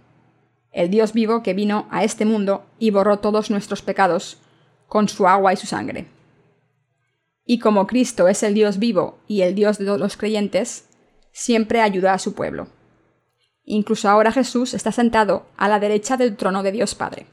el 0.72 0.90
Dios 0.90 1.14
vivo 1.14 1.44
que 1.44 1.54
vino 1.54 1.88
a 1.92 2.04
este 2.04 2.26
mundo 2.26 2.66
y 2.80 2.92
borró 2.92 3.20
todos 3.20 3.52
nuestros 3.52 3.82
pecados 3.82 4.38
con 4.88 5.10
su 5.10 5.28
agua 5.28 5.54
y 5.54 5.58
su 5.58 5.68
sangre. 5.68 6.08
Y 7.50 7.60
como 7.60 7.88
Cristo 7.88 8.28
es 8.28 8.44
el 8.44 8.54
Dios 8.54 8.78
vivo 8.78 9.20
y 9.26 9.42
el 9.42 9.56
Dios 9.56 9.78
de 9.78 9.86
todos 9.86 10.00
los 10.00 10.18
creyentes, 10.18 10.90
siempre 11.32 11.82
ayuda 11.82 12.14
a 12.14 12.20
su 12.20 12.34
pueblo. 12.34 12.68
Incluso 13.64 14.10
ahora 14.10 14.34
Jesús 14.34 14.74
está 14.74 14.92
sentado 14.92 15.46
a 15.56 15.70
la 15.70 15.80
derecha 15.80 16.18
del 16.18 16.36
trono 16.36 16.62
de 16.62 16.74
Dios 16.74 16.94
Padre. 16.94 17.26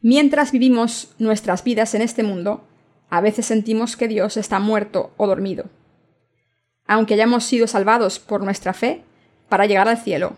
Mientras 0.00 0.50
vivimos 0.50 1.14
nuestras 1.18 1.62
vidas 1.62 1.94
en 1.94 2.02
este 2.02 2.24
mundo, 2.24 2.64
a 3.08 3.20
veces 3.20 3.46
sentimos 3.46 3.96
que 3.96 4.08
Dios 4.08 4.36
está 4.36 4.58
muerto 4.58 5.12
o 5.16 5.28
dormido. 5.28 5.66
Aunque 6.84 7.14
hayamos 7.14 7.44
sido 7.44 7.68
salvados 7.68 8.18
por 8.18 8.42
nuestra 8.42 8.74
fe, 8.74 9.04
para 9.48 9.66
llegar 9.66 9.88
al 9.88 9.98
cielo. 9.98 10.36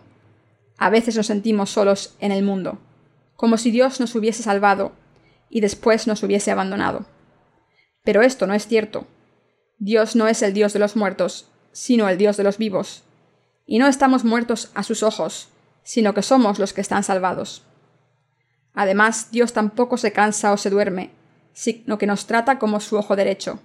A 0.77 0.89
veces 0.89 1.15
nos 1.15 1.27
sentimos 1.27 1.71
solos 1.71 2.15
en 2.19 2.31
el 2.31 2.43
mundo, 2.43 2.79
como 3.35 3.57
si 3.57 3.71
Dios 3.71 3.99
nos 3.99 4.15
hubiese 4.15 4.43
salvado 4.43 4.93
y 5.49 5.61
después 5.61 6.07
nos 6.07 6.23
hubiese 6.23 6.51
abandonado. 6.51 7.05
Pero 8.03 8.21
esto 8.21 8.47
no 8.47 8.53
es 8.53 8.67
cierto. 8.67 9.07
Dios 9.77 10.15
no 10.15 10.27
es 10.27 10.41
el 10.41 10.53
Dios 10.53 10.73
de 10.73 10.79
los 10.79 10.95
muertos, 10.95 11.49
sino 11.71 12.09
el 12.09 12.17
Dios 12.17 12.37
de 12.37 12.43
los 12.43 12.57
vivos. 12.57 13.03
Y 13.65 13.79
no 13.79 13.87
estamos 13.87 14.23
muertos 14.23 14.71
a 14.73 14.83
sus 14.83 15.03
ojos, 15.03 15.49
sino 15.83 16.13
que 16.13 16.21
somos 16.21 16.59
los 16.59 16.73
que 16.73 16.81
están 16.81 17.03
salvados. 17.03 17.63
Además, 18.73 19.31
Dios 19.31 19.53
tampoco 19.53 19.97
se 19.97 20.11
cansa 20.11 20.51
o 20.53 20.57
se 20.57 20.69
duerme, 20.69 21.11
sino 21.53 21.97
que 21.97 22.07
nos 22.07 22.25
trata 22.25 22.59
como 22.59 22.79
su 22.79 22.97
ojo 22.97 23.15
derecho. 23.15 23.59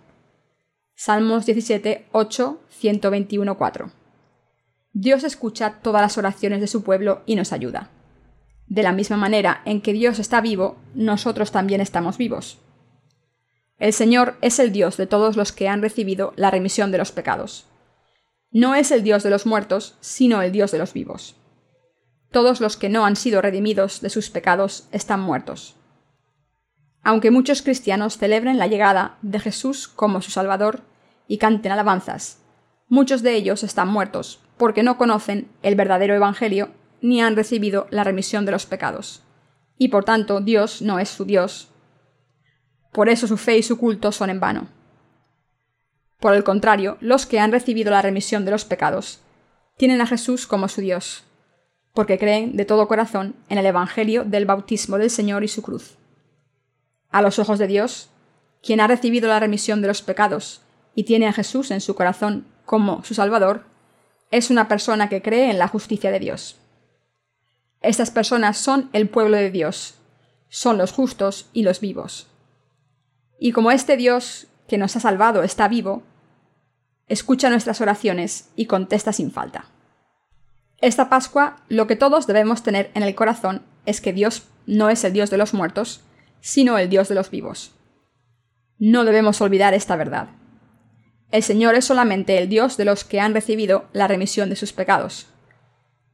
Salmos 0.94 1.46
17, 1.46 2.06
8, 2.12 2.60
121, 2.70 3.58
4. 3.58 3.90
Dios 4.92 5.24
escucha 5.24 5.80
todas 5.82 6.00
las 6.00 6.16
oraciones 6.16 6.60
de 6.60 6.66
su 6.66 6.82
pueblo 6.82 7.22
y 7.26 7.36
nos 7.36 7.52
ayuda. 7.52 7.90
De 8.66 8.82
la 8.82 8.92
misma 8.92 9.16
manera 9.16 9.60
en 9.64 9.82
que 9.82 9.92
Dios 9.92 10.18
está 10.18 10.40
vivo, 10.40 10.76
nosotros 10.94 11.52
también 11.52 11.80
estamos 11.80 12.16
vivos. 12.16 12.58
El 13.78 13.92
Señor 13.92 14.36
es 14.40 14.58
el 14.58 14.72
Dios 14.72 14.96
de 14.96 15.06
todos 15.06 15.36
los 15.36 15.52
que 15.52 15.68
han 15.68 15.82
recibido 15.82 16.32
la 16.36 16.50
remisión 16.50 16.90
de 16.90 16.98
los 16.98 17.12
pecados. 17.12 17.66
No 18.50 18.74
es 18.74 18.90
el 18.90 19.02
Dios 19.02 19.22
de 19.22 19.30
los 19.30 19.44
muertos, 19.44 19.96
sino 20.00 20.40
el 20.40 20.52
Dios 20.52 20.70
de 20.70 20.78
los 20.78 20.92
vivos. 20.94 21.36
Todos 22.30 22.60
los 22.60 22.76
que 22.76 22.88
no 22.88 23.04
han 23.04 23.16
sido 23.16 23.42
redimidos 23.42 24.00
de 24.00 24.10
sus 24.10 24.30
pecados 24.30 24.88
están 24.92 25.20
muertos. 25.20 25.76
Aunque 27.02 27.30
muchos 27.30 27.62
cristianos 27.62 28.16
celebren 28.18 28.58
la 28.58 28.66
llegada 28.66 29.18
de 29.22 29.38
Jesús 29.40 29.88
como 29.88 30.22
su 30.22 30.30
Salvador 30.30 30.80
y 31.28 31.38
canten 31.38 31.72
alabanzas, 31.72 32.38
muchos 32.88 33.22
de 33.22 33.34
ellos 33.34 33.62
están 33.62 33.88
muertos 33.88 34.40
porque 34.56 34.82
no 34.82 34.96
conocen 34.96 35.48
el 35.62 35.74
verdadero 35.74 36.14
Evangelio 36.14 36.70
ni 37.00 37.20
han 37.20 37.36
recibido 37.36 37.86
la 37.90 38.04
remisión 38.04 38.46
de 38.46 38.52
los 38.52 38.66
pecados. 38.66 39.22
Y 39.78 39.88
por 39.88 40.04
tanto 40.04 40.40
Dios 40.40 40.82
no 40.82 40.98
es 40.98 41.08
su 41.08 41.24
Dios. 41.24 41.68
Por 42.96 43.10
eso 43.10 43.26
su 43.26 43.36
fe 43.36 43.58
y 43.58 43.62
su 43.62 43.76
culto 43.76 44.10
son 44.10 44.30
en 44.30 44.40
vano. 44.40 44.68
Por 46.18 46.32
el 46.32 46.44
contrario, 46.44 46.96
los 47.02 47.26
que 47.26 47.38
han 47.38 47.52
recibido 47.52 47.90
la 47.90 48.00
remisión 48.00 48.46
de 48.46 48.50
los 48.50 48.64
pecados 48.64 49.20
tienen 49.76 50.00
a 50.00 50.06
Jesús 50.06 50.46
como 50.46 50.66
su 50.66 50.80
Dios, 50.80 51.22
porque 51.92 52.18
creen 52.18 52.56
de 52.56 52.64
todo 52.64 52.88
corazón 52.88 53.36
en 53.50 53.58
el 53.58 53.66
Evangelio 53.66 54.24
del 54.24 54.46
bautismo 54.46 54.96
del 54.96 55.10
Señor 55.10 55.44
y 55.44 55.48
su 55.48 55.60
cruz. 55.60 55.98
A 57.10 57.20
los 57.20 57.38
ojos 57.38 57.58
de 57.58 57.66
Dios, 57.66 58.08
quien 58.62 58.80
ha 58.80 58.86
recibido 58.86 59.28
la 59.28 59.40
remisión 59.40 59.82
de 59.82 59.88
los 59.88 60.00
pecados 60.00 60.62
y 60.94 61.04
tiene 61.04 61.26
a 61.26 61.34
Jesús 61.34 61.72
en 61.72 61.82
su 61.82 61.94
corazón 61.96 62.46
como 62.64 63.04
su 63.04 63.12
Salvador, 63.12 63.64
es 64.30 64.48
una 64.48 64.68
persona 64.68 65.10
que 65.10 65.20
cree 65.20 65.50
en 65.50 65.58
la 65.58 65.68
justicia 65.68 66.10
de 66.10 66.20
Dios. 66.20 66.56
Estas 67.82 68.10
personas 68.10 68.56
son 68.56 68.88
el 68.94 69.10
pueblo 69.10 69.36
de 69.36 69.50
Dios, 69.50 69.96
son 70.48 70.78
los 70.78 70.92
justos 70.92 71.50
y 71.52 71.62
los 71.62 71.80
vivos. 71.80 72.28
Y 73.38 73.52
como 73.52 73.70
este 73.70 73.96
Dios 73.96 74.48
que 74.68 74.78
nos 74.78 74.96
ha 74.96 75.00
salvado 75.00 75.42
está 75.42 75.68
vivo, 75.68 76.02
escucha 77.08 77.50
nuestras 77.50 77.80
oraciones 77.80 78.50
y 78.56 78.66
contesta 78.66 79.12
sin 79.12 79.30
falta. 79.30 79.66
Esta 80.78 81.08
Pascua 81.08 81.56
lo 81.68 81.86
que 81.86 81.96
todos 81.96 82.26
debemos 82.26 82.62
tener 82.62 82.90
en 82.94 83.02
el 83.02 83.14
corazón 83.14 83.62
es 83.86 84.00
que 84.00 84.12
Dios 84.12 84.44
no 84.66 84.90
es 84.90 85.04
el 85.04 85.12
Dios 85.12 85.30
de 85.30 85.38
los 85.38 85.54
muertos, 85.54 86.02
sino 86.40 86.78
el 86.78 86.88
Dios 86.88 87.08
de 87.08 87.14
los 87.14 87.30
vivos. 87.30 87.72
No 88.78 89.04
debemos 89.04 89.40
olvidar 89.40 89.74
esta 89.74 89.96
verdad. 89.96 90.28
El 91.30 91.42
Señor 91.42 91.74
es 91.74 91.84
solamente 91.84 92.38
el 92.38 92.48
Dios 92.48 92.76
de 92.76 92.84
los 92.84 93.04
que 93.04 93.20
han 93.20 93.34
recibido 93.34 93.88
la 93.92 94.06
remisión 94.06 94.50
de 94.50 94.56
sus 94.56 94.72
pecados. 94.72 95.26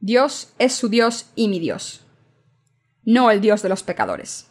Dios 0.01 0.53
es 0.59 0.73
su 0.75 0.89
Dios 0.89 1.31
y 1.35 1.49
mi 1.49 1.59
Dios, 1.61 2.05
no 3.05 3.31
el 3.31 3.41
Dios 3.41 3.63
de 3.63 3.69
los 3.69 3.83
pecadores. 3.83 4.47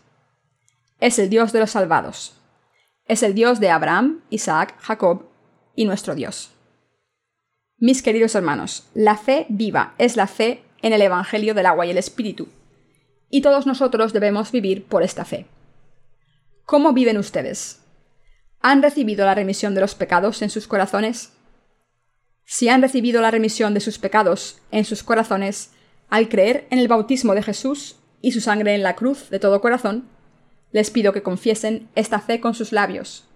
Es 1.00 1.20
el 1.20 1.30
Dios 1.30 1.52
de 1.52 1.62
los 1.62 1.72
salvados. 1.72 2.41
Es 3.12 3.24
el 3.24 3.34
Dios 3.34 3.60
de 3.60 3.70
Abraham, 3.70 4.22
Isaac, 4.30 4.78
Jacob 4.80 5.26
y 5.76 5.84
nuestro 5.84 6.16
Dios. 6.16 6.52
Mis 7.78 8.02
queridos 8.02 8.36
hermanos, 8.36 8.88
la 8.94 9.18
fe 9.18 9.48
viva 9.50 9.96
es 9.98 10.16
la 10.16 10.28
fe 10.28 10.64
en 10.82 10.94
el 10.94 11.02
Evangelio 11.02 11.54
del 11.54 11.66
agua 11.66 11.86
y 11.86 11.90
el 11.90 11.98
Espíritu, 11.98 12.48
y 13.30 13.42
todos 13.42 13.68
nosotros 13.68 14.14
debemos 14.14 14.54
vivir 14.54 14.86
por 14.86 15.04
esta 15.04 15.26
fe. 15.26 15.46
¿Cómo 16.64 16.94
viven 16.94 17.18
ustedes? 17.18 17.82
¿Han 18.62 18.82
recibido 18.82 19.26
la 19.26 19.36
remisión 19.36 19.76
de 19.76 19.82
los 19.82 19.94
pecados 19.94 20.42
en 20.42 20.50
sus 20.50 20.66
corazones? 20.66 21.34
Si 22.46 22.70
han 22.70 22.82
recibido 22.82 23.22
la 23.22 23.32
remisión 23.32 23.74
de 23.74 23.82
sus 23.82 24.00
pecados 24.00 24.62
en 24.72 24.86
sus 24.86 25.04
corazones 25.04 25.72
al 26.10 26.30
creer 26.30 26.66
en 26.70 26.80
el 26.80 26.88
bautismo 26.88 27.36
de 27.36 27.44
Jesús 27.44 27.98
y 28.22 28.32
su 28.32 28.40
sangre 28.40 28.74
en 28.74 28.84
la 28.84 28.96
cruz 28.96 29.30
de 29.30 29.40
todo 29.40 29.60
corazón, 29.60 30.08
les 30.72 30.92
pido 30.92 31.14
que 31.14 31.24
confiesen 31.24 31.90
esta 31.96 32.20
fe 32.20 32.40
con 32.40 32.54
sus 32.54 32.72
labios. 32.72 33.28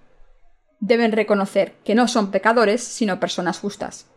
Deben 0.79 1.11
reconocer 1.11 1.73
que 1.83 1.95
no 1.95 2.07
son 2.07 2.31
pecadores, 2.31 2.83
sino 2.83 3.19
personas 3.19 3.59
justas. 3.59 4.07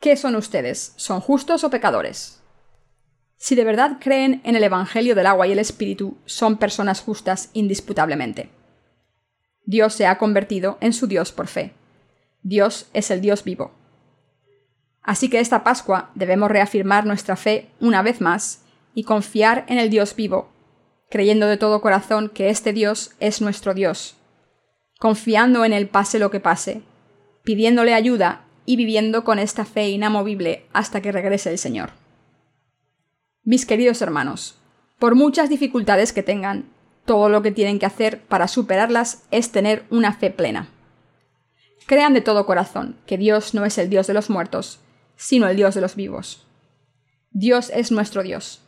¿Qué 0.00 0.16
son 0.16 0.36
ustedes? 0.36 0.92
¿Son 0.96 1.20
justos 1.20 1.64
o 1.64 1.70
pecadores? 1.70 2.42
Si 3.36 3.54
de 3.54 3.64
verdad 3.64 3.98
creen 4.00 4.40
en 4.44 4.56
el 4.56 4.64
Evangelio 4.64 5.14
del 5.14 5.26
agua 5.26 5.46
y 5.46 5.52
el 5.52 5.58
Espíritu, 5.58 6.18
son 6.24 6.56
personas 6.56 7.00
justas 7.00 7.50
indisputablemente. 7.52 8.50
Dios 9.64 9.94
se 9.94 10.06
ha 10.06 10.18
convertido 10.18 10.78
en 10.80 10.92
su 10.92 11.06
Dios 11.06 11.32
por 11.32 11.46
fe. 11.46 11.72
Dios 12.42 12.88
es 12.92 13.10
el 13.10 13.20
Dios 13.20 13.44
vivo. 13.44 13.72
Así 15.02 15.28
que 15.28 15.40
esta 15.40 15.64
Pascua 15.64 16.10
debemos 16.14 16.50
reafirmar 16.50 17.06
nuestra 17.06 17.36
fe 17.36 17.70
una 17.80 18.02
vez 18.02 18.20
más 18.20 18.62
y 18.94 19.04
confiar 19.04 19.64
en 19.68 19.78
el 19.78 19.90
Dios 19.90 20.16
vivo, 20.16 20.53
creyendo 21.14 21.46
de 21.46 21.56
todo 21.56 21.80
corazón 21.80 22.28
que 22.28 22.50
este 22.50 22.72
Dios 22.72 23.12
es 23.20 23.40
nuestro 23.40 23.72
Dios, 23.72 24.16
confiando 24.98 25.64
en 25.64 25.72
Él 25.72 25.86
pase 25.86 26.18
lo 26.18 26.32
que 26.32 26.40
pase, 26.40 26.82
pidiéndole 27.44 27.94
ayuda 27.94 28.46
y 28.66 28.74
viviendo 28.74 29.22
con 29.22 29.38
esta 29.38 29.64
fe 29.64 29.90
inamovible 29.90 30.66
hasta 30.72 31.00
que 31.02 31.12
regrese 31.12 31.52
el 31.52 31.58
Señor. 31.58 31.90
Mis 33.44 33.64
queridos 33.64 34.02
hermanos, 34.02 34.58
por 34.98 35.14
muchas 35.14 35.48
dificultades 35.48 36.12
que 36.12 36.24
tengan, 36.24 36.64
todo 37.04 37.28
lo 37.28 37.42
que 37.42 37.52
tienen 37.52 37.78
que 37.78 37.86
hacer 37.86 38.20
para 38.22 38.48
superarlas 38.48 39.22
es 39.30 39.52
tener 39.52 39.84
una 39.90 40.14
fe 40.14 40.32
plena. 40.32 40.66
Crean 41.86 42.12
de 42.14 42.22
todo 42.22 42.44
corazón 42.44 42.96
que 43.06 43.18
Dios 43.18 43.54
no 43.54 43.64
es 43.64 43.78
el 43.78 43.88
Dios 43.88 44.08
de 44.08 44.14
los 44.14 44.30
muertos, 44.30 44.80
sino 45.14 45.46
el 45.46 45.54
Dios 45.54 45.76
de 45.76 45.80
los 45.80 45.94
vivos. 45.94 46.44
Dios 47.30 47.70
es 47.72 47.92
nuestro 47.92 48.24
Dios. 48.24 48.63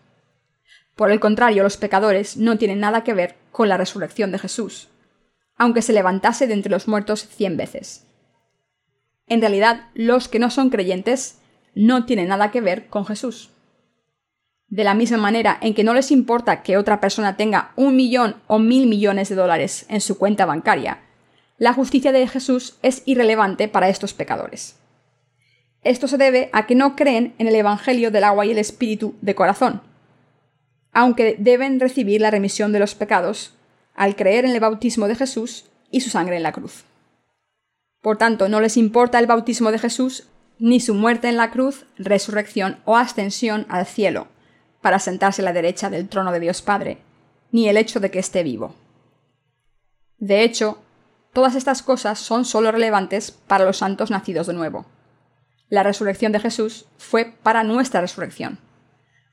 Por 0.96 1.12
el 1.12 1.20
contrario, 1.20 1.62
los 1.62 1.76
pecadores 1.76 2.38
no 2.38 2.56
tienen 2.56 2.80
nada 2.80 3.04
que 3.04 3.12
ver 3.12 3.36
con 3.52 3.68
la 3.68 3.76
resurrección 3.76 4.32
de 4.32 4.38
Jesús, 4.38 4.88
aunque 5.56 5.82
se 5.82 5.92
levantase 5.92 6.46
de 6.46 6.54
entre 6.54 6.70
los 6.70 6.88
muertos 6.88 7.28
cien 7.28 7.58
veces. 7.58 8.06
En 9.26 9.40
realidad, 9.40 9.90
los 9.94 10.28
que 10.28 10.38
no 10.38 10.50
son 10.50 10.70
creyentes 10.70 11.38
no 11.74 12.06
tienen 12.06 12.28
nada 12.28 12.50
que 12.50 12.62
ver 12.62 12.86
con 12.86 13.04
Jesús. 13.04 13.50
De 14.68 14.84
la 14.84 14.94
misma 14.94 15.18
manera 15.18 15.58
en 15.60 15.74
que 15.74 15.84
no 15.84 15.92
les 15.92 16.10
importa 16.10 16.62
que 16.62 16.78
otra 16.78 16.98
persona 16.98 17.36
tenga 17.36 17.72
un 17.76 17.94
millón 17.94 18.36
o 18.46 18.58
mil 18.58 18.86
millones 18.86 19.28
de 19.28 19.34
dólares 19.34 19.84
en 19.90 20.00
su 20.00 20.16
cuenta 20.16 20.46
bancaria, 20.46 21.02
la 21.58 21.74
justicia 21.74 22.10
de 22.12 22.26
Jesús 22.26 22.78
es 22.82 23.02
irrelevante 23.04 23.68
para 23.68 23.88
estos 23.90 24.14
pecadores. 24.14 24.76
Esto 25.82 26.08
se 26.08 26.16
debe 26.16 26.50
a 26.52 26.66
que 26.66 26.74
no 26.74 26.96
creen 26.96 27.34
en 27.38 27.48
el 27.48 27.54
Evangelio 27.54 28.10
del 28.10 28.24
agua 28.24 28.46
y 28.46 28.50
el 28.50 28.58
Espíritu 28.58 29.14
de 29.20 29.34
corazón, 29.34 29.82
aunque 30.96 31.36
deben 31.38 31.78
recibir 31.78 32.22
la 32.22 32.30
remisión 32.30 32.72
de 32.72 32.78
los 32.78 32.94
pecados 32.94 33.52
al 33.94 34.16
creer 34.16 34.46
en 34.46 34.52
el 34.52 34.60
bautismo 34.60 35.08
de 35.08 35.14
Jesús 35.14 35.66
y 35.90 36.00
su 36.00 36.08
sangre 36.08 36.38
en 36.38 36.42
la 36.42 36.52
cruz. 36.52 36.84
Por 38.00 38.16
tanto, 38.16 38.48
no 38.48 38.62
les 38.62 38.78
importa 38.78 39.18
el 39.18 39.26
bautismo 39.26 39.70
de 39.72 39.78
Jesús, 39.78 40.26
ni 40.58 40.80
su 40.80 40.94
muerte 40.94 41.28
en 41.28 41.36
la 41.36 41.50
cruz, 41.50 41.84
resurrección 41.98 42.78
o 42.86 42.96
ascensión 42.96 43.66
al 43.68 43.84
cielo, 43.84 44.28
para 44.80 44.98
sentarse 44.98 45.42
a 45.42 45.44
la 45.44 45.52
derecha 45.52 45.90
del 45.90 46.08
trono 46.08 46.32
de 46.32 46.40
Dios 46.40 46.62
Padre, 46.62 46.96
ni 47.52 47.68
el 47.68 47.76
hecho 47.76 48.00
de 48.00 48.10
que 48.10 48.18
esté 48.18 48.42
vivo. 48.42 48.74
De 50.16 50.44
hecho, 50.44 50.78
todas 51.34 51.56
estas 51.56 51.82
cosas 51.82 52.18
son 52.18 52.46
sólo 52.46 52.72
relevantes 52.72 53.32
para 53.32 53.66
los 53.66 53.76
santos 53.76 54.10
nacidos 54.10 54.46
de 54.46 54.54
nuevo. 54.54 54.86
La 55.68 55.82
resurrección 55.82 56.32
de 56.32 56.40
Jesús 56.40 56.86
fue 56.96 57.34
para 57.42 57.64
nuestra 57.64 58.00
resurrección. 58.00 58.60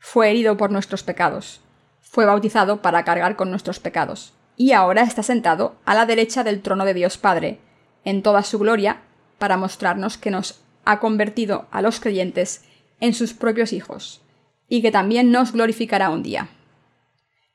Fue 0.06 0.30
herido 0.30 0.58
por 0.58 0.70
nuestros 0.70 1.02
pecados. 1.02 1.62
Fue 2.02 2.26
bautizado 2.26 2.82
para 2.82 3.06
cargar 3.06 3.38
con 3.38 3.50
nuestros 3.50 3.80
pecados. 3.80 4.34
Y 4.58 4.74
ahora 4.74 5.02
está 5.02 5.24
sentado 5.24 5.78
a 5.86 5.96
la 5.96 6.06
derecha 6.06 6.44
del 6.44 6.62
trono 6.62 6.84
de 6.84 6.94
Dios 6.94 7.18
Padre, 7.18 7.60
en 8.04 8.22
toda 8.22 8.44
su 8.44 8.60
gloria, 8.60 9.02
para 9.40 9.56
mostrarnos 9.56 10.18
que 10.18 10.30
nos 10.30 10.62
ha 10.84 11.00
convertido 11.00 11.68
a 11.72 11.82
los 11.82 12.02
creyentes 12.02 12.66
en 13.00 13.14
sus 13.14 13.34
propios 13.34 13.72
hijos, 13.72 14.22
y 14.68 14.82
que 14.82 14.92
también 14.92 15.32
nos 15.32 15.54
glorificará 15.54 16.10
un 16.10 16.22
día. 16.22 16.50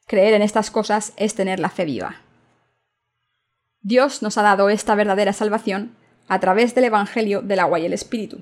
Creer 0.06 0.32
en 0.32 0.42
estas 0.42 0.70
cosas 0.70 1.12
es 1.16 1.34
tener 1.34 1.60
la 1.60 1.68
fe 1.68 1.84
viva. 1.84 2.22
Dios 3.82 4.22
nos 4.22 4.38
ha 4.38 4.42
dado 4.42 4.70
esta 4.70 4.94
verdadera 4.94 5.34
salvación 5.34 5.94
a 6.28 6.40
través 6.40 6.74
del 6.74 6.84
Evangelio 6.84 7.42
del 7.42 7.60
agua 7.60 7.78
y 7.78 7.84
el 7.84 7.92
Espíritu. 7.92 8.40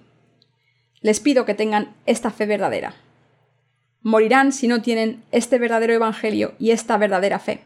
Les 1.00 1.18
pido 1.18 1.44
que 1.44 1.54
tengan 1.54 1.96
esta 2.06 2.30
fe 2.30 2.46
verdadera. 2.46 2.94
Morirán 4.02 4.52
si 4.52 4.68
no 4.68 4.82
tienen 4.82 5.22
este 5.32 5.58
verdadero 5.58 5.92
Evangelio 5.92 6.54
y 6.58 6.70
esta 6.70 6.96
verdadera 6.96 7.38
fe. 7.38 7.62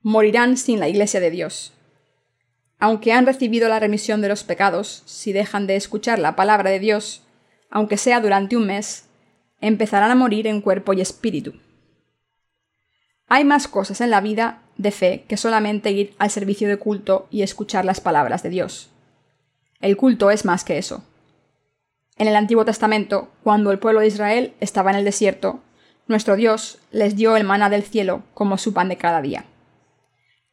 Morirán 0.00 0.56
sin 0.56 0.80
la 0.80 0.88
Iglesia 0.88 1.20
de 1.20 1.30
Dios. 1.30 1.72
Aunque 2.78 3.12
han 3.12 3.26
recibido 3.26 3.68
la 3.68 3.78
remisión 3.78 4.20
de 4.22 4.28
los 4.28 4.42
pecados, 4.42 5.02
si 5.06 5.32
dejan 5.32 5.66
de 5.66 5.76
escuchar 5.76 6.18
la 6.18 6.34
palabra 6.34 6.70
de 6.70 6.80
Dios, 6.80 7.22
aunque 7.70 7.96
sea 7.96 8.20
durante 8.20 8.56
un 8.56 8.66
mes, 8.66 9.04
empezarán 9.60 10.10
a 10.10 10.16
morir 10.16 10.46
en 10.46 10.60
cuerpo 10.60 10.92
y 10.92 11.00
espíritu. 11.00 11.54
Hay 13.28 13.44
más 13.44 13.68
cosas 13.68 14.00
en 14.00 14.10
la 14.10 14.20
vida 14.20 14.62
de 14.76 14.90
fe 14.90 15.24
que 15.28 15.36
solamente 15.36 15.90
ir 15.90 16.14
al 16.18 16.30
servicio 16.30 16.68
de 16.68 16.76
culto 16.76 17.28
y 17.30 17.42
escuchar 17.42 17.84
las 17.84 18.00
palabras 18.00 18.42
de 18.42 18.50
Dios. 18.50 18.90
El 19.80 19.96
culto 19.96 20.30
es 20.30 20.44
más 20.44 20.64
que 20.64 20.76
eso. 20.78 21.04
En 22.22 22.28
el 22.28 22.36
Antiguo 22.36 22.64
Testamento, 22.64 23.30
cuando 23.42 23.72
el 23.72 23.80
pueblo 23.80 23.98
de 23.98 24.06
Israel 24.06 24.54
estaba 24.60 24.92
en 24.92 24.96
el 24.96 25.04
desierto, 25.04 25.58
nuestro 26.06 26.36
Dios 26.36 26.78
les 26.92 27.16
dio 27.16 27.36
el 27.36 27.42
maná 27.42 27.68
del 27.68 27.82
cielo 27.82 28.22
como 28.32 28.58
su 28.58 28.72
pan 28.72 28.88
de 28.88 28.96
cada 28.96 29.20
día. 29.20 29.44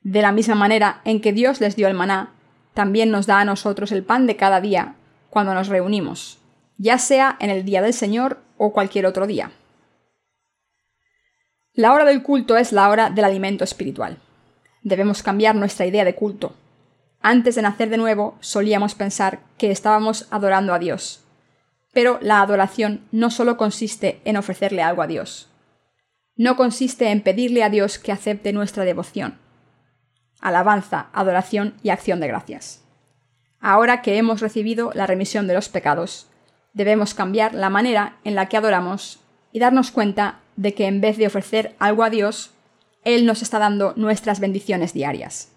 De 0.01 0.23
la 0.23 0.31
misma 0.31 0.55
manera 0.55 1.01
en 1.05 1.21
que 1.21 1.31
Dios 1.31 1.61
les 1.61 1.75
dio 1.75 1.87
el 1.87 1.93
maná, 1.93 2.33
también 2.73 3.11
nos 3.11 3.27
da 3.27 3.39
a 3.39 3.45
nosotros 3.45 3.91
el 3.91 4.01
pan 4.03 4.25
de 4.25 4.35
cada 4.35 4.61
día 4.61 4.95
cuando 5.29 5.53
nos 5.53 5.67
reunimos, 5.67 6.39
ya 6.79 6.97
sea 6.97 7.37
en 7.39 7.51
el 7.51 7.63
día 7.65 7.83
del 7.83 7.93
Señor 7.93 8.39
o 8.57 8.73
cualquier 8.73 9.05
otro 9.05 9.27
día. 9.27 9.51
La 11.73 11.93
hora 11.93 12.05
del 12.05 12.23
culto 12.23 12.57
es 12.57 12.71
la 12.71 12.89
hora 12.89 13.11
del 13.11 13.25
alimento 13.25 13.63
espiritual. 13.63 14.17
Debemos 14.81 15.21
cambiar 15.21 15.53
nuestra 15.53 15.85
idea 15.85 16.03
de 16.03 16.15
culto. 16.15 16.55
Antes 17.21 17.53
de 17.53 17.61
nacer 17.61 17.91
de 17.91 17.97
nuevo, 17.97 18.39
solíamos 18.39 18.95
pensar 18.95 19.41
que 19.59 19.69
estábamos 19.69 20.25
adorando 20.31 20.73
a 20.73 20.79
Dios, 20.79 21.25
pero 21.93 22.19
la 22.21 22.41
adoración 22.41 23.07
no 23.11 23.31
solo 23.31 23.57
consiste 23.57 24.21
en 24.25 24.37
ofrecerle 24.37 24.81
algo 24.81 25.01
a 25.01 25.07
Dios. 25.07 25.49
No 26.35 26.55
consiste 26.55 27.09
en 27.09 27.21
pedirle 27.21 27.63
a 27.63 27.69
Dios 27.69 27.99
que 27.99 28.11
acepte 28.11 28.53
nuestra 28.53 28.85
devoción. 28.85 29.37
Alabanza, 30.39 31.09
adoración 31.13 31.75
y 31.83 31.89
acción 31.89 32.19
de 32.19 32.27
gracias. 32.27 32.83
Ahora 33.59 34.01
que 34.01 34.17
hemos 34.17 34.39
recibido 34.39 34.91
la 34.93 35.05
remisión 35.05 35.47
de 35.47 35.53
los 35.53 35.67
pecados, 35.67 36.27
debemos 36.73 37.13
cambiar 37.13 37.53
la 37.53 37.69
manera 37.69 38.17
en 38.23 38.35
la 38.35 38.47
que 38.47 38.55
adoramos 38.55 39.19
y 39.51 39.59
darnos 39.59 39.91
cuenta 39.91 40.39
de 40.55 40.73
que 40.73 40.85
en 40.85 41.01
vez 41.01 41.17
de 41.17 41.27
ofrecer 41.27 41.75
algo 41.79 42.03
a 42.03 42.09
Dios, 42.09 42.51
Él 43.03 43.25
nos 43.25 43.41
está 43.41 43.59
dando 43.59 43.93
nuestras 43.97 44.39
bendiciones 44.39 44.93
diarias. 44.93 45.51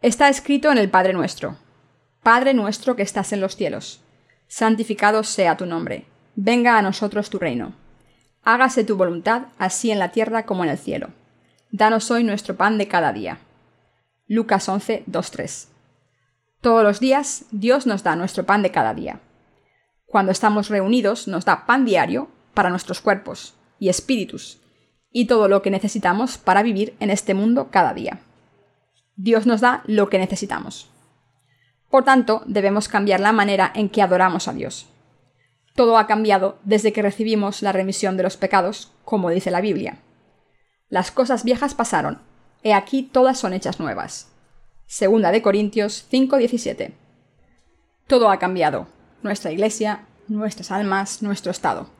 Está 0.00 0.28
escrito 0.28 0.72
en 0.72 0.78
el 0.78 0.90
Padre 0.90 1.12
nuestro. 1.12 1.56
Padre 2.22 2.54
nuestro 2.54 2.96
que 2.96 3.02
estás 3.02 3.32
en 3.32 3.40
los 3.40 3.54
cielos 3.54 4.00
santificado 4.48 5.22
sea 5.22 5.56
tu 5.56 5.66
nombre, 5.66 6.06
venga 6.34 6.78
a 6.78 6.82
nosotros 6.82 7.30
tu 7.30 7.38
reino. 7.38 7.74
Hágase 8.42 8.82
tu 8.82 8.96
voluntad, 8.96 9.48
así 9.58 9.90
en 9.90 9.98
la 9.98 10.10
tierra 10.10 10.46
como 10.46 10.64
en 10.64 10.70
el 10.70 10.78
cielo. 10.78 11.10
Danos 11.70 12.10
hoy 12.10 12.24
nuestro 12.24 12.56
pan 12.56 12.78
de 12.78 12.88
cada 12.88 13.12
día. 13.12 13.38
Lucas 14.26 14.68
11, 14.68 15.04
2, 15.06 15.30
3. 15.30 15.68
Todos 16.60 16.82
los 16.82 16.98
días 16.98 17.44
Dios 17.50 17.86
nos 17.86 18.02
da 18.02 18.16
nuestro 18.16 18.44
pan 18.44 18.62
de 18.62 18.70
cada 18.70 18.94
día. 18.94 19.20
Cuando 20.06 20.32
estamos 20.32 20.68
reunidos 20.68 21.28
nos 21.28 21.44
da 21.44 21.66
pan 21.66 21.84
diario 21.84 22.28
para 22.54 22.70
nuestros 22.70 23.00
cuerpos 23.00 23.54
y 23.78 23.90
espíritus, 23.90 24.60
y 25.10 25.26
todo 25.26 25.48
lo 25.48 25.62
que 25.62 25.70
necesitamos 25.70 26.38
para 26.38 26.62
vivir 26.62 26.94
en 27.00 27.10
este 27.10 27.34
mundo 27.34 27.68
cada 27.70 27.94
día. 27.94 28.20
Dios 29.16 29.46
nos 29.46 29.60
da 29.60 29.82
lo 29.86 30.08
que 30.08 30.18
necesitamos. 30.18 30.90
Por 31.90 32.04
tanto, 32.04 32.42
debemos 32.46 32.88
cambiar 32.88 33.20
la 33.20 33.32
manera 33.32 33.72
en 33.74 33.88
que 33.88 34.02
adoramos 34.02 34.48
a 34.48 34.52
Dios. 34.52 34.88
Todo 35.74 35.96
ha 35.96 36.06
cambiado 36.06 36.58
desde 36.64 36.92
que 36.92 37.02
recibimos 37.02 37.62
la 37.62 37.72
remisión 37.72 38.16
de 38.16 38.24
los 38.24 38.36
pecados, 38.36 38.92
como 39.04 39.30
dice 39.30 39.50
la 39.50 39.60
Biblia. 39.60 39.98
Las 40.88 41.10
cosas 41.10 41.44
viejas 41.44 41.74
pasaron, 41.74 42.20
he 42.62 42.74
aquí 42.74 43.02
todas 43.02 43.38
son 43.38 43.52
hechas 43.52 43.78
nuevas. 43.78 44.32
Segunda 44.86 45.30
de 45.30 45.42
Corintios 45.42 46.06
5:17. 46.10 46.92
Todo 48.06 48.30
ha 48.30 48.38
cambiado, 48.38 48.86
nuestra 49.22 49.52
iglesia, 49.52 50.06
nuestras 50.28 50.70
almas, 50.70 51.22
nuestro 51.22 51.50
estado. 51.50 51.90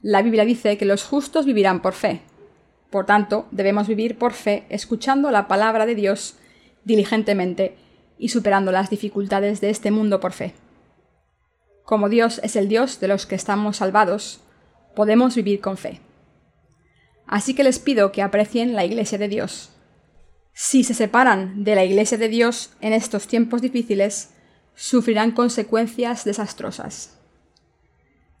La 0.00 0.22
Biblia 0.22 0.44
dice 0.44 0.78
que 0.78 0.84
los 0.84 1.04
justos 1.04 1.46
vivirán 1.46 1.82
por 1.82 1.92
fe. 1.92 2.22
Por 2.90 3.06
tanto, 3.06 3.46
debemos 3.50 3.88
vivir 3.88 4.18
por 4.18 4.32
fe 4.32 4.64
escuchando 4.68 5.30
la 5.30 5.48
palabra 5.48 5.86
de 5.86 5.94
Dios 5.94 6.36
diligentemente 6.84 7.76
y 8.20 8.28
superando 8.28 8.70
las 8.70 8.90
dificultades 8.90 9.60
de 9.60 9.70
este 9.70 9.90
mundo 9.90 10.20
por 10.20 10.32
fe. 10.32 10.54
Como 11.84 12.08
Dios 12.08 12.40
es 12.44 12.54
el 12.54 12.68
Dios 12.68 13.00
de 13.00 13.08
los 13.08 13.26
que 13.26 13.34
estamos 13.34 13.78
salvados, 13.78 14.42
podemos 14.94 15.34
vivir 15.34 15.60
con 15.60 15.76
fe. 15.76 16.00
Así 17.26 17.54
que 17.54 17.64
les 17.64 17.78
pido 17.78 18.12
que 18.12 18.22
aprecien 18.22 18.74
la 18.74 18.84
Iglesia 18.84 19.16
de 19.16 19.28
Dios. 19.28 19.70
Si 20.52 20.84
se 20.84 20.94
separan 20.94 21.64
de 21.64 21.74
la 21.74 21.84
Iglesia 21.84 22.18
de 22.18 22.28
Dios 22.28 22.74
en 22.80 22.92
estos 22.92 23.26
tiempos 23.26 23.62
difíciles, 23.62 24.34
sufrirán 24.74 25.30
consecuencias 25.30 26.24
desastrosas. 26.24 27.18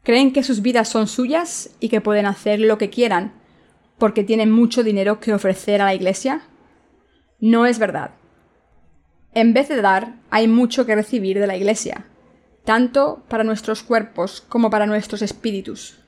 Creen 0.02 0.32
que 0.32 0.42
sus 0.42 0.60
vidas 0.60 0.88
son 0.88 1.06
suyas 1.06 1.70
y 1.80 1.88
que 1.88 2.00
pueden 2.00 2.26
hacer 2.26 2.60
lo 2.60 2.78
que 2.78 2.90
quieran 2.90 3.32
porque 3.98 4.24
tienen 4.24 4.50
mucho 4.50 4.82
dinero 4.82 5.20
que 5.20 5.32
ofrecer 5.32 5.80
a 5.80 5.86
la 5.86 5.94
Iglesia. 5.94 6.42
No 7.38 7.64
es 7.66 7.78
verdad. 7.78 8.19
En 9.34 9.52
vez 9.52 9.68
de 9.68 9.80
dar, 9.80 10.14
hay 10.30 10.48
mucho 10.48 10.86
que 10.86 10.94
recibir 10.94 11.38
de 11.38 11.46
la 11.46 11.56
Iglesia, 11.56 12.06
tanto 12.64 13.22
para 13.28 13.44
nuestros 13.44 13.82
cuerpos 13.82 14.40
como 14.48 14.70
para 14.70 14.86
nuestros 14.86 15.22
espíritus 15.22 16.00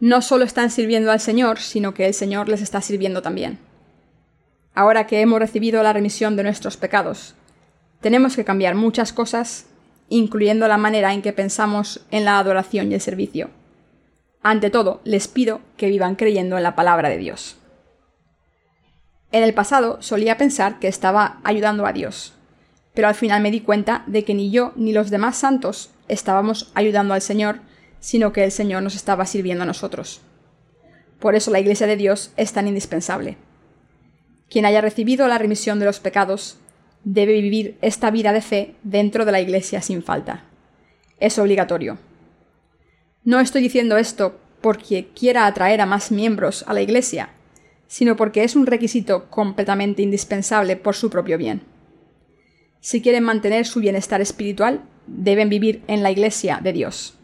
no 0.00 0.20
solo 0.20 0.44
están 0.44 0.70
sirviendo 0.70 1.10
al 1.10 1.20
Señor, 1.20 1.58
sino 1.58 1.94
que 1.94 2.06
el 2.06 2.14
Señor 2.14 2.48
les 2.48 2.60
está 2.60 2.80
sirviendo 2.80 3.22
también. 3.22 3.58
Ahora 4.74 5.06
que 5.06 5.20
hemos 5.20 5.38
recibido 5.38 5.82
la 5.82 5.92
remisión 5.92 6.36
de 6.36 6.42
nuestros 6.42 6.76
pecados, 6.76 7.34
tenemos 8.00 8.36
que 8.36 8.44
cambiar 8.44 8.74
muchas 8.74 9.12
cosas, 9.12 9.66
incluyendo 10.08 10.68
la 10.68 10.76
manera 10.76 11.14
en 11.14 11.22
que 11.22 11.32
pensamos 11.32 12.04
en 12.10 12.26
la 12.26 12.38
adoración 12.38 12.90
y 12.90 12.94
el 12.94 13.00
servicio. 13.00 13.50
Ante 14.42 14.70
todo, 14.70 15.00
les 15.04 15.28
pido 15.28 15.60
que 15.76 15.88
vivan 15.88 16.14
creyendo 16.14 16.56
en 16.58 16.62
la 16.62 16.76
palabra 16.76 17.08
de 17.08 17.16
Dios. 17.16 17.56
En 19.36 19.42
el 19.42 19.52
pasado 19.52 19.98
solía 20.00 20.38
pensar 20.38 20.78
que 20.78 20.88
estaba 20.88 21.40
ayudando 21.44 21.84
a 21.84 21.92
Dios, 21.92 22.32
pero 22.94 23.06
al 23.06 23.14
final 23.14 23.42
me 23.42 23.50
di 23.50 23.60
cuenta 23.60 24.02
de 24.06 24.24
que 24.24 24.32
ni 24.32 24.50
yo 24.50 24.72
ni 24.76 24.94
los 24.94 25.10
demás 25.10 25.36
santos 25.36 25.90
estábamos 26.08 26.72
ayudando 26.72 27.12
al 27.12 27.20
Señor 27.20 27.60
sino 28.00 28.32
que 28.32 28.44
el 28.44 28.50
Señor 28.50 28.82
nos 28.82 28.94
estaba 28.94 29.26
sirviendo 29.26 29.64
a 29.64 29.66
nosotros. 29.66 30.22
Por 31.20 31.34
eso 31.34 31.50
la 31.50 31.60
Iglesia 31.60 31.86
de 31.86 31.98
Dios 31.98 32.32
es 32.38 32.54
tan 32.54 32.66
indispensable. 32.66 33.36
Quien 34.48 34.64
haya 34.64 34.80
recibido 34.80 35.28
la 35.28 35.36
remisión 35.36 35.80
de 35.80 35.84
los 35.84 36.00
pecados 36.00 36.56
debe 37.04 37.38
vivir 37.42 37.76
esta 37.82 38.10
vida 38.10 38.32
de 38.32 38.40
fe 38.40 38.74
dentro 38.84 39.26
de 39.26 39.32
la 39.32 39.40
Iglesia 39.42 39.82
sin 39.82 40.02
falta. 40.02 40.44
Es 41.20 41.38
obligatorio. 41.38 41.98
No 43.22 43.40
estoy 43.40 43.60
diciendo 43.60 43.98
esto 43.98 44.40
porque 44.62 45.08
quiera 45.14 45.44
atraer 45.44 45.82
a 45.82 45.86
más 45.86 46.10
miembros 46.10 46.64
a 46.66 46.72
la 46.72 46.80
Iglesia, 46.80 47.35
sino 47.88 48.16
porque 48.16 48.44
es 48.44 48.56
un 48.56 48.66
requisito 48.66 49.30
completamente 49.30 50.02
indispensable 50.02 50.76
por 50.76 50.94
su 50.94 51.10
propio 51.10 51.38
bien. 51.38 51.62
Si 52.80 53.02
quieren 53.02 53.24
mantener 53.24 53.66
su 53.66 53.80
bienestar 53.80 54.20
espiritual, 54.20 54.82
deben 55.06 55.48
vivir 55.48 55.82
en 55.86 56.02
la 56.02 56.10
Iglesia 56.10 56.60
de 56.62 56.72
Dios. 56.72 57.16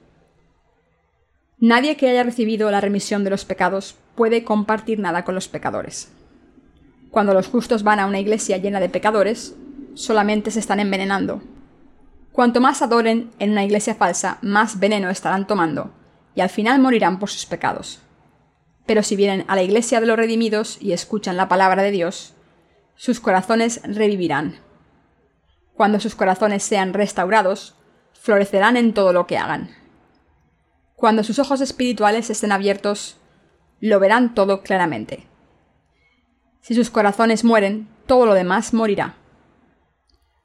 Nadie 1.59 1.97
que 1.97 2.09
haya 2.09 2.25
recibido 2.25 2.71
la 2.73 2.81
remisión 2.81 3.23
de 3.23 3.31
los 3.31 3.45
pecados 3.45 3.95
puede 4.17 4.43
compartir 4.43 4.99
nada 4.99 5.25
con 5.25 5.37
los 5.37 5.47
pecadores. 5.47 6.11
Cuando 7.13 7.35
los 7.35 7.47
justos 7.47 7.85
van 7.85 8.01
a 8.01 8.07
una 8.07 8.19
iglesia 8.19 8.57
llena 8.57 8.81
de 8.81 8.89
pecadores, 8.89 9.55
solamente 9.95 10.51
se 10.51 10.59
están 10.59 10.81
envenenando. 10.81 11.43
Cuanto 12.33 12.61
más 12.61 12.83
adoren 12.83 13.31
en 13.39 13.51
una 13.51 13.65
iglesia 13.65 13.95
falsa, 13.95 14.39
más 14.43 14.81
veneno 14.81 15.11
estarán 15.11 15.47
tomando, 15.47 15.93
y 16.35 16.41
al 16.41 16.49
final 16.49 16.81
morirán 16.81 17.19
por 17.19 17.29
sus 17.29 17.47
pecados. 17.47 18.01
Pero 18.87 19.03
si 19.03 19.17
vienen 19.17 19.45
a 19.49 19.57
la 19.57 19.63
iglesia 19.63 20.01
de 20.01 20.07
los 20.07 20.17
redimidos 20.17 20.79
y 20.81 20.93
escuchan 20.93 21.37
la 21.37 21.49
palabra 21.49 21.83
de 21.83 21.91
Dios, 21.91 22.35
sus 22.97 23.21
corazones 23.21 23.81
revivirán. 23.85 24.61
Cuando 25.75 26.01
sus 26.01 26.15
corazones 26.15 26.63
sean 26.63 26.93
restaurados, 26.93 27.75
florecerán 28.13 28.77
en 28.77 28.95
todo 28.95 29.13
lo 29.13 29.27
que 29.27 29.39
hagan. 29.39 29.71
Cuando 30.95 31.25
sus 31.25 31.39
ojos 31.39 31.61
espirituales 31.61 32.31
estén 32.31 32.53
abiertos, 32.53 33.17
lo 33.81 33.99
verán 33.99 34.35
todo 34.35 34.63
claramente. 34.63 35.27
Si 36.61 36.75
sus 36.75 36.91
corazones 36.91 37.43
mueren, 37.43 37.89
todo 38.07 38.27
lo 38.27 38.35
demás 38.35 38.73
morirá. 38.73 39.17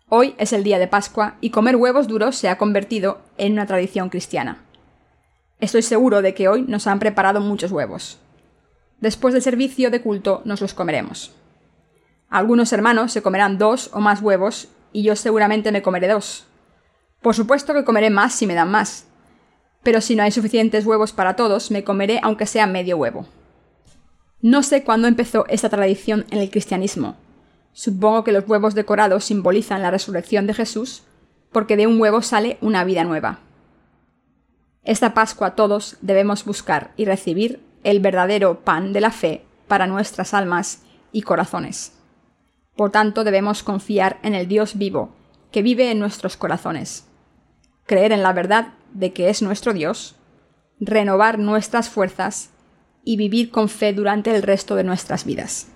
Hoy 0.09 0.33
es 0.39 0.53
el 0.53 0.63
día 0.63 0.79
de 0.79 0.88
Pascua 0.88 1.35
y 1.41 1.51
comer 1.51 1.75
huevos 1.75 2.07
duros 2.07 2.35
se 2.35 2.49
ha 2.49 2.57
convertido 2.57 3.21
en 3.38 3.53
una 3.53 3.67
tradición 3.67 4.09
cristiana. 4.09 4.63
Estoy 5.59 5.81
seguro 5.81 6.21
de 6.21 6.33
que 6.33 6.47
hoy 6.47 6.63
nos 6.63 6.88
han 6.88 6.97
preparado 6.99 7.41
muchos 7.41 7.71
huevos. 7.71 8.19
Después 8.99 9.33
del 9.33 9.43
servicio 9.43 9.91
de 9.91 10.01
culto 10.01 10.41
nos 10.45 10.61
los 10.61 10.73
comeremos. 10.73 11.31
Algunos 12.29 12.73
hermanos 12.73 13.11
se 13.11 13.21
comerán 13.21 13.57
dos 13.57 13.89
o 13.93 13.99
más 13.99 14.21
huevos 14.21 14.69
y 14.91 15.03
yo 15.03 15.15
seguramente 15.15 15.71
me 15.71 15.81
comeré 15.81 16.07
dos. 16.07 16.45
Por 17.21 17.35
supuesto 17.35 17.73
que 17.73 17.85
comeré 17.85 18.09
más 18.09 18.33
si 18.33 18.47
me 18.47 18.53
dan 18.55 18.71
más, 18.71 19.05
pero 19.83 20.01
si 20.01 20.15
no 20.15 20.23
hay 20.23 20.31
suficientes 20.31 20.85
huevos 20.85 21.13
para 21.13 21.35
todos, 21.35 21.71
me 21.71 21.83
comeré 21.83 22.19
aunque 22.23 22.45
sea 22.45 22.67
medio 22.67 22.97
huevo. 22.97 23.27
No 24.41 24.61
sé 24.61 24.83
cuándo 24.83 25.07
empezó 25.07 25.45
esta 25.47 25.69
tradición 25.69 26.25
en 26.31 26.39
el 26.39 26.49
cristianismo. 26.49 27.15
Supongo 27.73 28.23
que 28.23 28.31
los 28.31 28.47
huevos 28.47 28.75
decorados 28.75 29.25
simbolizan 29.25 29.81
la 29.81 29.91
resurrección 29.91 30.47
de 30.47 30.53
Jesús, 30.53 31.03
porque 31.51 31.77
de 31.77 31.87
un 31.87 31.99
huevo 32.01 32.21
sale 32.21 32.57
una 32.61 32.83
vida 32.83 33.03
nueva. 33.03 33.39
Esta 34.83 35.13
Pascua 35.13 35.55
todos 35.55 35.97
debemos 36.01 36.45
buscar 36.45 36.91
y 36.97 37.05
recibir 37.05 37.61
el 37.88 38.01
verdadero 38.01 38.65
pan 38.65 38.91
de 38.91 38.99
la 38.99 39.11
fe 39.11 39.45
para 39.69 39.88
nuestras 39.88 40.33
almas 40.33 40.83
y 41.13 41.21
corazones. 41.21 41.93
Por 42.75 42.91
tanto, 42.91 43.23
debemos 43.23 43.63
confiar 43.63 44.19
en 44.23 44.35
el 44.35 44.49
Dios 44.49 44.77
vivo, 44.77 45.15
que 45.53 45.61
vive 45.61 45.89
en 45.89 45.99
nuestros 45.99 46.35
corazones. 46.35 47.07
Creer 47.85 48.11
en 48.11 48.23
la 48.23 48.33
verdad 48.33 48.73
de 48.93 49.13
que 49.13 49.29
es 49.29 49.41
nuestro 49.41 49.71
Dios, 49.71 50.17
renovar 50.81 51.39
nuestras 51.39 51.88
fuerzas 51.89 52.49
y 53.05 53.15
vivir 53.15 53.51
con 53.51 53.69
fe 53.69 53.93
durante 53.93 54.35
el 54.35 54.43
resto 54.43 54.75
de 54.75 54.83
nuestras 54.83 55.23
vidas. 55.23 55.69